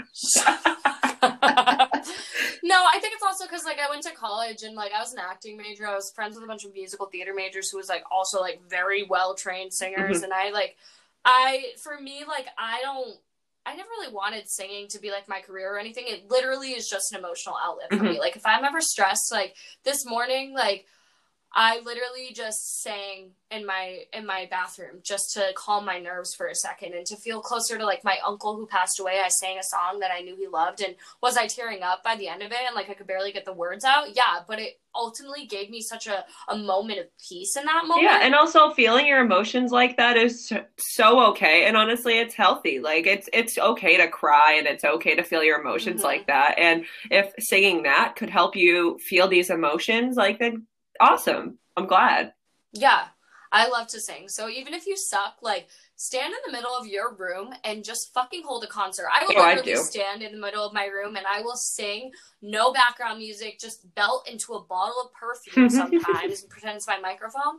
no, 0.42 0.44
I 1.24 2.98
think 3.00 3.14
it's 3.14 3.22
also 3.24 3.44
because 3.44 3.64
like 3.64 3.78
I 3.78 3.90
went 3.90 4.02
to 4.04 4.12
college 4.12 4.62
and 4.62 4.74
like 4.74 4.92
I 4.92 5.00
was 5.00 5.12
an 5.12 5.18
acting 5.18 5.56
major. 5.56 5.86
I 5.86 5.94
was 5.94 6.10
friends 6.14 6.34
with 6.34 6.44
a 6.44 6.46
bunch 6.46 6.64
of 6.64 6.72
musical 6.72 7.06
theater 7.06 7.34
majors 7.34 7.70
who 7.70 7.78
was 7.78 7.88
like 7.88 8.04
also 8.10 8.40
like 8.40 8.60
very 8.68 9.04
well 9.04 9.34
trained 9.34 9.72
singers, 9.72 10.16
mm-hmm. 10.16 10.24
and 10.24 10.32
I 10.32 10.50
like 10.50 10.76
I 11.24 11.72
for 11.82 12.00
me 12.00 12.24
like 12.26 12.46
I 12.56 12.80
don't 12.82 13.18
I 13.68 13.76
never 13.76 13.88
really 13.98 14.12
wanted 14.12 14.48
singing 14.48 14.88
to 14.88 14.98
be 14.98 15.10
like 15.10 15.28
my 15.28 15.40
career 15.40 15.74
or 15.74 15.78
anything. 15.78 16.04
It 16.06 16.30
literally 16.30 16.70
is 16.70 16.88
just 16.88 17.12
an 17.12 17.18
emotional 17.18 17.56
outlet 17.62 17.90
for 17.90 17.96
mm-hmm. 17.96 18.14
me. 18.14 18.18
Like 18.18 18.34
if 18.34 18.46
I'm 18.46 18.64
ever 18.64 18.80
stressed, 18.80 19.30
like 19.30 19.56
this 19.84 20.06
morning, 20.06 20.54
like 20.54 20.86
I 21.54 21.80
literally 21.80 22.32
just 22.34 22.82
sang 22.82 23.30
in 23.50 23.64
my 23.64 24.00
in 24.12 24.26
my 24.26 24.46
bathroom 24.50 25.00
just 25.02 25.32
to 25.32 25.52
calm 25.56 25.86
my 25.86 25.98
nerves 25.98 26.34
for 26.34 26.46
a 26.48 26.54
second 26.54 26.92
and 26.92 27.06
to 27.06 27.16
feel 27.16 27.40
closer 27.40 27.78
to 27.78 27.84
like 27.86 28.04
my 28.04 28.18
uncle 28.24 28.54
who 28.54 28.66
passed 28.66 29.00
away. 29.00 29.20
I 29.24 29.28
sang 29.28 29.58
a 29.58 29.62
song 29.62 30.00
that 30.00 30.10
I 30.14 30.20
knew 30.20 30.36
he 30.36 30.46
loved 30.46 30.82
and 30.82 30.94
was 31.22 31.38
I 31.38 31.46
tearing 31.46 31.82
up 31.82 32.04
by 32.04 32.16
the 32.16 32.28
end 32.28 32.42
of 32.42 32.52
it 32.52 32.58
and 32.66 32.74
like 32.76 32.90
I 32.90 32.94
could 32.94 33.06
barely 33.06 33.32
get 33.32 33.46
the 33.46 33.52
words 33.54 33.84
out? 33.84 34.14
Yeah, 34.14 34.40
but 34.46 34.60
it 34.60 34.78
ultimately 34.94 35.46
gave 35.46 35.70
me 35.70 35.80
such 35.80 36.06
a, 36.06 36.24
a 36.48 36.56
moment 36.56 36.98
of 37.00 37.06
peace 37.28 37.56
in 37.56 37.64
that 37.64 37.84
moment. 37.86 38.04
Yeah, 38.04 38.20
and 38.22 38.34
also 38.34 38.70
feeling 38.74 39.06
your 39.06 39.20
emotions 39.20 39.72
like 39.72 39.96
that 39.96 40.16
is 40.16 40.52
so 40.78 41.20
okay 41.30 41.64
and 41.66 41.76
honestly 41.76 42.18
it's 42.18 42.34
healthy. 42.34 42.78
Like 42.78 43.06
it's 43.06 43.28
it's 43.32 43.56
okay 43.58 43.96
to 43.96 44.08
cry 44.08 44.54
and 44.58 44.66
it's 44.66 44.84
okay 44.84 45.16
to 45.16 45.24
feel 45.24 45.42
your 45.42 45.60
emotions 45.60 46.02
Mhm. 46.02 46.04
like 46.04 46.26
that. 46.28 46.56
And 46.58 46.84
if 47.10 47.32
singing 47.40 47.82
that 47.84 48.14
could 48.16 48.30
help 48.30 48.54
you 48.54 48.98
feel 48.98 49.26
these 49.26 49.48
emotions, 49.50 50.16
like 50.16 50.38
then 50.38 50.66
awesome. 51.00 51.58
I'm 51.76 51.86
glad. 51.86 52.32
Yeah, 52.72 53.04
I 53.52 53.68
love 53.68 53.86
to 53.88 54.00
sing. 54.00 54.28
So 54.28 54.48
even 54.48 54.74
if 54.74 54.86
you 54.86 54.96
suck, 54.96 55.36
like 55.42 55.68
stand 55.96 56.32
in 56.32 56.38
the 56.46 56.52
middle 56.56 56.76
of 56.76 56.86
your 56.86 57.14
room 57.14 57.52
and 57.64 57.82
just 57.84 58.12
fucking 58.14 58.42
hold 58.44 58.62
a 58.64 58.66
concert. 58.66 59.06
I 59.12 59.24
will 59.24 59.34
Oh, 59.36 59.46
literally 59.46 59.72
do. 59.72 59.76
stand 59.78 60.22
in 60.22 60.32
the 60.32 60.38
middle 60.38 60.64
of 60.64 60.72
my 60.72 60.84
room 60.86 61.16
and 61.16 61.26
I 61.26 61.40
will 61.40 61.56
sing, 61.56 62.12
no 62.42 62.72
background 62.72 63.18
music, 63.18 63.58
just 63.58 63.92
belt 63.94 64.28
into 64.30 64.52
a 64.54 64.62
bottle 64.62 65.00
of 65.02 65.12
perfume 65.12 65.68
sometimes 65.70 66.42
and 66.42 66.50
pretend 66.50 66.76
it's 66.76 66.86
my 66.86 66.98
microphone. 67.00 67.56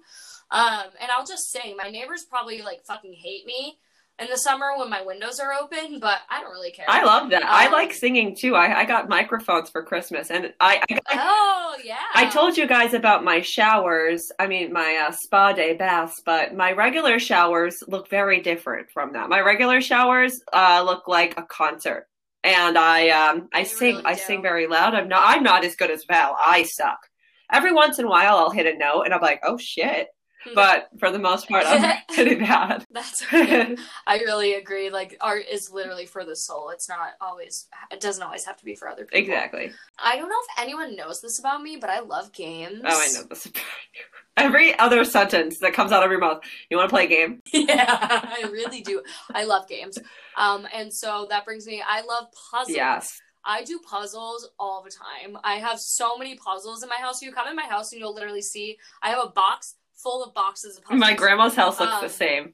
Um, 0.52 0.86
and 1.02 1.12
I'll 1.12 1.26
just 1.26 1.52
sing. 1.52 1.76
My 1.76 1.90
neighbors 1.90 2.24
probably 2.24 2.62
like 2.62 2.86
fucking 2.86 3.14
hate 3.14 3.46
me 3.46 3.78
in 4.20 4.28
the 4.30 4.38
summer 4.38 4.78
when 4.78 4.90
my 4.90 5.02
windows 5.02 5.40
are 5.40 5.54
open, 5.54 6.00
but 6.00 6.20
I 6.30 6.42
don't 6.42 6.52
really 6.52 6.72
care. 6.72 6.86
I 6.88 7.04
love 7.04 7.30
that. 7.30 7.44
I 7.44 7.68
Um, 7.68 7.72
like 7.72 7.94
singing 7.94 8.36
too. 8.36 8.56
I, 8.56 8.80
I 8.80 8.86
got 8.86 9.10
microphones 9.10 9.70
for 9.70 9.84
Christmas 9.84 10.30
and 10.30 10.54
I, 10.60 10.82
I 10.90 11.00
Oh 11.12 11.78
yeah. 11.84 11.98
I 12.16 12.30
told 12.30 12.58
you 12.58 12.68
guys 12.68 12.94
about 12.94 13.24
my 13.24 13.42
showers. 13.42 14.32
I 14.40 14.48
mean, 14.48 14.74
my 14.74 15.08
uh, 15.08 15.12
spa 15.12 15.54
day 15.54 15.74
baths, 15.76 16.22
but 16.26 16.56
my 16.56 16.72
regular 16.74 17.20
showers 17.20 17.78
look 17.88 18.10
very 18.10 18.42
different 18.42 18.90
from 18.92 19.14
that. 19.14 19.30
My 19.30 19.42
regular 19.42 19.82
showers 19.82 20.42
uh, 20.54 20.84
look 20.86 21.08
like 21.08 21.38
a 21.38 21.44
concert, 21.44 22.08
and 22.44 22.78
I 22.78 23.10
um, 23.10 23.50
I 23.54 23.64
They 23.64 23.70
sing 23.70 23.96
really 23.96 24.06
I 24.06 24.16
sing 24.16 24.42
very 24.42 24.68
loud. 24.68 24.96
I'm 24.96 25.08
not 25.08 25.24
I'm 25.26 25.44
not 25.44 25.64
as 25.64 25.76
good 25.76 25.92
as 25.92 26.04
Val. 26.08 26.36
I 26.40 26.64
suck. 26.64 27.00
Every 27.52 27.74
once 27.74 27.98
in 28.00 28.06
a 28.06 28.10
while, 28.10 28.38
I'll 28.38 28.52
hit 28.52 28.68
a 28.68 28.78
note, 28.78 29.04
and 29.04 29.14
I'm 29.14 29.22
like, 29.22 29.42
oh 29.44 29.58
shit. 29.58 30.08
But 30.56 30.90
for 31.00 31.12
the 31.12 31.20
most 31.20 31.50
part, 31.50 31.66
I'm 31.68 31.98
pretty 32.14 32.36
bad. 32.36 32.86
That's 32.92 33.22
okay. 33.34 33.76
I 34.08 34.20
really 34.20 34.54
agree. 34.56 34.90
Like 34.90 35.18
art 35.22 35.44
is 35.52 35.70
literally 35.72 36.06
for 36.06 36.26
the 36.26 36.36
soul. 36.36 36.70
It's 36.70 36.88
not 36.88 37.12
always. 37.22 37.68
It 37.92 38.00
doesn't 38.00 38.24
always 38.24 38.46
have 38.46 38.58
to 38.58 38.66
be 38.66 38.76
for 38.76 38.88
other 38.88 39.06
people. 39.06 39.20
exactly. 39.20 39.72
I 39.98 40.18
don't 40.18 40.30
know 40.30 40.36
if 40.42 40.62
anyone 40.62 40.96
knows 40.96 41.22
this 41.22 41.40
about 41.40 41.62
me, 41.62 41.78
but 41.80 41.90
I 41.90 42.00
love 42.00 42.32
games. 42.32 42.82
Oh, 42.84 42.88
I 42.88 43.12
know 43.14 43.28
this. 43.28 43.46
about 43.46 43.64
you. 43.96 44.02
Every 44.38 44.78
other 44.80 45.04
sentence 45.04 45.60
that 45.60 45.74
comes 45.74 45.92
out 45.92 46.04
of 46.04 46.12
your 46.12 46.20
mouth, 46.20 46.42
you 46.70 46.78
want 46.78 46.90
to 46.90 46.94
play 46.94 47.06
a 47.06 47.08
game? 47.08 47.42
yeah, 47.54 47.86
I 48.24 48.48
really 48.50 48.80
do. 48.82 49.04
I 49.34 49.44
love 49.44 49.68
games. 49.68 49.98
Um, 50.38 50.66
and 50.74 50.94
so 50.94 51.28
that 51.30 51.44
brings 51.44 51.68
me. 51.68 51.84
I 51.86 52.02
love 52.02 52.28
puzzles. 52.52 52.76
Yes. 52.76 53.20
I 53.44 53.64
do 53.64 53.80
puzzles 53.80 54.50
all 54.60 54.84
the 54.84 54.92
time. 54.92 55.38
I 55.44 55.56
have 55.56 55.80
so 55.80 56.18
many 56.18 56.36
puzzles 56.36 56.84
in 56.84 56.90
my 56.90 56.96
house. 56.96 57.22
You 57.22 57.32
come 57.34 57.48
in 57.48 57.56
my 57.56 57.64
house 57.64 57.92
and 57.92 58.00
you'll 58.00 58.14
literally 58.14 58.42
see 58.42 58.78
I 59.02 59.10
have 59.10 59.24
a 59.24 59.30
box 59.30 59.76
full 60.02 60.24
of 60.24 60.34
boxes 60.34 60.78
of 60.78 60.84
puzzles. 60.84 61.00
My 61.00 61.14
grandma's 61.14 61.56
house 61.56 61.80
looks 61.80 61.94
Um, 61.94 62.02
the 62.04 62.10
same. 62.10 62.54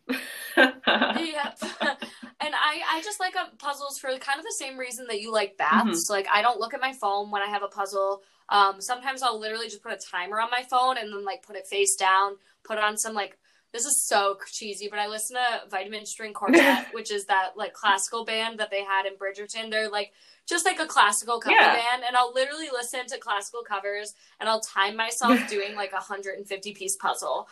yep. 0.57 0.77
and 0.87 2.53
I, 2.55 2.81
I 2.91 3.01
just 3.03 3.19
like 3.19 3.35
uh, 3.35 3.45
puzzles 3.59 3.99
for 3.99 4.09
kind 4.17 4.39
of 4.39 4.45
the 4.45 4.55
same 4.57 4.77
reason 4.77 5.05
that 5.07 5.21
you 5.21 5.31
like 5.31 5.57
baths. 5.57 6.09
Like 6.09 6.27
I 6.31 6.41
don't 6.41 6.59
look 6.59 6.73
at 6.73 6.81
my 6.81 6.93
phone 6.93 7.31
when 7.31 7.41
I 7.41 7.47
have 7.47 7.63
a 7.63 7.67
puzzle. 7.67 8.21
Um, 8.49 8.79
sometimes 8.79 9.21
I'll 9.23 9.39
literally 9.39 9.67
just 9.67 9.81
put 9.83 9.91
a 9.93 9.97
timer 9.97 10.39
on 10.39 10.49
my 10.51 10.63
phone 10.63 10.97
and 10.97 11.11
then 11.11 11.25
like 11.25 11.43
put 11.43 11.55
it 11.55 11.67
face 11.67 11.95
down, 11.95 12.35
put 12.63 12.77
on 12.77 12.97
some 12.97 13.13
like 13.13 13.37
this 13.75 13.85
is 13.85 14.01
so 14.01 14.37
cheesy, 14.49 14.87
but 14.89 14.99
I 14.99 15.07
listen 15.07 15.35
to 15.35 15.67
Vitamin 15.69 16.05
String 16.05 16.31
Quartet, 16.39 16.87
which 16.93 17.11
is 17.11 17.25
that 17.25 17.57
like 17.57 17.73
classical 17.73 18.23
band 18.23 18.57
that 18.59 18.71
they 18.71 18.83
had 18.85 19.05
in 19.05 19.13
Bridgerton. 19.17 19.69
They're 19.69 19.89
like 19.89 20.13
just 20.47 20.65
like 20.65 20.79
a 20.79 20.85
classical 20.85 21.39
cover 21.41 21.55
Yeah. 21.59 21.73
band, 21.73 22.03
and 22.07 22.15
I'll 22.15 22.31
literally 22.33 22.69
listen 22.71 23.05
to 23.07 23.17
classical 23.17 23.63
covers 23.63 24.13
and 24.39 24.47
I'll 24.47 24.61
time 24.61 24.95
myself 24.95 25.45
doing 25.49 25.75
like 25.75 25.91
a 25.91 25.95
150 25.95 26.73
piece 26.73 26.95
puzzle. 26.95 27.49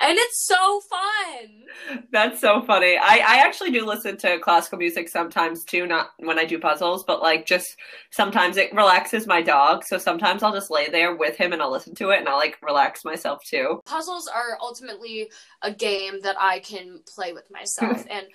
And 0.00 0.18
it's 0.18 0.44
so 0.44 0.80
fun. 0.80 2.02
That's 2.10 2.40
so 2.40 2.62
funny. 2.62 2.96
I, 2.96 3.16
I 3.16 3.36
actually 3.46 3.70
do 3.70 3.86
listen 3.86 4.16
to 4.18 4.38
classical 4.40 4.78
music 4.78 5.08
sometimes 5.08 5.64
too, 5.64 5.86
not 5.86 6.10
when 6.18 6.38
I 6.38 6.44
do 6.44 6.58
puzzles, 6.58 7.04
but 7.04 7.22
like 7.22 7.46
just 7.46 7.76
sometimes 8.10 8.56
it 8.56 8.74
relaxes 8.74 9.26
my 9.26 9.40
dog. 9.40 9.84
So 9.84 9.96
sometimes 9.98 10.42
I'll 10.42 10.52
just 10.52 10.70
lay 10.70 10.88
there 10.88 11.14
with 11.14 11.36
him 11.36 11.52
and 11.52 11.62
I'll 11.62 11.70
listen 11.70 11.94
to 11.96 12.10
it 12.10 12.18
and 12.18 12.28
I'll 12.28 12.38
like 12.38 12.58
relax 12.60 13.04
myself 13.04 13.40
too. 13.44 13.80
puzzles 13.86 14.26
are 14.26 14.58
ultimately 14.60 15.30
a 15.62 15.72
game 15.72 16.20
that 16.22 16.36
I 16.40 16.58
can 16.58 17.00
play 17.14 17.32
with 17.32 17.48
myself. 17.50 18.04
and 18.10 18.26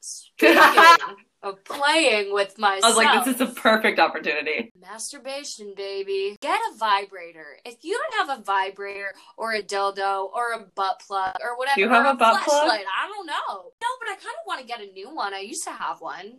speaking 0.00 0.56
of 1.46 1.64
playing 1.64 2.32
with 2.34 2.58
myself, 2.58 2.84
I 2.84 2.88
was 2.88 2.96
like, 2.96 3.24
this 3.24 3.34
is 3.36 3.40
a 3.40 3.46
perfect 3.60 3.98
opportunity. 3.98 4.72
masturbation, 4.80 5.74
baby. 5.76 6.36
Get 6.40 6.58
a 6.72 6.76
vibrator. 6.76 7.58
If 7.64 7.76
you 7.82 7.98
don't 7.98 8.28
have 8.28 8.38
a 8.38 8.42
vibrator 8.42 9.14
or 9.36 9.52
a 9.52 9.62
dildo 9.62 10.28
or 10.34 10.52
a 10.52 10.60
butt 10.74 11.00
plug 11.06 11.36
or 11.42 11.56
whatever, 11.56 11.80
You 11.80 11.88
have 11.88 12.04
or 12.04 12.10
a 12.10 12.14
butt 12.14 12.42
plug? 12.42 12.70
I 12.70 13.08
don't 13.08 13.26
know. 13.26 13.32
No, 13.48 13.88
but 14.00 14.08
I 14.10 14.14
kind 14.16 14.36
of 14.38 14.46
want 14.46 14.60
to 14.60 14.66
get 14.66 14.80
a 14.80 14.92
new 14.92 15.14
one. 15.14 15.32
I 15.34 15.40
used 15.40 15.64
to 15.64 15.70
have 15.72 16.00
one. 16.00 16.38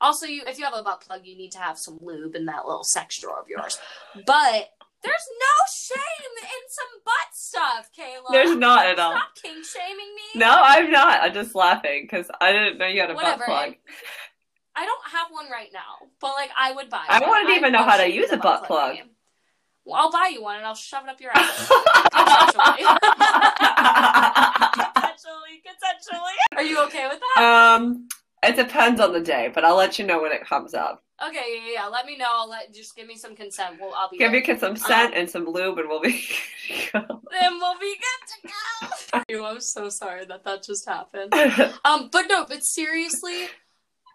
Also, 0.00 0.26
you 0.26 0.42
if 0.46 0.58
you 0.58 0.64
have 0.64 0.74
a 0.74 0.82
butt 0.82 1.00
plug, 1.00 1.20
you 1.24 1.36
need 1.36 1.52
to 1.52 1.58
have 1.58 1.78
some 1.78 1.98
lube 2.02 2.34
in 2.34 2.46
that 2.46 2.66
little 2.66 2.84
sex 2.84 3.20
drawer 3.20 3.40
of 3.40 3.48
yours. 3.48 3.78
But 4.26 4.70
there's 5.04 5.26
no 5.40 5.54
shame 5.72 6.32
in 6.42 6.68
some 6.68 7.02
butt 7.04 7.32
stuff, 7.32 7.90
Kayla. 7.96 8.32
There's 8.32 8.56
not 8.56 8.86
at 8.86 8.98
all. 8.98 9.12
Stop 9.12 9.28
king 9.40 9.62
shaming 9.64 10.14
me. 10.14 10.40
No, 10.40 10.48
I'm 10.50 10.90
not. 10.90 11.22
I'm 11.22 11.32
just 11.34 11.54
laughing 11.54 12.04
because 12.08 12.26
I 12.40 12.52
didn't 12.52 12.78
know 12.78 12.86
you 12.86 13.00
had 13.00 13.10
a 13.10 13.14
Whatever. 13.14 13.38
butt 13.38 13.46
plug. 13.46 13.74
I 14.74 14.84
don't 14.86 15.06
have 15.10 15.28
one 15.30 15.50
right 15.50 15.68
now, 15.72 16.08
but 16.20 16.32
like 16.34 16.50
I 16.58 16.72
would 16.72 16.88
buy. 16.90 17.04
I 17.08 17.20
one. 17.20 17.30
wouldn't 17.30 17.50
even 17.56 17.72
know 17.72 17.82
how 17.84 17.96
to 17.96 18.10
use 18.10 18.30
a 18.32 18.36
butt 18.36 18.64
plug. 18.64 18.96
game. 18.96 19.10
Well, 19.84 19.96
I'll 20.00 20.12
buy 20.12 20.30
you 20.32 20.42
one 20.42 20.56
and 20.56 20.64
I'll 20.64 20.74
shove 20.74 21.04
it 21.04 21.10
up 21.10 21.20
your 21.20 21.32
ass. 21.34 21.68
Consensually. 22.12 22.86
consensually, 24.94 25.56
consensually. 25.66 26.56
Are 26.56 26.62
you 26.62 26.82
okay 26.84 27.08
with 27.08 27.20
that? 27.36 27.42
um, 27.80 28.06
it 28.42 28.56
depends 28.56 29.00
on 29.00 29.12
the 29.12 29.20
day, 29.20 29.50
but 29.52 29.64
I'll 29.64 29.76
let 29.76 29.98
you 29.98 30.06
know 30.06 30.20
when 30.22 30.32
it 30.32 30.44
comes 30.46 30.74
up. 30.74 31.02
Okay, 31.24 31.60
yeah, 31.66 31.72
yeah. 31.82 31.86
Let 31.86 32.06
me 32.06 32.16
know. 32.16 32.26
I'll 32.28 32.48
let 32.48 32.72
just 32.74 32.96
give 32.96 33.06
me 33.06 33.16
some 33.16 33.36
consent. 33.36 33.76
Well, 33.80 33.92
I'll 33.96 34.10
be. 34.10 34.18
Give 34.18 34.32
there. 34.32 34.40
me 34.40 34.58
some 34.58 34.76
scent 34.76 35.14
and 35.14 35.30
some 35.30 35.46
lube, 35.46 35.78
and 35.78 35.88
we'll 35.88 36.00
be. 36.00 36.22
Then 36.92 37.58
we'll 37.58 37.78
be 37.78 37.96
good 37.96 38.28
to 38.28 39.34
go. 39.34 39.44
I'm 39.46 39.60
so 39.60 39.88
sorry 39.88 40.24
that 40.26 40.44
that 40.44 40.62
just 40.64 40.86
happened. 40.86 41.32
Um, 41.84 42.08
but 42.12 42.26
no, 42.28 42.44
but 42.44 42.62
seriously, 42.62 43.46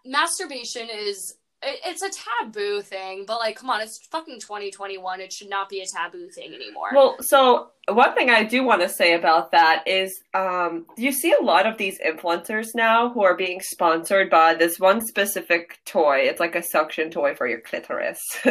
masturbation 0.08 0.88
is 0.92 1.36
it's 1.62 2.02
a 2.02 2.10
taboo 2.10 2.82
thing. 2.82 3.24
But 3.26 3.38
like, 3.38 3.56
come 3.56 3.70
on, 3.70 3.80
it's 3.80 4.06
fucking 4.10 4.40
2021. 4.40 5.20
It 5.20 5.32
should 5.32 5.50
not 5.50 5.68
be 5.68 5.80
a 5.80 5.86
taboo 5.86 6.28
thing 6.30 6.54
anymore. 6.54 6.90
Well, 6.92 7.16
so 7.20 7.70
one 7.88 8.14
thing 8.14 8.30
I 8.30 8.44
do 8.44 8.62
want 8.62 8.82
to 8.82 8.88
say 8.88 9.14
about 9.14 9.50
that 9.52 9.82
is 9.86 10.20
um, 10.34 10.86
you 10.96 11.10
see 11.10 11.32
a 11.32 11.42
lot 11.42 11.66
of 11.66 11.76
these 11.76 11.98
influencers 12.00 12.68
now 12.74 13.10
who 13.10 13.22
are 13.22 13.36
being 13.36 13.60
sponsored 13.60 14.30
by 14.30 14.54
this 14.54 14.78
one 14.78 15.04
specific 15.04 15.78
toy. 15.84 16.18
It's 16.18 16.40
like 16.40 16.54
a 16.54 16.62
suction 16.62 17.10
toy 17.10 17.34
for 17.34 17.46
your 17.48 17.60
clitoris. 17.60 18.20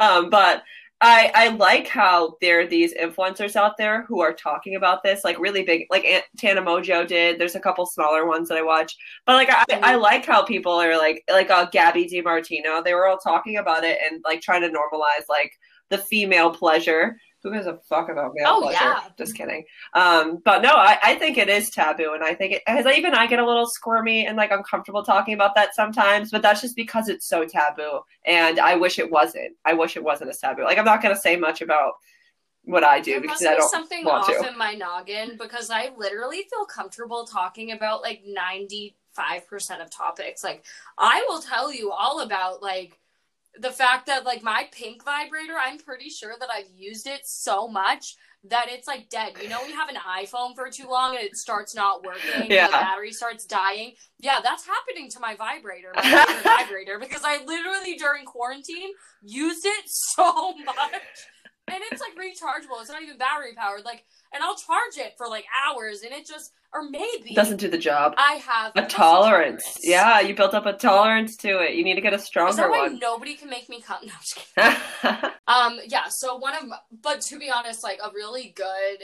um, 0.00 0.30
but 0.30 0.62
I, 1.00 1.30
I 1.32 1.48
like 1.50 1.86
how 1.86 2.36
there 2.40 2.60
are 2.60 2.66
these 2.66 2.92
influencers 2.94 3.54
out 3.54 3.76
there 3.76 4.02
who 4.08 4.20
are 4.20 4.32
talking 4.32 4.74
about 4.74 5.04
this, 5.04 5.22
like 5.22 5.38
really 5.38 5.62
big, 5.62 5.86
like 5.90 6.04
Aunt 6.04 6.24
Tana 6.36 6.60
Mongeau 6.60 7.06
did. 7.06 7.38
There's 7.38 7.54
a 7.54 7.60
couple 7.60 7.86
smaller 7.86 8.26
ones 8.26 8.48
that 8.48 8.58
I 8.58 8.62
watch, 8.62 8.96
but 9.24 9.34
like 9.34 9.48
I, 9.48 9.64
I 9.92 9.94
like 9.94 10.26
how 10.26 10.42
people 10.42 10.72
are 10.72 10.98
like, 10.98 11.22
like 11.30 11.50
uh, 11.50 11.70
Gabi 11.70 12.10
DeMartino. 12.10 12.82
They 12.82 12.94
were 12.94 13.06
all 13.06 13.18
talking 13.18 13.58
about 13.58 13.84
it 13.84 13.98
and 14.10 14.20
like 14.24 14.40
trying 14.40 14.62
to 14.62 14.68
normalize 14.68 15.28
like 15.28 15.52
the 15.88 15.98
female 15.98 16.50
pleasure. 16.50 17.16
Who 17.44 17.52
gives 17.52 17.66
a 17.66 17.78
fuck 17.88 18.08
about 18.08 18.32
male 18.34 18.46
Oh, 18.48 18.60
pleasure? 18.62 18.78
yeah. 18.82 19.02
Just 19.16 19.34
kidding. 19.36 19.64
Um, 19.94 20.38
but 20.44 20.60
no, 20.62 20.70
I, 20.70 20.98
I 21.02 21.14
think 21.14 21.38
it 21.38 21.48
is 21.48 21.70
taboo, 21.70 22.12
and 22.14 22.24
I 22.24 22.34
think 22.34 22.54
it 22.54 22.62
as 22.66 22.84
even 22.86 23.14
I 23.14 23.26
get 23.26 23.38
a 23.38 23.46
little 23.46 23.66
squirmy 23.66 24.26
and 24.26 24.36
like 24.36 24.50
uncomfortable 24.50 25.04
talking 25.04 25.34
about 25.34 25.54
that 25.54 25.74
sometimes. 25.74 26.30
But 26.32 26.42
that's 26.42 26.60
just 26.60 26.74
because 26.74 27.08
it's 27.08 27.26
so 27.26 27.44
taboo, 27.44 28.00
and 28.26 28.58
I 28.58 28.74
wish 28.76 28.98
it 28.98 29.10
wasn't. 29.10 29.56
I 29.64 29.74
wish 29.74 29.96
it 29.96 30.02
wasn't 30.02 30.30
as 30.30 30.38
taboo. 30.40 30.64
Like 30.64 30.78
I'm 30.78 30.84
not 30.84 31.00
gonna 31.02 31.16
say 31.16 31.36
much 31.36 31.60
about 31.62 31.92
what 32.64 32.84
I 32.84 33.00
do 33.00 33.12
there 33.12 33.20
because 33.20 33.40
must 33.40 33.46
I 33.52 33.54
don't 33.56 33.70
something 33.70 34.04
want 34.04 34.28
off 34.28 34.42
to. 34.42 34.48
in 34.52 34.58
my 34.58 34.74
noggin 34.74 35.36
because 35.38 35.70
I 35.70 35.90
literally 35.96 36.42
feel 36.50 36.66
comfortable 36.66 37.24
talking 37.24 37.72
about 37.72 38.02
like 38.02 38.22
95% 38.26 38.92
of 39.80 39.90
topics. 39.90 40.44
Like, 40.44 40.64
I 40.98 41.24
will 41.28 41.40
tell 41.40 41.72
you 41.72 41.92
all 41.92 42.20
about 42.20 42.62
like 42.62 42.98
the 43.60 43.70
fact 43.70 44.06
that 44.06 44.24
like 44.24 44.42
my 44.42 44.68
pink 44.72 45.04
vibrator, 45.04 45.54
I'm 45.60 45.78
pretty 45.78 46.08
sure 46.10 46.34
that 46.38 46.48
I've 46.52 46.70
used 46.76 47.06
it 47.06 47.20
so 47.24 47.68
much 47.68 48.16
that 48.44 48.66
it's 48.68 48.86
like 48.86 49.08
dead. 49.10 49.32
You 49.42 49.48
know, 49.48 49.60
when 49.60 49.70
you 49.70 49.76
have 49.76 49.88
an 49.88 49.96
iPhone 49.96 50.54
for 50.54 50.70
too 50.70 50.88
long 50.88 51.16
and 51.16 51.24
it 51.24 51.36
starts 51.36 51.74
not 51.74 52.04
working, 52.04 52.42
and 52.42 52.50
Yeah. 52.50 52.66
the 52.68 52.72
battery 52.72 53.12
starts 53.12 53.44
dying. 53.44 53.94
Yeah, 54.20 54.38
that's 54.42 54.64
happening 54.64 55.10
to 55.10 55.20
my 55.20 55.34
vibrator, 55.34 55.90
my 55.96 56.40
vibrator, 56.44 56.98
because 57.00 57.22
I 57.24 57.44
literally 57.44 57.96
during 57.96 58.24
quarantine 58.24 58.90
used 59.22 59.66
it 59.66 59.84
so 59.86 60.54
much 60.64 61.02
and 61.72 61.82
it's 61.90 62.00
like 62.00 62.14
rechargeable. 62.16 62.80
It's 62.80 62.90
not 62.90 63.02
even 63.02 63.18
battery 63.18 63.54
powered. 63.56 63.84
Like, 63.84 64.04
and 64.32 64.42
I'll 64.42 64.56
charge 64.56 64.96
it 64.96 65.14
for 65.16 65.28
like 65.28 65.44
hours, 65.66 66.02
and 66.02 66.12
it 66.12 66.26
just 66.26 66.52
or 66.72 66.82
maybe 66.90 67.34
Doesn't 67.34 67.56
do 67.58 67.68
the 67.68 67.78
job. 67.78 68.14
I 68.18 68.34
have 68.34 68.72
A 68.76 68.82
muscle 68.82 68.98
tolerance. 68.98 69.78
Yeah, 69.82 70.20
you 70.20 70.34
built 70.34 70.52
up 70.54 70.66
a 70.66 70.74
tolerance 70.74 71.36
to 71.38 71.60
it. 71.62 71.74
You 71.76 71.84
need 71.84 71.94
to 71.94 72.02
get 72.02 72.12
a 72.12 72.16
Is 72.16 72.24
stronger 72.24 72.56
that 72.56 72.70
why 72.70 72.80
one. 72.88 72.98
nobody 72.98 73.34
can 73.34 73.48
make 73.48 73.68
me 73.68 73.80
come? 73.80 73.98
No, 74.06 74.12
I'm 74.12 74.20
just 74.20 74.36
kidding. 75.02 75.30
Um, 75.48 75.80
yeah. 75.86 76.08
So 76.10 76.36
one 76.36 76.54
of, 76.54 76.64
but 77.02 77.22
to 77.22 77.38
be 77.38 77.50
honest, 77.50 77.82
like 77.82 77.98
a 78.04 78.10
really 78.14 78.52
good, 78.54 78.98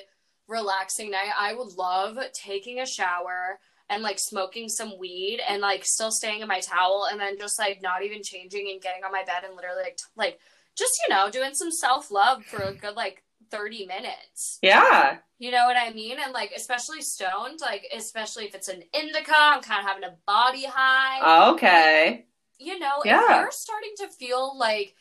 relaxing 0.46 1.10
night. 1.10 1.30
I 1.38 1.54
would 1.54 1.72
love 1.76 2.18
taking 2.32 2.80
a 2.80 2.86
shower 2.86 3.58
and 3.88 4.02
like 4.02 4.18
smoking 4.18 4.68
some 4.68 4.98
weed 4.98 5.40
and 5.48 5.62
like 5.62 5.84
still 5.84 6.10
staying 6.10 6.40
in 6.40 6.48
my 6.48 6.60
towel 6.60 7.08
and 7.10 7.20
then 7.20 7.38
just 7.38 7.58
like 7.58 7.80
not 7.82 8.02
even 8.02 8.22
changing 8.22 8.68
and 8.70 8.80
getting 8.82 9.04
on 9.04 9.12
my 9.12 9.24
bed 9.24 9.42
and 9.46 9.56
literally 9.56 9.82
like 9.82 9.96
t- 9.96 10.04
like 10.16 10.38
just 10.77 10.93
you 11.07 11.14
know 11.14 11.31
doing 11.31 11.55
some 11.55 11.70
self 11.70 12.11
love 12.11 12.45
for 12.45 12.62
a 12.62 12.72
good 12.75 12.95
like 12.97 13.22
thirty 13.51 13.87
minutes. 13.87 14.59
yeah. 14.62 15.18
You 15.39 15.51
know 15.51 15.66
what 15.66 15.77
I 15.77 15.91
mean? 15.93 16.16
And 16.22 16.33
like 16.33 16.53
especially 16.57 17.03
stoned, 17.03 17.61
like 17.61 17.85
especially 17.95 18.47
if 18.47 18.55
it's 18.55 18.68
an 18.68 18.83
indica, 18.95 19.35
I'm 19.37 19.61
kind 19.62 19.81
of 19.81 19.87
having 19.87 20.05
a 20.05 20.16
body 20.27 20.64
high 20.64 21.18
oh, 21.22 21.55
Okay. 21.55 22.27
you 22.59 22.79
know, 22.79 23.03
Yeah. 23.05 23.22
if 23.22 23.29
you're 23.43 23.51
starting 23.51 23.93
to 23.99 24.09
feel 24.09 24.57
like 24.59 24.95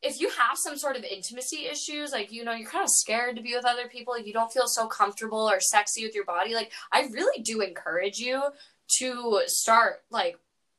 if 0.00 0.20
you 0.20 0.28
have 0.30 0.56
some 0.56 0.76
sort 0.78 0.96
of 0.96 1.02
intimacy 1.04 1.66
issues, 1.66 2.12
like 2.12 2.30
you 2.30 2.44
know, 2.44 2.52
you're 2.52 2.70
kind 2.70 2.84
of 2.84 2.90
scared 2.90 3.34
to 3.36 3.42
be 3.42 3.54
with 3.54 3.64
other 3.64 3.88
people, 3.88 4.14
like 4.14 4.26
you 4.26 4.32
don't 4.32 4.52
feel 4.52 4.68
so 4.68 4.86
comfortable 4.86 5.50
or 5.50 5.58
sexy 5.58 6.04
with 6.04 6.14
your 6.14 6.24
body, 6.24 6.54
like 6.54 6.70
I 6.92 7.08
really 7.12 7.42
do 7.42 7.60
encourage 7.60 8.18
you 8.18 8.40
to 8.98 9.40
start 9.46 10.02
like 10.10 10.38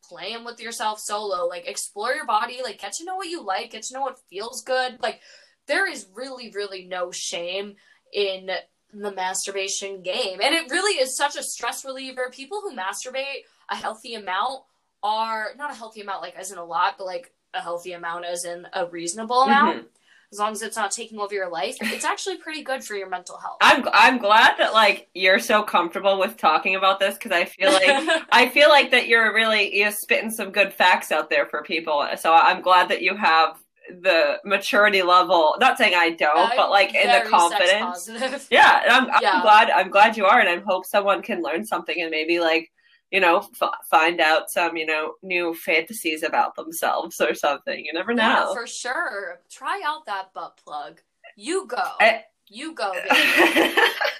playing 0.09 0.43
with 0.43 0.59
yourself 0.59 0.99
solo, 0.99 1.45
like 1.47 1.67
explore 1.67 2.13
your 2.13 2.25
body, 2.25 2.59
like 2.63 2.81
get 2.81 2.93
to 2.93 3.05
know 3.05 3.15
what 3.15 3.29
you 3.29 3.43
like, 3.43 3.71
get 3.71 3.83
to 3.83 3.93
know 3.93 4.01
what 4.01 4.19
feels 4.29 4.63
good. 4.63 5.01
Like 5.01 5.21
there 5.67 5.89
is 5.89 6.07
really 6.13 6.51
really 6.51 6.85
no 6.85 7.11
shame 7.11 7.75
in 8.11 8.49
the 8.93 9.11
masturbation 9.11 10.01
game. 10.01 10.39
And 10.41 10.55
it 10.55 10.71
really 10.71 10.99
is 10.99 11.15
such 11.15 11.35
a 11.35 11.43
stress 11.43 11.85
reliever. 11.85 12.31
People 12.31 12.61
who 12.61 12.75
masturbate 12.75 13.43
a 13.69 13.75
healthy 13.75 14.15
amount 14.15 14.63
are 15.03 15.49
not 15.57 15.71
a 15.71 15.75
healthy 15.75 16.01
amount 16.01 16.21
like 16.21 16.35
as 16.35 16.51
in 16.51 16.57
a 16.57 16.65
lot, 16.65 16.95
but 16.97 17.05
like 17.05 17.33
a 17.53 17.61
healthy 17.61 17.93
amount 17.93 18.25
as 18.25 18.45
in 18.45 18.67
a 18.73 18.85
reasonable 18.87 19.41
mm-hmm. 19.41 19.51
amount. 19.51 19.87
As 20.31 20.37
long 20.37 20.51
as 20.51 20.61
it's 20.61 20.77
not 20.77 20.91
taking 20.91 21.19
over 21.19 21.33
your 21.33 21.49
life, 21.49 21.75
it's 21.81 22.05
actually 22.05 22.37
pretty 22.37 22.61
good 22.61 22.83
for 22.83 22.95
your 22.95 23.09
mental 23.09 23.37
health. 23.37 23.57
I'm 23.61 23.83
I'm 23.91 24.19
glad 24.19 24.57
that 24.59 24.73
like 24.73 25.09
you're 25.15 25.39
so 25.39 25.63
comfortable 25.63 26.19
with 26.19 26.37
talking 26.37 26.75
about 26.75 26.99
this 26.99 27.15
because 27.15 27.31
I 27.31 27.45
feel 27.45 27.71
like 27.71 28.23
I 28.31 28.47
feel 28.49 28.69
like 28.69 28.91
that 28.91 29.07
you're 29.07 29.33
really 29.33 29.75
you're 29.75 29.91
spitting 29.91 30.29
some 30.29 30.51
good 30.51 30.71
facts 30.71 31.11
out 31.11 31.31
there 31.31 31.47
for 31.47 31.63
people. 31.63 32.07
So 32.19 32.31
I'm 32.31 32.61
glad 32.61 32.89
that 32.89 33.01
you 33.01 33.15
have 33.17 33.57
the 34.03 34.37
maturity 34.45 35.01
level. 35.01 35.55
Not 35.59 35.79
saying 35.79 35.93
I 35.95 36.11
don't, 36.11 36.51
I'm 36.51 36.55
but 36.55 36.69
like 36.69 36.93
in 36.93 37.07
the 37.07 37.27
confidence. 37.27 38.07
Yeah, 38.51 38.81
and 38.83 38.91
I'm, 38.91 39.09
I'm 39.09 39.21
Yeah. 39.21 39.41
glad. 39.41 39.71
I'm 39.71 39.89
glad 39.89 40.15
you 40.15 40.25
are, 40.25 40.39
and 40.39 40.47
I 40.47 40.59
hope 40.63 40.85
someone 40.85 41.23
can 41.23 41.41
learn 41.41 41.65
something 41.65 41.99
and 41.99 42.11
maybe 42.11 42.39
like 42.39 42.71
you 43.11 43.19
know 43.19 43.37
f- 43.61 43.69
find 43.89 44.19
out 44.21 44.49
some 44.49 44.77
you 44.77 44.85
know 44.85 45.13
new 45.23 45.53
fantasies 45.53 46.23
about 46.23 46.55
themselves 46.55 47.19
or 47.21 47.33
something. 47.33 47.83
You 47.85 47.93
never 47.93 48.11
Yeah, 48.11 48.33
know. 48.45 48.53
for 48.53 48.67
sure. 48.67 49.41
Try 49.49 49.81
out 49.85 50.05
that 50.05 50.33
butt 50.33 50.59
plug. 50.63 51.01
You 51.35 51.67
go. 51.67 51.77
I- 51.99 52.23
you 52.51 52.73
go, 52.73 52.91
baby. 53.09 53.75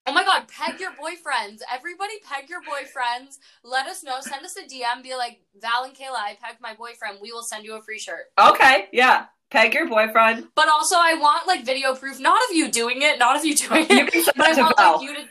Oh 0.06 0.14
my 0.14 0.24
god, 0.24 0.48
peg 0.48 0.80
your 0.80 0.92
boyfriends. 0.92 1.62
Everybody 1.74 2.14
peg 2.24 2.48
your 2.48 2.62
boyfriends. 2.62 3.38
Let 3.64 3.88
us 3.88 4.04
know. 4.04 4.18
Send 4.22 4.46
us 4.46 4.56
a 4.56 4.62
DM. 4.64 5.02
Be 5.02 5.16
like, 5.16 5.40
Val 5.60 5.84
and 5.84 5.96
Kayla, 5.96 6.14
I 6.16 6.38
pegged 6.40 6.62
my 6.62 6.76
boyfriend. 6.76 7.18
We 7.24 7.32
will 7.32 7.42
send 7.42 7.66
you 7.66 7.76
a 7.76 7.82
free 7.82 7.98
shirt. 7.98 8.26
okay, 8.40 8.86
yeah. 8.94 9.26
Peg 9.50 9.74
your 9.74 9.88
boyfriend. 9.88 10.48
But 10.54 10.70
also, 10.70 10.96
I 10.96 11.16
want 11.16 11.48
like 11.48 11.66
video 11.66 11.96
proof, 11.96 12.20
not 12.20 12.40
of 12.50 12.56
you 12.56 12.70
doing 12.70 13.02
it, 13.02 13.18
not 13.18 13.36
of 13.36 13.44
you 13.46 13.56
doing 13.56 13.88
it, 13.90 14.12
send 14.14 14.26
but 14.38 14.60
I 14.60 14.62
want 14.62 14.78
like 14.78 15.02
you 15.02 15.16
to. 15.16 15.22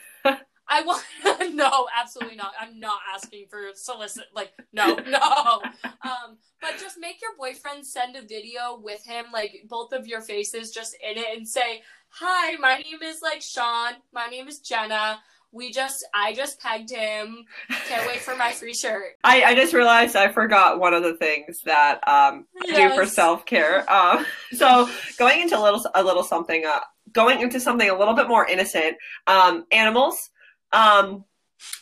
I 0.69 0.83
want 0.83 1.03
no, 1.55 1.87
absolutely 1.99 2.37
not. 2.37 2.53
I'm 2.61 2.79
not 2.79 3.01
asking 3.15 3.47
for 3.49 3.61
solicit. 3.75 4.25
Like 4.35 4.53
no, 4.73 4.95
no. 5.09 5.63
Um, 6.03 6.39
but 6.61 6.79
just 6.79 6.99
make 6.99 7.21
your 7.23 7.37
boyfriend 7.39 7.87
send 7.87 8.17
a 8.17 8.23
video 8.23 8.79
with 8.83 9.05
him, 9.05 9.27
like 9.33 9.65
both 9.69 9.93
of 9.93 10.07
your 10.07 10.21
faces, 10.21 10.71
just 10.71 10.97
in 11.03 11.17
it, 11.17 11.37
and 11.37 11.49
say, 11.49 11.83
"Hi, 12.11 12.57
my 12.57 12.77
name 12.79 13.03
is 13.03 13.23
like 13.23 13.41
Sean. 13.41 13.95
My 14.13 14.27
name 14.27 14.49
is 14.49 14.61
Jenna. 14.61 15.21
We 15.51 15.73
just, 15.73 16.07
I 16.13 16.35
just 16.35 16.61
pegged 16.61 16.91
him. 16.91 17.47
Can't 17.89 18.07
wait 18.07 18.21
for 18.21 18.37
my 18.37 18.53
free 18.53 18.75
shirt." 18.75 19.17
I, 19.25 19.43
I 19.45 19.55
just 19.55 19.73
realized 19.73 20.17
I 20.17 20.31
forgot 20.31 20.79
one 20.79 20.93
of 20.93 21.03
the 21.03 21.15
things 21.15 21.63
that 21.65 22.07
um 22.07 22.47
I 22.63 22.89
do 22.89 22.95
for 22.95 23.07
self 23.07 23.47
care. 23.47 23.87
Um, 23.91 24.27
so 24.53 24.89
going 25.19 25.41
into 25.41 25.59
a 25.59 25.63
little 25.63 25.83
a 25.95 26.03
little 26.03 26.23
something 26.23 26.65
uh 26.67 26.81
going 27.13 27.41
into 27.41 27.59
something 27.59 27.89
a 27.89 27.99
little 27.99 28.15
bit 28.15 28.29
more 28.29 28.47
innocent. 28.47 28.97
Um, 29.27 29.65
animals. 29.73 30.31
Um, 30.73 31.25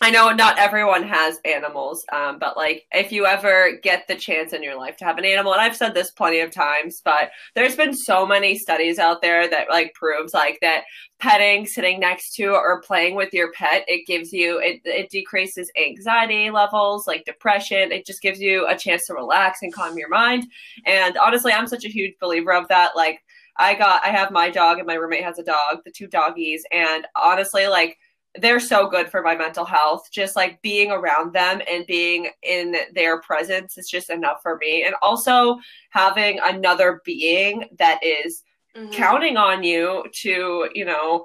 I 0.01 0.11
know 0.11 0.30
not 0.30 0.59
everyone 0.59 1.03
has 1.03 1.39
animals, 1.45 2.05
um, 2.12 2.39
but 2.39 2.57
like 2.57 2.87
if 2.93 3.12
you 3.12 3.26
ever 3.26 3.78
get 3.82 4.07
the 4.09 4.14
chance 4.14 4.53
in 4.53 4.62
your 4.62 4.76
life 4.76 4.97
to 4.99 5.05
have 5.05 5.18
an 5.18 5.24
animal, 5.24 5.53
and 5.53 5.61
I've 5.61 5.76
said 5.76 5.93
this 5.93 6.11
plenty 6.11 6.41
of 6.41 6.51
times, 6.51 7.03
but 7.05 7.30
there's 7.55 7.76
been 7.76 7.95
so 7.95 8.26
many 8.26 8.57
studies 8.57 8.99
out 8.99 9.20
there 9.20 9.49
that 9.51 9.68
like 9.68 9.93
proves 9.95 10.32
like 10.32 10.59
that 10.62 10.84
petting, 11.18 11.66
sitting 11.66 12.01
next 12.01 12.34
to, 12.37 12.49
or 12.49 12.80
playing 12.82 13.16
with 13.16 13.32
your 13.34 13.53
pet, 13.53 13.84
it 13.87 14.07
gives 14.07 14.32
you 14.32 14.59
it 14.61 14.80
it 14.84 15.11
decreases 15.11 15.70
anxiety 15.76 16.51
levels, 16.51 17.07
like 17.07 17.24
depression. 17.24 17.93
It 17.93 18.07
just 18.07 18.22
gives 18.22 18.41
you 18.41 18.66
a 18.66 18.76
chance 18.76 19.07
to 19.07 19.14
relax 19.14 19.61
and 19.62 19.74
calm 19.74 19.99
your 19.99 20.09
mind. 20.09 20.47
And 20.87 21.18
honestly, 21.18 21.53
I'm 21.53 21.66
such 21.66 21.84
a 21.84 21.91
huge 21.91 22.14
believer 22.20 22.55
of 22.55 22.68
that. 22.68 22.97
Like 22.97 23.20
I 23.59 23.74
got 23.74 24.05
I 24.05 24.09
have 24.09 24.30
my 24.30 24.51
dog 24.51 24.78
and 24.78 24.87
my 24.87 24.95
roommate 24.95 25.24
has 25.24 25.39
a 25.39 25.45
dog, 25.45 25.80
the 25.84 25.91
two 25.91 26.07
doggies, 26.07 26.64
and 26.72 27.07
honestly, 27.14 27.66
like 27.66 27.99
they're 28.41 28.61
so 28.61 28.89
good 28.89 29.11
for 29.11 29.22
my 29.22 29.34
mental 29.37 29.64
health. 29.64 30.09
Just 30.11 30.37
like 30.37 30.61
being 30.62 30.91
around 30.91 31.32
them 31.32 31.61
and 31.70 31.87
being 31.87 32.28
in 32.43 32.76
their 32.95 33.20
presence 33.20 33.78
is 33.78 33.89
just 33.89 34.11
enough 34.11 34.39
for 34.43 34.57
me. 34.59 34.84
And 34.84 34.95
also 35.03 35.59
having 35.91 36.39
another 36.43 37.01
being 37.05 37.64
that 37.78 38.01
is 38.03 38.43
Mhm. 38.76 38.93
counting 38.93 39.37
on 39.37 39.62
you 39.62 40.05
to, 40.12 40.68
you 40.74 40.84
know, 40.84 41.24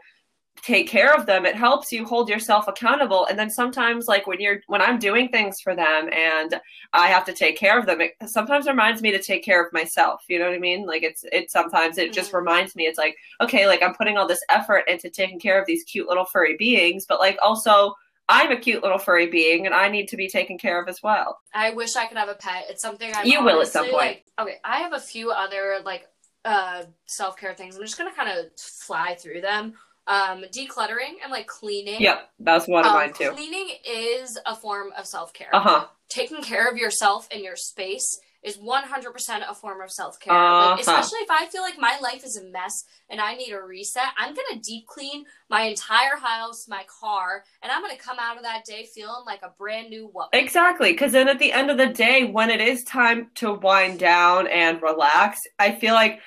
take 0.64 0.88
care 0.88 1.14
of 1.16 1.26
them 1.26 1.46
it 1.46 1.56
helps 1.56 1.92
you 1.92 2.06
hold 2.06 2.30
yourself 2.30 2.68
accountable 2.68 3.26
and 3.26 3.38
then 3.40 3.50
sometimes 3.50 4.08
like 4.08 4.28
when 4.28 4.40
you're 4.40 4.62
when 4.68 4.82
i'm 4.82 5.00
doing 5.00 5.28
things 5.30 5.60
for 5.60 5.76
them 5.76 6.10
and 6.14 6.60
i 6.94 7.08
have 7.08 7.26
to 7.26 7.34
take 7.34 7.58
care 7.58 7.80
of 7.80 7.86
them 7.86 8.00
it 8.02 8.14
sometimes 8.28 8.68
reminds 8.68 9.02
me 9.02 9.12
to 9.12 9.22
take 9.22 9.44
care 9.44 9.66
of 9.66 9.74
myself 9.74 10.24
you 10.28 10.38
know 10.38 10.46
what 10.46 10.54
i 10.56 10.60
mean 10.60 10.86
like 10.86 11.04
it's 11.04 11.24
it 11.32 11.50
sometimes 11.50 11.98
it 11.98 12.14
just 12.14 12.32
Mhm. 12.32 12.36
reminds 12.40 12.76
me 12.76 12.84
it's 12.86 12.98
like 13.00 13.16
okay 13.42 13.66
like 13.68 13.82
i'm 13.82 13.96
putting 13.96 14.18
all 14.18 14.28
this 14.28 14.44
effort 14.50 14.84
into 14.88 15.10
taking 15.10 15.40
care 15.40 15.60
of 15.60 15.66
these 15.66 15.84
cute 15.84 16.08
little 16.08 16.26
furry 16.26 16.56
beings 16.58 17.06
but 17.10 17.20
like 17.20 17.38
also 17.42 17.96
i'm 18.30 18.52
a 18.52 18.58
cute 18.58 18.84
little 18.84 19.00
furry 19.00 19.28
being 19.28 19.66
and 19.66 19.74
i 19.74 19.90
need 19.90 20.08
to 20.10 20.18
be 20.18 20.30
taken 20.30 20.58
care 20.58 20.82
of 20.82 20.88
as 20.88 21.02
well 21.02 21.40
I 21.54 21.72
wish 21.72 21.96
I 21.96 22.06
could 22.06 22.18
have 22.18 22.30
a 22.30 22.36
pet. 22.36 22.66
It's 22.70 22.82
something 22.82 23.12
I'm 23.14 23.26
You 23.28 23.44
will 23.44 23.62
at 23.62 23.68
some 23.68 23.86
point. 23.86 23.94
Like, 23.94 24.26
okay, 24.40 24.58
I 24.64 24.78
have 24.80 24.94
a 24.94 25.00
few 25.00 25.32
other 25.32 25.80
like 25.84 26.08
uh 26.46 26.84
self 27.08 27.36
care 27.38 27.54
things. 27.54 27.76
I'm 27.76 27.82
just 27.84 27.98
gonna 27.98 28.14
kind 28.14 28.30
of 28.30 28.46
fly 28.58 29.16
through 29.16 29.42
them. 29.42 29.74
Um, 30.08 30.44
decluttering 30.52 31.16
and 31.24 31.32
like 31.32 31.48
cleaning. 31.48 32.02
yep 32.02 32.30
that's 32.40 32.68
one 32.68 32.84
of 32.84 32.92
Um, 32.92 32.96
mine 32.96 33.14
too 33.14 33.32
Cleaning 33.32 33.70
is 33.88 34.38
a 34.46 34.56
form 34.56 34.92
of 34.98 35.06
self 35.06 35.32
care. 35.34 35.50
uh-huh 35.54 35.86
Taking 36.10 36.42
care 36.42 36.68
of 36.68 36.76
yourself 36.78 37.28
and 37.32 37.42
your 37.42 37.56
space 37.56 38.20
is 38.44 38.58
100% 38.58 39.50
a 39.50 39.54
form 39.54 39.82
of 39.82 39.92
self 39.92 40.20
care. 40.20 40.34
Uh-huh. 40.34 40.72
Like, 40.72 40.80
especially 40.82 41.20
if 41.20 41.30
I 41.30 41.46
feel 41.46 41.62
like 41.62 41.78
my 41.78 41.98
life 42.02 42.26
is 42.26 42.36
a 42.38 42.44
mess 42.46 42.86
and 43.10 43.22
I 43.22 43.36
need 43.36 43.52
a 43.52 43.62
reset, 43.62 44.08
I'm 44.18 44.34
gonna 44.34 44.60
deep 44.62 44.88
clean 44.88 45.26
my 45.50 45.62
entire 45.62 46.18
house, 46.18 46.68
my 46.68 46.84
car, 47.00 47.44
and 47.62 47.72
I'm 47.72 47.82
gonna 47.82 47.96
come 47.98 48.18
out 48.20 48.38
of 48.38 48.44
that 48.44 48.66
day 48.66 48.88
feeling 48.94 49.24
like 49.26 49.42
a 49.44 49.54
brand 49.58 49.90
new 49.90 50.08
woman. 50.08 50.30
Exactly, 50.34 50.92
because 50.92 51.12
then 51.12 51.30
at 51.30 51.40
the 51.40 51.52
end 51.54 51.70
of 51.70 51.78
the 51.78 51.88
day, 51.88 52.24
when 52.26 52.50
it 52.50 52.60
is 52.62 52.84
time 52.84 53.30
to 53.36 53.54
wind 53.54 54.00
down 54.00 54.48
and 54.48 54.82
relax, 54.82 55.40
I 55.60 55.72
feel 55.74 55.94
like 55.94 56.20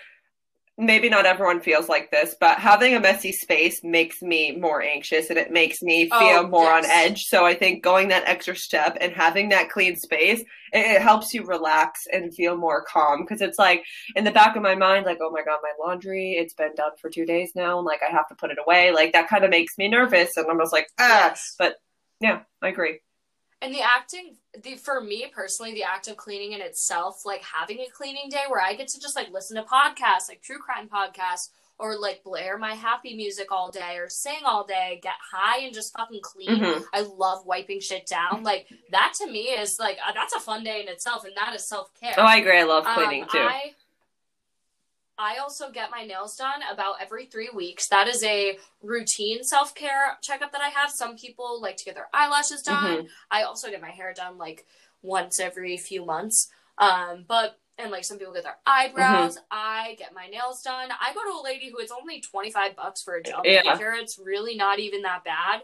maybe 0.76 1.08
not 1.08 1.24
everyone 1.26 1.60
feels 1.60 1.88
like 1.88 2.10
this, 2.10 2.34
but 2.40 2.58
having 2.58 2.94
a 2.96 3.00
messy 3.00 3.30
space 3.32 3.80
makes 3.84 4.20
me 4.22 4.56
more 4.56 4.82
anxious 4.82 5.30
and 5.30 5.38
it 5.38 5.52
makes 5.52 5.82
me 5.82 6.10
feel 6.10 6.42
Oh, 6.42 6.48
more 6.48 6.72
on 6.72 6.84
edge. 6.84 7.24
So 7.26 7.44
I 7.46 7.54
think 7.54 7.84
going 7.84 8.08
that 8.08 8.24
extra 8.26 8.56
step 8.56 8.96
and 9.00 9.12
having 9.12 9.50
that 9.50 9.70
clean 9.70 9.96
space, 9.96 10.40
it, 10.40 10.46
it 10.96 11.00
helps 11.02 11.32
you 11.32 11.44
relax 11.44 12.06
and 12.12 12.34
feel 12.34 12.56
more 12.56 12.84
calm 12.88 13.22
because 13.22 13.40
it's 13.40 13.58
like 13.58 13.84
in 14.16 14.24
the 14.24 14.32
back 14.32 14.56
of 14.56 14.62
my 14.62 14.74
mind, 14.74 15.06
like, 15.06 15.18
oh 15.20 15.30
my 15.30 15.42
God, 15.44 15.60
my 15.62 15.72
laundry, 15.84 16.32
it's 16.32 16.54
been 16.54 16.74
done 16.74 16.92
for 17.00 17.08
two 17.08 17.24
days 17.24 17.52
now. 17.54 17.78
And 17.78 17.86
like, 17.86 18.00
I 18.02 18.10
have 18.10 18.28
to 18.28 18.34
put 18.34 18.50
it 18.50 18.58
away. 18.64 18.92
Like, 18.92 19.12
that 19.12 19.28
kind 19.28 19.44
of 19.44 19.50
makes 19.50 19.78
me 19.78 19.88
nervous. 19.88 20.36
And 20.36 20.46
I'm 20.50 20.58
just 20.58 20.72
like, 20.72 20.88
ah, 20.98 21.32
Yes. 21.32 21.56
yeah, 22.20 22.42
I 22.62 22.68
agree. 22.68 23.00
And 23.64 23.74
the 23.74 23.80
acting, 23.80 24.36
the 24.62 24.76
for 24.76 25.00
me 25.00 25.26
personally, 25.34 25.72
the 25.72 25.84
act 25.84 26.06
of 26.08 26.18
cleaning 26.18 26.52
in 26.52 26.60
itself, 26.60 27.22
like 27.24 27.42
having 27.42 27.80
a 27.80 27.88
cleaning 27.90 28.28
day 28.28 28.42
where 28.48 28.60
I 28.60 28.74
get 28.74 28.88
to 28.88 29.00
just 29.00 29.16
like 29.16 29.30
listen 29.32 29.56
to 29.56 29.62
podcasts, 29.62 30.28
like 30.28 30.42
true 30.42 30.58
crime 30.58 30.86
podcasts, 30.88 31.48
or 31.78 31.98
like 31.98 32.22
blare 32.22 32.58
my 32.58 32.74
happy 32.74 33.16
music 33.16 33.50
all 33.50 33.70
day, 33.70 33.96
or 33.96 34.10
sing 34.10 34.40
all 34.44 34.64
day, 34.66 35.00
get 35.02 35.14
high 35.32 35.60
and 35.60 35.72
just 35.74 35.96
fucking 35.96 36.20
clean. 36.22 36.60
Mhm. 36.60 36.84
I 36.92 37.00
love 37.00 37.46
wiping 37.46 37.80
shit 37.80 38.06
down. 38.06 38.42
Like 38.42 38.68
that 38.90 39.14
to 39.20 39.26
me 39.26 39.44
is 39.48 39.78
like 39.78 39.96
uh, 40.06 40.12
that's 40.12 40.34
a 40.34 40.40
fun 40.40 40.62
day 40.62 40.82
in 40.82 40.88
itself, 40.88 41.24
and 41.24 41.34
that 41.36 41.54
is 41.54 41.66
self 41.66 41.88
care. 41.98 42.14
Oh, 42.18 42.22
I 42.22 42.36
agree. 42.36 42.58
I 42.58 42.64
love 42.64 42.84
cleaning 42.84 43.24
too. 43.32 43.38
I, 43.38 43.74
I 45.18 45.36
also 45.38 45.70
get 45.70 45.90
my 45.90 46.04
nails 46.04 46.36
done 46.36 46.60
about 46.72 46.96
every 47.00 47.26
three 47.26 47.50
weeks. 47.54 47.88
That 47.88 48.08
is 48.08 48.22
a 48.24 48.58
routine 48.82 49.44
self 49.44 49.74
care 49.74 50.18
checkup 50.22 50.52
that 50.52 50.60
I 50.60 50.68
have. 50.68 50.90
Some 50.90 51.16
people 51.16 51.60
like 51.60 51.76
to 51.78 51.84
get 51.84 51.94
their 51.94 52.08
eyelashes 52.12 52.62
done. 52.62 53.08
I 53.30 53.42
also 53.42 53.70
get 53.70 53.80
my 53.80 53.90
hair 53.90 54.12
done 54.14 54.38
like 54.38 54.66
once 55.02 55.38
every 55.38 55.76
few 55.76 56.04
months. 56.04 56.48
Um, 56.78 57.24
but 57.28 57.58
and 57.78 57.90
like 57.90 58.04
some 58.04 58.18
people 58.18 58.32
get 58.34 58.44
their 58.44 58.58
eyebrows. 58.66 59.38
I 59.50 59.94
get 59.98 60.14
my 60.14 60.26
nails 60.26 60.62
done. 60.62 60.90
I 61.00 61.12
go 61.12 61.20
to 61.24 61.40
a 61.40 61.42
lady 61.42 61.70
who 61.70 61.78
it's 61.78 61.92
only 61.92 62.20
twenty 62.20 62.50
five 62.50 62.74
bucks 62.76 63.02
for 63.02 63.14
a 63.14 63.22
gel 63.22 63.42
Yeah. 63.44 63.62
manicure. 63.64 63.92
It's 63.92 64.18
really 64.18 64.56
not 64.56 64.78
even 64.80 65.02
that 65.02 65.24
bad. 65.24 65.62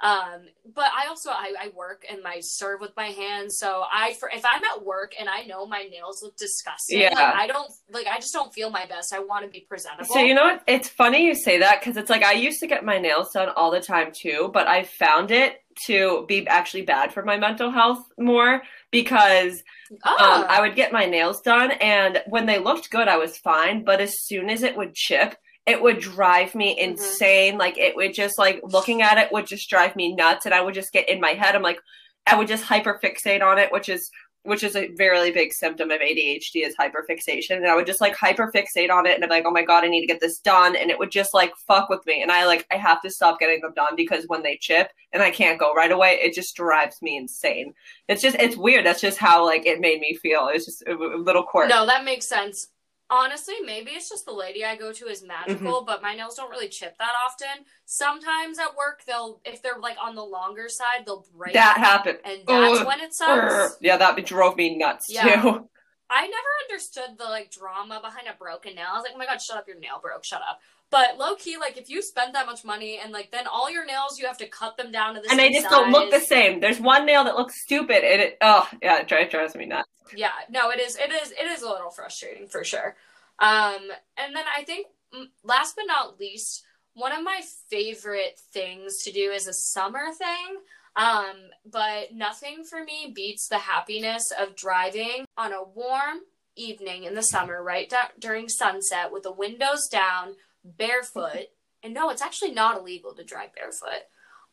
Um, 0.00 0.42
but 0.76 0.90
I 0.96 1.08
also 1.08 1.30
I, 1.30 1.54
I 1.60 1.68
work 1.74 2.04
and 2.08 2.20
I 2.24 2.38
serve 2.40 2.80
with 2.80 2.92
my 2.96 3.06
hands. 3.06 3.58
So 3.58 3.82
I 3.92 4.14
for 4.14 4.30
if 4.30 4.44
I'm 4.44 4.62
at 4.62 4.84
work 4.84 5.12
and 5.18 5.28
I 5.28 5.42
know 5.42 5.66
my 5.66 5.82
nails 5.90 6.22
look 6.22 6.36
disgusting, 6.36 7.00
Yeah. 7.00 7.14
like, 7.14 7.34
I 7.34 7.46
don't 7.48 7.68
like 7.90 8.06
I 8.06 8.16
just 8.16 8.32
don't 8.32 8.54
feel 8.54 8.70
my 8.70 8.86
best. 8.86 9.12
I 9.12 9.18
want 9.18 9.44
to 9.44 9.50
be 9.50 9.66
presentable. 9.68 10.04
So 10.06 10.20
you 10.20 10.34
know 10.34 10.44
what? 10.44 10.62
It's 10.68 10.88
funny 10.88 11.24
you 11.24 11.34
say 11.34 11.58
that 11.58 11.80
because 11.80 11.96
it's 11.96 12.10
like 12.10 12.22
I 12.22 12.32
used 12.32 12.60
to 12.60 12.68
get 12.68 12.84
my 12.84 12.98
nails 12.98 13.32
done 13.32 13.48
all 13.56 13.72
the 13.72 13.80
time 13.80 14.12
too, 14.12 14.50
but 14.54 14.68
I 14.68 14.84
found 14.84 15.32
it 15.32 15.62
to 15.86 16.24
be 16.28 16.46
actually 16.46 16.82
bad 16.82 17.12
for 17.12 17.24
my 17.24 17.36
mental 17.36 17.70
health 17.70 18.04
more 18.18 18.62
because 18.92 19.62
Ah. 20.04 20.40
um, 20.42 20.46
I 20.48 20.60
would 20.60 20.76
get 20.76 20.92
my 20.92 21.06
nails 21.06 21.40
done 21.40 21.72
and 21.80 22.22
when 22.28 22.46
they 22.46 22.58
looked 22.58 22.90
good, 22.90 23.08
I 23.08 23.16
was 23.16 23.36
fine. 23.38 23.82
But 23.84 24.00
as 24.00 24.20
soon 24.20 24.48
as 24.50 24.62
it 24.62 24.76
would 24.76 24.94
chip, 24.94 25.34
it 25.68 25.80
would 25.82 25.98
drive 26.00 26.54
me 26.54 26.74
Mhm. 26.76 26.78
insane. 26.88 27.58
Like 27.58 27.76
it 27.78 27.94
would 27.96 28.14
just 28.14 28.38
like 28.38 28.60
looking 28.62 29.02
at 29.02 29.18
it 29.18 29.30
would 29.32 29.46
just 29.46 29.68
drive 29.70 29.94
me 29.96 30.14
nuts, 30.14 30.46
and 30.46 30.54
I 30.54 30.60
would 30.62 30.74
just 30.74 30.92
get 30.92 31.08
in 31.08 31.20
my 31.20 31.30
head. 31.34 31.54
I'm 31.54 31.62
like, 31.62 31.78
I 32.26 32.34
would 32.36 32.48
just 32.48 32.64
hyperfixate 32.64 33.42
on 33.42 33.58
it, 33.58 33.70
which 33.72 33.88
is 33.88 34.10
which 34.44 34.62
is 34.62 34.76
a 34.76 34.88
very 34.96 35.30
big 35.30 35.52
symptom 35.52 35.90
of 35.90 36.00
ADHD 36.00 36.64
is 36.64 36.74
hyperfixation. 36.76 37.56
And 37.56 37.66
I 37.66 37.74
would 37.74 37.84
just 37.86 38.00
like 38.00 38.16
hyperfixate 38.16 38.90
on 38.90 39.04
it 39.04 39.14
and 39.16 39.24
I'm 39.24 39.28
like, 39.28 39.44
oh 39.46 39.50
my 39.50 39.62
god, 39.64 39.84
I 39.84 39.88
need 39.88 40.00
to 40.00 40.06
get 40.06 40.20
this 40.20 40.38
done. 40.38 40.74
And 40.74 40.90
it 40.90 40.98
would 40.98 41.10
just 41.10 41.34
like 41.34 41.52
fuck 41.66 41.90
with 41.90 42.06
me. 42.06 42.22
And 42.22 42.30
I 42.32 42.46
like 42.46 42.64
I 42.70 42.76
have 42.76 43.02
to 43.02 43.10
stop 43.10 43.38
getting 43.40 43.60
them 43.60 43.74
done 43.74 43.94
because 43.96 44.24
when 44.28 44.42
they 44.42 44.56
chip 44.56 44.90
and 45.12 45.22
I 45.22 45.30
can't 45.32 45.58
go 45.58 45.74
right 45.74 45.90
away, 45.92 46.18
it 46.22 46.32
just 46.34 46.54
drives 46.56 47.02
me 47.02 47.16
insane. 47.18 47.74
It's 48.08 48.22
just 48.22 48.36
it's 48.38 48.56
weird. 48.56 48.86
That's 48.86 49.02
just 49.02 49.18
how 49.18 49.44
like 49.44 49.66
it 49.66 49.80
made 49.80 50.00
me 50.00 50.14
feel. 50.14 50.48
It's 50.50 50.64
just 50.64 50.82
a, 50.86 50.94
a 50.94 51.18
little 51.18 51.42
quirk. 51.42 51.68
no, 51.68 51.84
that 51.84 52.04
makes 52.04 52.26
sense. 52.26 52.68
Honestly, 53.10 53.54
maybe 53.64 53.92
it's 53.92 54.08
just 54.10 54.26
the 54.26 54.32
lady 54.32 54.64
I 54.64 54.76
go 54.76 54.92
to 54.92 55.06
is 55.06 55.22
Mm-hmm. 55.22 55.28
magical, 55.28 55.84
but 55.84 56.02
my 56.02 56.14
nails 56.14 56.34
don't 56.36 56.50
really 56.50 56.68
chip 56.68 56.96
that 56.98 57.12
often. 57.24 57.64
Sometimes 57.86 58.58
at 58.58 58.76
work, 58.76 59.02
they'll 59.06 59.40
if 59.44 59.62
they're 59.62 59.78
like 59.80 59.96
on 60.02 60.14
the 60.14 60.24
longer 60.24 60.68
side, 60.68 61.06
they'll 61.06 61.26
break. 61.36 61.54
That 61.54 61.78
happened. 61.78 62.18
and 62.24 62.40
that's 62.46 62.80
Ugh. 62.80 62.86
when 62.86 63.00
it 63.00 63.14
sucks. 63.14 63.76
Yeah, 63.80 63.96
that 63.96 64.24
drove 64.26 64.56
me 64.56 64.76
nuts 64.76 65.08
Yeah. 65.10 65.40
too. 65.42 65.68
I 66.10 66.22
never 66.22 66.52
understood 66.70 67.18
the 67.18 67.24
like 67.24 67.50
drama 67.50 68.00
behind 68.02 68.28
a 68.28 68.36
broken 68.38 68.74
nail. 68.74 68.86
I 68.90 68.94
was 68.96 69.02
like, 69.04 69.12
oh 69.14 69.18
my 69.18 69.26
god, 69.26 69.40
shut 69.42 69.58
up, 69.58 69.68
your 69.68 69.78
nail 69.78 70.00
broke, 70.02 70.24
shut 70.24 70.40
up. 70.40 70.60
But 70.90 71.18
low 71.18 71.34
key, 71.34 71.58
like 71.58 71.76
if 71.76 71.90
you 71.90 72.00
spend 72.00 72.34
that 72.34 72.46
much 72.46 72.64
money 72.64 72.98
and 73.02 73.12
like 73.12 73.30
then 73.30 73.46
all 73.46 73.70
your 73.70 73.84
nails, 73.84 74.18
you 74.18 74.26
have 74.26 74.38
to 74.38 74.48
cut 74.48 74.76
them 74.76 74.90
down 74.90 75.14
to 75.14 75.20
the 75.20 75.28
size, 75.28 75.32
And 75.32 75.40
they 75.40 75.52
just 75.52 75.68
don't 75.68 75.90
look 75.90 76.10
the 76.10 76.20
same. 76.20 76.60
There's 76.60 76.80
one 76.80 77.04
nail 77.04 77.24
that 77.24 77.36
looks 77.36 77.62
stupid, 77.62 78.04
and 78.04 78.22
it 78.22 78.38
oh 78.40 78.66
yeah, 78.82 79.00
it 79.00 79.08
drives, 79.08 79.30
drives 79.30 79.54
me 79.54 79.66
nuts. 79.66 79.88
Yeah, 80.16 80.32
no, 80.48 80.70
it 80.70 80.80
is, 80.80 80.96
it 80.96 81.12
is, 81.12 81.32
it 81.32 81.44
is 81.44 81.62
a 81.62 81.68
little 81.68 81.90
frustrating 81.90 82.48
for 82.48 82.64
sure. 82.64 82.96
Um, 83.38 83.90
and 84.16 84.34
then 84.34 84.44
I 84.56 84.64
think 84.64 84.86
mm, 85.14 85.26
last 85.44 85.76
but 85.76 85.84
not 85.86 86.18
least, 86.18 86.64
one 86.94 87.12
of 87.12 87.22
my 87.22 87.42
favorite 87.70 88.40
things 88.52 89.02
to 89.04 89.12
do 89.12 89.30
is 89.30 89.46
a 89.46 89.52
summer 89.52 90.12
thing. 90.16 90.58
Um, 90.96 91.50
but 91.70 92.12
nothing 92.12 92.64
for 92.68 92.82
me 92.82 93.12
beats 93.14 93.46
the 93.46 93.58
happiness 93.58 94.32
of 94.36 94.56
driving 94.56 95.26
on 95.36 95.52
a 95.52 95.62
warm 95.62 96.18
evening 96.56 97.04
in 97.04 97.14
the 97.14 97.22
summer, 97.22 97.62
right 97.62 97.88
da- 97.88 98.08
during 98.18 98.48
sunset, 98.48 99.12
with 99.12 99.22
the 99.22 99.32
windows 99.32 99.86
down, 99.86 100.34
barefoot. 100.76 101.46
And 101.82 101.94
no, 101.94 102.10
it's 102.10 102.22
actually 102.22 102.52
not 102.52 102.76
illegal 102.78 103.14
to 103.14 103.24
drive 103.24 103.54
barefoot. 103.54 104.02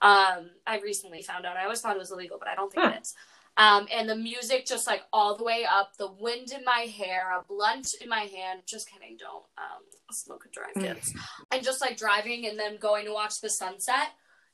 Um, 0.02 0.52
I 0.68 0.80
recently 0.84 1.22
found 1.24 1.46
out. 1.46 1.58
I 1.58 1.64
always 1.64 1.82
thought 1.82 1.96
it 1.96 2.00
was 2.00 2.12
illegal, 2.12 2.38
but 2.38 2.48
I 2.48 2.56
don't 2.56 2.72
think 2.72 2.86
Huh. 2.86 2.94
it 2.96 3.02
is. 3.02 3.14
Um, 3.58 3.88
and 3.92 4.08
the 4.10 4.16
music 4.18 4.66
just 4.66 4.86
like 4.86 5.04
all 5.14 5.38
the 5.38 5.44
way 5.46 5.66
up, 5.66 5.96
the 5.98 6.12
wind 6.12 6.52
in 6.52 6.66
my 6.66 6.82
hair, 6.82 7.32
a 7.32 7.42
blunt 7.44 7.94
in 8.02 8.10
my 8.10 8.22
hand. 8.22 8.64
Just 8.68 8.90
kidding, 8.90 9.16
don't 9.18 9.46
um, 9.58 9.82
smoke 10.12 10.44
and 10.44 10.54
drive, 10.54 10.74
kids. 10.76 11.14
and 11.52 11.64
just 11.64 11.80
like 11.80 11.96
driving 11.98 12.46
and 12.48 12.60
then 12.60 12.78
going 12.78 13.06
to 13.06 13.14
watch 13.14 13.40
the 13.40 13.50
sunset. 13.50 14.10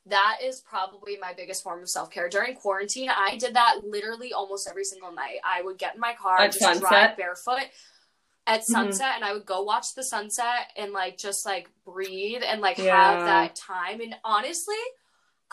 That 0.06 0.38
is 0.44 0.62
probably 0.62 1.18
my 1.20 1.34
biggest 1.34 1.64
form 1.64 1.82
of 1.82 1.90
self 1.90 2.12
care. 2.12 2.30
During 2.30 2.56
quarantine, 2.56 3.10
I 3.10 3.38
did 3.38 3.56
that 3.56 3.82
literally 3.84 4.34
almost 4.34 4.68
every 4.70 4.84
single 4.84 5.12
night. 5.12 5.38
I 5.44 5.62
would 5.64 5.78
get 5.80 5.96
in 5.96 6.00
my 6.00 6.14
car, 6.14 6.38
At 6.40 6.52
just 6.52 6.60
sunset? 6.60 6.82
drive 6.90 7.18
barefoot 7.18 7.70
at 8.48 8.62
Mhm. 8.62 8.66
sunset, 8.66 9.14
and 9.16 9.24
I 9.26 9.34
would 9.34 9.46
go 9.46 9.62
watch 9.64 9.94
the 9.96 10.04
sunset 10.04 10.72
and 10.76 10.92
like 10.94 11.18
just 11.18 11.46
like 11.46 11.70
breathe 11.86 12.42
and 12.46 12.62
like 12.62 12.78
Yeah. 12.78 12.96
have 13.16 13.26
that 13.26 13.56
time. 13.56 14.02
And 14.02 14.16
honestly, 14.24 14.76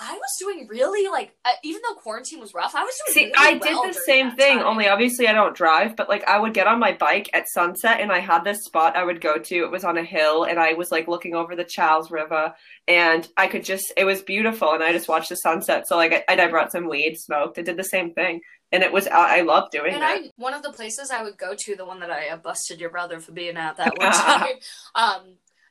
I 0.01 0.12
was 0.14 0.36
doing 0.39 0.68
really 0.68 1.09
like, 1.11 1.34
uh, 1.45 1.51
even 1.64 1.82
though 1.82 1.97
quarantine 1.97 2.39
was 2.39 2.55
rough, 2.55 2.76
I 2.76 2.84
was 2.84 2.95
doing 3.09 3.14
See, 3.14 3.32
really 3.32 3.34
I 3.36 3.59
well 3.61 3.82
did 3.82 3.95
the 3.95 4.01
same 4.07 4.30
thing, 4.36 4.59
time. 4.59 4.66
only 4.68 4.86
obviously 4.86 5.26
I 5.26 5.32
don't 5.32 5.57
drive, 5.57 5.97
but 5.97 6.09
like 6.09 6.22
I 6.28 6.39
would 6.39 6.55
get 6.55 6.68
on 6.68 6.78
my 6.78 6.93
bike 6.93 7.28
at 7.34 7.49
sunset 7.49 8.01
and 8.01 8.12
I 8.12 8.20
had 8.20 8.45
this 8.45 8.62
spot 8.64 8.95
I 8.97 9.03
would 9.03 9.20
go 9.20 9.39
to. 9.39 9.64
It 9.64 9.72
was 9.72 9.82
on 9.82 9.99
a 9.99 10.05
hill 10.05 10.45
and 10.45 10.61
I 10.61 10.74
was 10.74 10.93
like 10.93 11.09
looking 11.09 11.34
over 11.34 11.57
the 11.57 11.64
Charles 11.64 12.12
River 12.12 12.55
and 12.86 13.26
I 13.36 13.49
could 13.49 13.64
just, 13.64 13.93
it 13.97 14.05
was 14.05 14.22
beautiful 14.22 14.72
and 14.72 14.84
I 14.84 14.93
just 14.93 15.09
watched 15.09 15.30
the 15.30 15.34
sunset. 15.36 15.89
So 15.89 15.97
like 15.97 16.24
I, 16.28 16.41
I 16.41 16.47
brought 16.47 16.70
some 16.70 16.89
weed, 16.89 17.16
smoked, 17.18 17.59
I 17.59 17.62
did 17.62 17.76
the 17.76 17.82
same 17.82 18.14
thing. 18.14 18.41
And 18.70 18.82
it 18.82 18.92
was, 18.92 19.06
I 19.06 19.40
love 19.40 19.70
doing 19.70 19.94
And 19.94 20.02
that. 20.02 20.20
I, 20.24 20.30
one 20.36 20.52
of 20.54 20.62
the 20.62 20.72
places 20.72 21.10
I 21.10 21.22
would 21.22 21.38
go 21.38 21.54
to, 21.56 21.74
the 21.76 21.86
one 21.86 22.00
that 22.00 22.10
I 22.10 22.28
uh, 22.28 22.36
busted 22.36 22.80
your 22.80 22.90
brother 22.90 23.18
for 23.18 23.32
being 23.32 23.56
at 23.56 23.76
that 23.78 23.92
one 23.98 24.12
time, 24.12 24.56
um, 24.94 25.22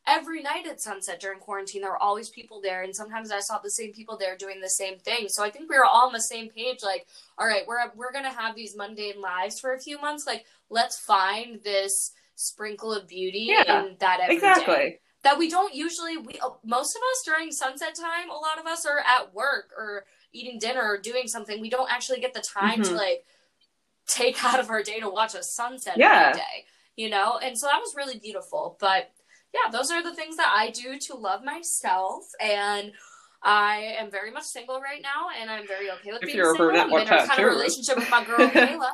every 0.07 0.41
night 0.41 0.65
at 0.67 0.81
sunset 0.81 1.19
during 1.19 1.39
quarantine, 1.39 1.81
there 1.81 1.91
were 1.91 2.01
always 2.01 2.29
people 2.29 2.59
there, 2.61 2.81
and 2.83 2.95
sometimes 2.95 3.31
I 3.31 3.39
saw 3.39 3.59
the 3.59 3.69
same 3.69 3.93
people 3.93 4.17
there 4.17 4.35
doing 4.35 4.61
the 4.61 4.69
same 4.69 4.97
thing. 4.97 5.27
So 5.29 5.43
I 5.43 5.51
think 5.51 5.69
we 5.69 5.77
were 5.77 5.85
all 5.85 6.07
on 6.07 6.13
the 6.13 6.21
same 6.21 6.49
page. 6.49 6.79
Like, 6.83 7.05
all 7.37 7.45
right, 7.45 7.63
we're 7.67 7.77
we're 7.95 8.11
gonna 8.13 8.33
have 8.33 8.55
these 8.55 8.75
mundane 8.75 9.21
lives 9.21 9.59
for 9.59 9.73
a 9.73 9.79
few 9.79 9.99
months. 9.99 10.25
Like, 10.25 10.45
let's 10.71 10.97
find 10.97 11.59
this 11.63 12.13
sprinkle 12.35 12.93
of 12.93 13.07
beauty 13.07 13.47
Yeah, 13.51 13.85
in 13.85 13.95
that 13.99 14.19
every 14.21 14.39
day 14.39 14.47
exactly. 14.49 14.99
that 15.23 15.37
we 15.37 15.49
don't 15.49 15.73
usually 15.73 16.17
we 16.17 16.33
uh, 16.39 16.49
most 16.63 16.95
of 16.95 17.01
us 17.01 17.23
during 17.25 17.51
sunset 17.51 17.95
time 17.95 18.29
a 18.29 18.33
lot 18.33 18.59
of 18.59 18.65
us 18.67 18.85
are 18.85 18.99
at 18.99 19.33
work 19.33 19.71
or 19.75 20.05
eating 20.39 20.59
dinner 20.59 20.81
or 20.83 20.97
doing 20.97 21.27
something 21.27 21.59
we 21.61 21.69
don't 21.69 21.91
actually 21.91 22.19
get 22.19 22.33
the 22.33 22.41
time 22.41 22.81
to 22.83 22.91
Mhm. 22.91 22.95
like 22.97 23.25
take 24.07 24.43
out 24.49 24.59
of 24.59 24.69
our 24.69 24.83
day 24.83 24.99
to 24.99 25.09
watch 25.09 25.33
a 25.35 25.43
sunset 25.43 25.97
Yeah. 25.97 26.27
every 26.29 26.39
day 26.41 26.65
you 26.95 27.09
know 27.09 27.37
and 27.37 27.57
so 27.57 27.67
that 27.67 27.79
was 27.79 27.93
really 27.95 28.17
beautiful 28.19 28.77
but 28.79 29.11
yeah 29.53 29.71
those 29.71 29.91
are 29.91 30.01
the 30.03 30.13
things 30.15 30.37
that 30.37 30.51
i 30.55 30.69
do 30.69 30.97
to 30.99 31.15
love 31.15 31.43
myself 31.43 32.23
and 32.41 32.91
I 33.43 33.95
am 33.99 34.09
very 34.09 34.31
much 34.31 34.45
single 34.45 34.81
right 34.81 34.99
now, 34.99 35.27
and 35.39 35.49
I'm 35.51 35.67
very 35.67 35.91
okay 35.91 36.11
with 36.11 36.23
If 36.23 36.33
being 36.33 36.43
single. 36.43 36.71
I'm 36.71 36.91
in 36.91 37.07
a 37.07 37.27
kind 37.27 37.39
of 37.39 37.45
relationship 37.45 37.95
with 37.97 38.09
my 38.09 38.23
girl 38.25 38.39
Kayla. 38.49 38.93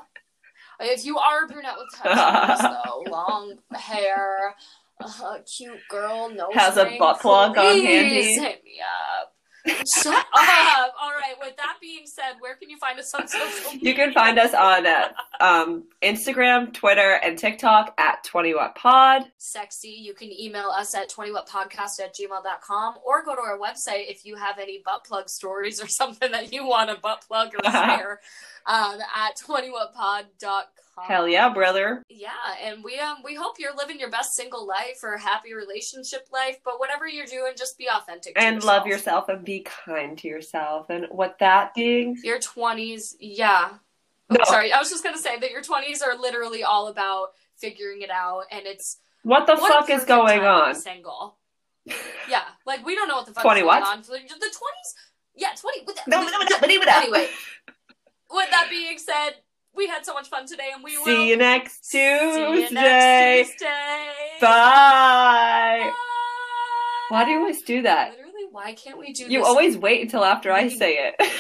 If 0.82 1.06
you 1.06 1.18
are 1.18 1.46
a 1.46 1.48
brunette 1.48 1.78
with 1.78 1.88
tattoos, 1.96 2.60
though, 2.84 3.04
long 3.10 3.56
hair, 3.74 4.54
uh, 5.02 5.38
cute 5.46 5.80
girl, 5.89 6.30
no 6.30 6.52
Has 6.52 6.76
a 6.76 6.98
butt 7.00 7.22
plug 7.22 7.58
on 7.58 7.64
handy. 7.80 8.34
Hit 8.36 8.64
me 8.66 8.82
up. 8.82 9.33
Shut 9.66 10.14
up. 10.34 10.93
All 11.01 11.11
right. 11.11 11.36
With 11.39 11.55
that 11.57 11.78
being 11.82 12.05
said, 12.05 12.34
where 12.39 12.55
can 12.55 12.70
you 12.70 12.78
find 12.78 12.99
us 12.99 13.14
on 13.14 13.28
social 13.28 13.72
media? 13.72 13.89
You 13.89 13.95
can 13.95 14.11
find 14.14 14.38
us 14.38 14.53
on 14.53 14.86
uh, 14.86 15.09
um, 15.39 15.84
Instagram, 16.01 16.74
Twitter, 16.74 17.20
and 17.24 17.38
TikTok 17.38 17.93
at 17.97 18.24
20 18.24 18.53
What 18.55 18.76
Pod. 18.76 19.24
sexy. 19.38 19.89
You 19.89 20.14
can 20.14 20.32
email 20.32 20.70
us 20.70 20.93
at 20.95 21.09
20whatpodcast 21.09 21.99
at 22.03 22.14
gmail.com 22.16 22.95
or 23.05 23.24
go 23.24 23.36
to 23.36 23.41
our 23.41 23.57
website 23.57 24.09
if 24.09 24.26
you 24.26 24.36
have 24.36 24.59
any 24.59 24.82
butt 24.86 25.05
plug 25.05 25.30
stories 25.30 25.82
or 25.82 25.88
something 25.89 26.32
that 26.32 26.51
you 26.51 26.66
want 26.68 26.89
a 26.89 26.95
butt 26.95 27.24
plug 27.28 27.53
or 27.55 27.64
share 27.72 28.20
um, 28.66 28.99
at 29.16 29.38
20whatpod.com. 29.47 30.64
Hell 31.02 31.28
yeah, 31.28 31.50
brother. 31.50 32.04
Yeah, 32.10 32.30
and 32.62 32.84
we 32.84 33.00
um 33.00 33.18
we 33.24 33.36
hope 33.36 33.56
you're 33.60 33.76
living 33.76 34.00
your 34.00 34.12
best 34.12 34.36
single 34.36 34.68
life 34.68 35.00
or 35.02 35.18
happy 35.18 35.54
relationship 35.54 36.28
life, 36.32 36.58
but 36.64 36.80
whatever 36.80 37.08
you're 37.08 37.26
doing, 37.26 37.54
just 37.58 37.78
be 37.78 37.88
authentic 37.89 38.34
And 38.36 38.64
love 38.64 38.86
yourself 38.86 39.28
and 39.30 39.44
be 39.44 39.66
kind 39.86 40.18
to 40.20 40.28
yourself. 40.28 40.89
And 40.89 41.08
what 41.10 41.39
that 41.39 41.74
being 41.74 42.18
Your 42.24 42.39
20s, 42.39 43.16
yeah. 43.20 43.70
Oh, 44.30 44.36
Sorry, 44.46 44.72
I 44.72 44.80
was 44.80 44.89
just 44.89 45.04
gonna 45.04 45.18
say 45.18 45.39
that 45.39 45.52
your 45.52 45.62
20s 45.62 46.04
are 46.06 46.18
literally 46.18 46.64
all 46.64 46.88
about 46.88 47.30
figuring 47.58 48.02
it 48.02 48.10
out, 48.10 48.44
and 48.52 48.66
it's 48.66 49.00
what 49.24 49.48
the 49.48 49.56
what 49.56 49.72
fuck 49.72 49.89
is 49.89 50.06
going 50.06 50.44
on? 50.44 50.76
Single. 50.76 51.38
Yeah, 52.30 52.44
like 52.66 52.86
we 52.86 52.96
don't 52.96 53.08
know 53.08 53.18
what 53.18 53.26
the 53.26 53.34
fuck 53.34 53.44
20 53.44 53.60
is 53.60 53.64
going 53.64 53.82
what? 53.82 53.98
on. 53.98 54.02
The 54.02 54.06
20s, 54.06 54.94
yeah, 55.36 55.50
20. 55.60 55.84
With 55.86 56.00
No, 56.08 56.22
no, 56.22 56.30
no, 56.30 56.38
no, 56.39 56.82
out. 56.89 57.04
anyway, 57.04 57.28
with 58.32 58.50
that 58.52 58.68
being 58.70 58.98
said, 58.98 59.36
we 59.76 59.88
had 59.88 60.06
so 60.06 60.14
much 60.14 60.28
fun 60.30 60.46
today, 60.46 60.70
and 60.74 60.84
we 60.84 60.98
will 60.98 61.06
See 61.06 61.28
you 61.30 61.38
next 61.38 61.86
see 61.90 62.04
you 62.04 62.20
Tuesday. 62.56 62.74
next 62.76 63.50
Tuesday. 63.52 63.68
Bye. 64.42 64.48
Bye. 65.92 65.92
Why 67.10 67.26
do 67.26 67.32
you 67.32 67.40
always 67.40 67.62
do 67.62 67.82
that? 67.84 68.12
Literally, 68.12 68.48
why 68.52 68.74
can't 68.74 68.98
we 68.98 69.14
do 69.14 69.24
You 69.24 69.40
this? 69.40 69.48
always 69.48 69.78
wait 69.78 70.02
until 70.02 70.24
after 70.24 70.52
I 70.52 70.70
say 70.70 70.94
it. 71.14 71.16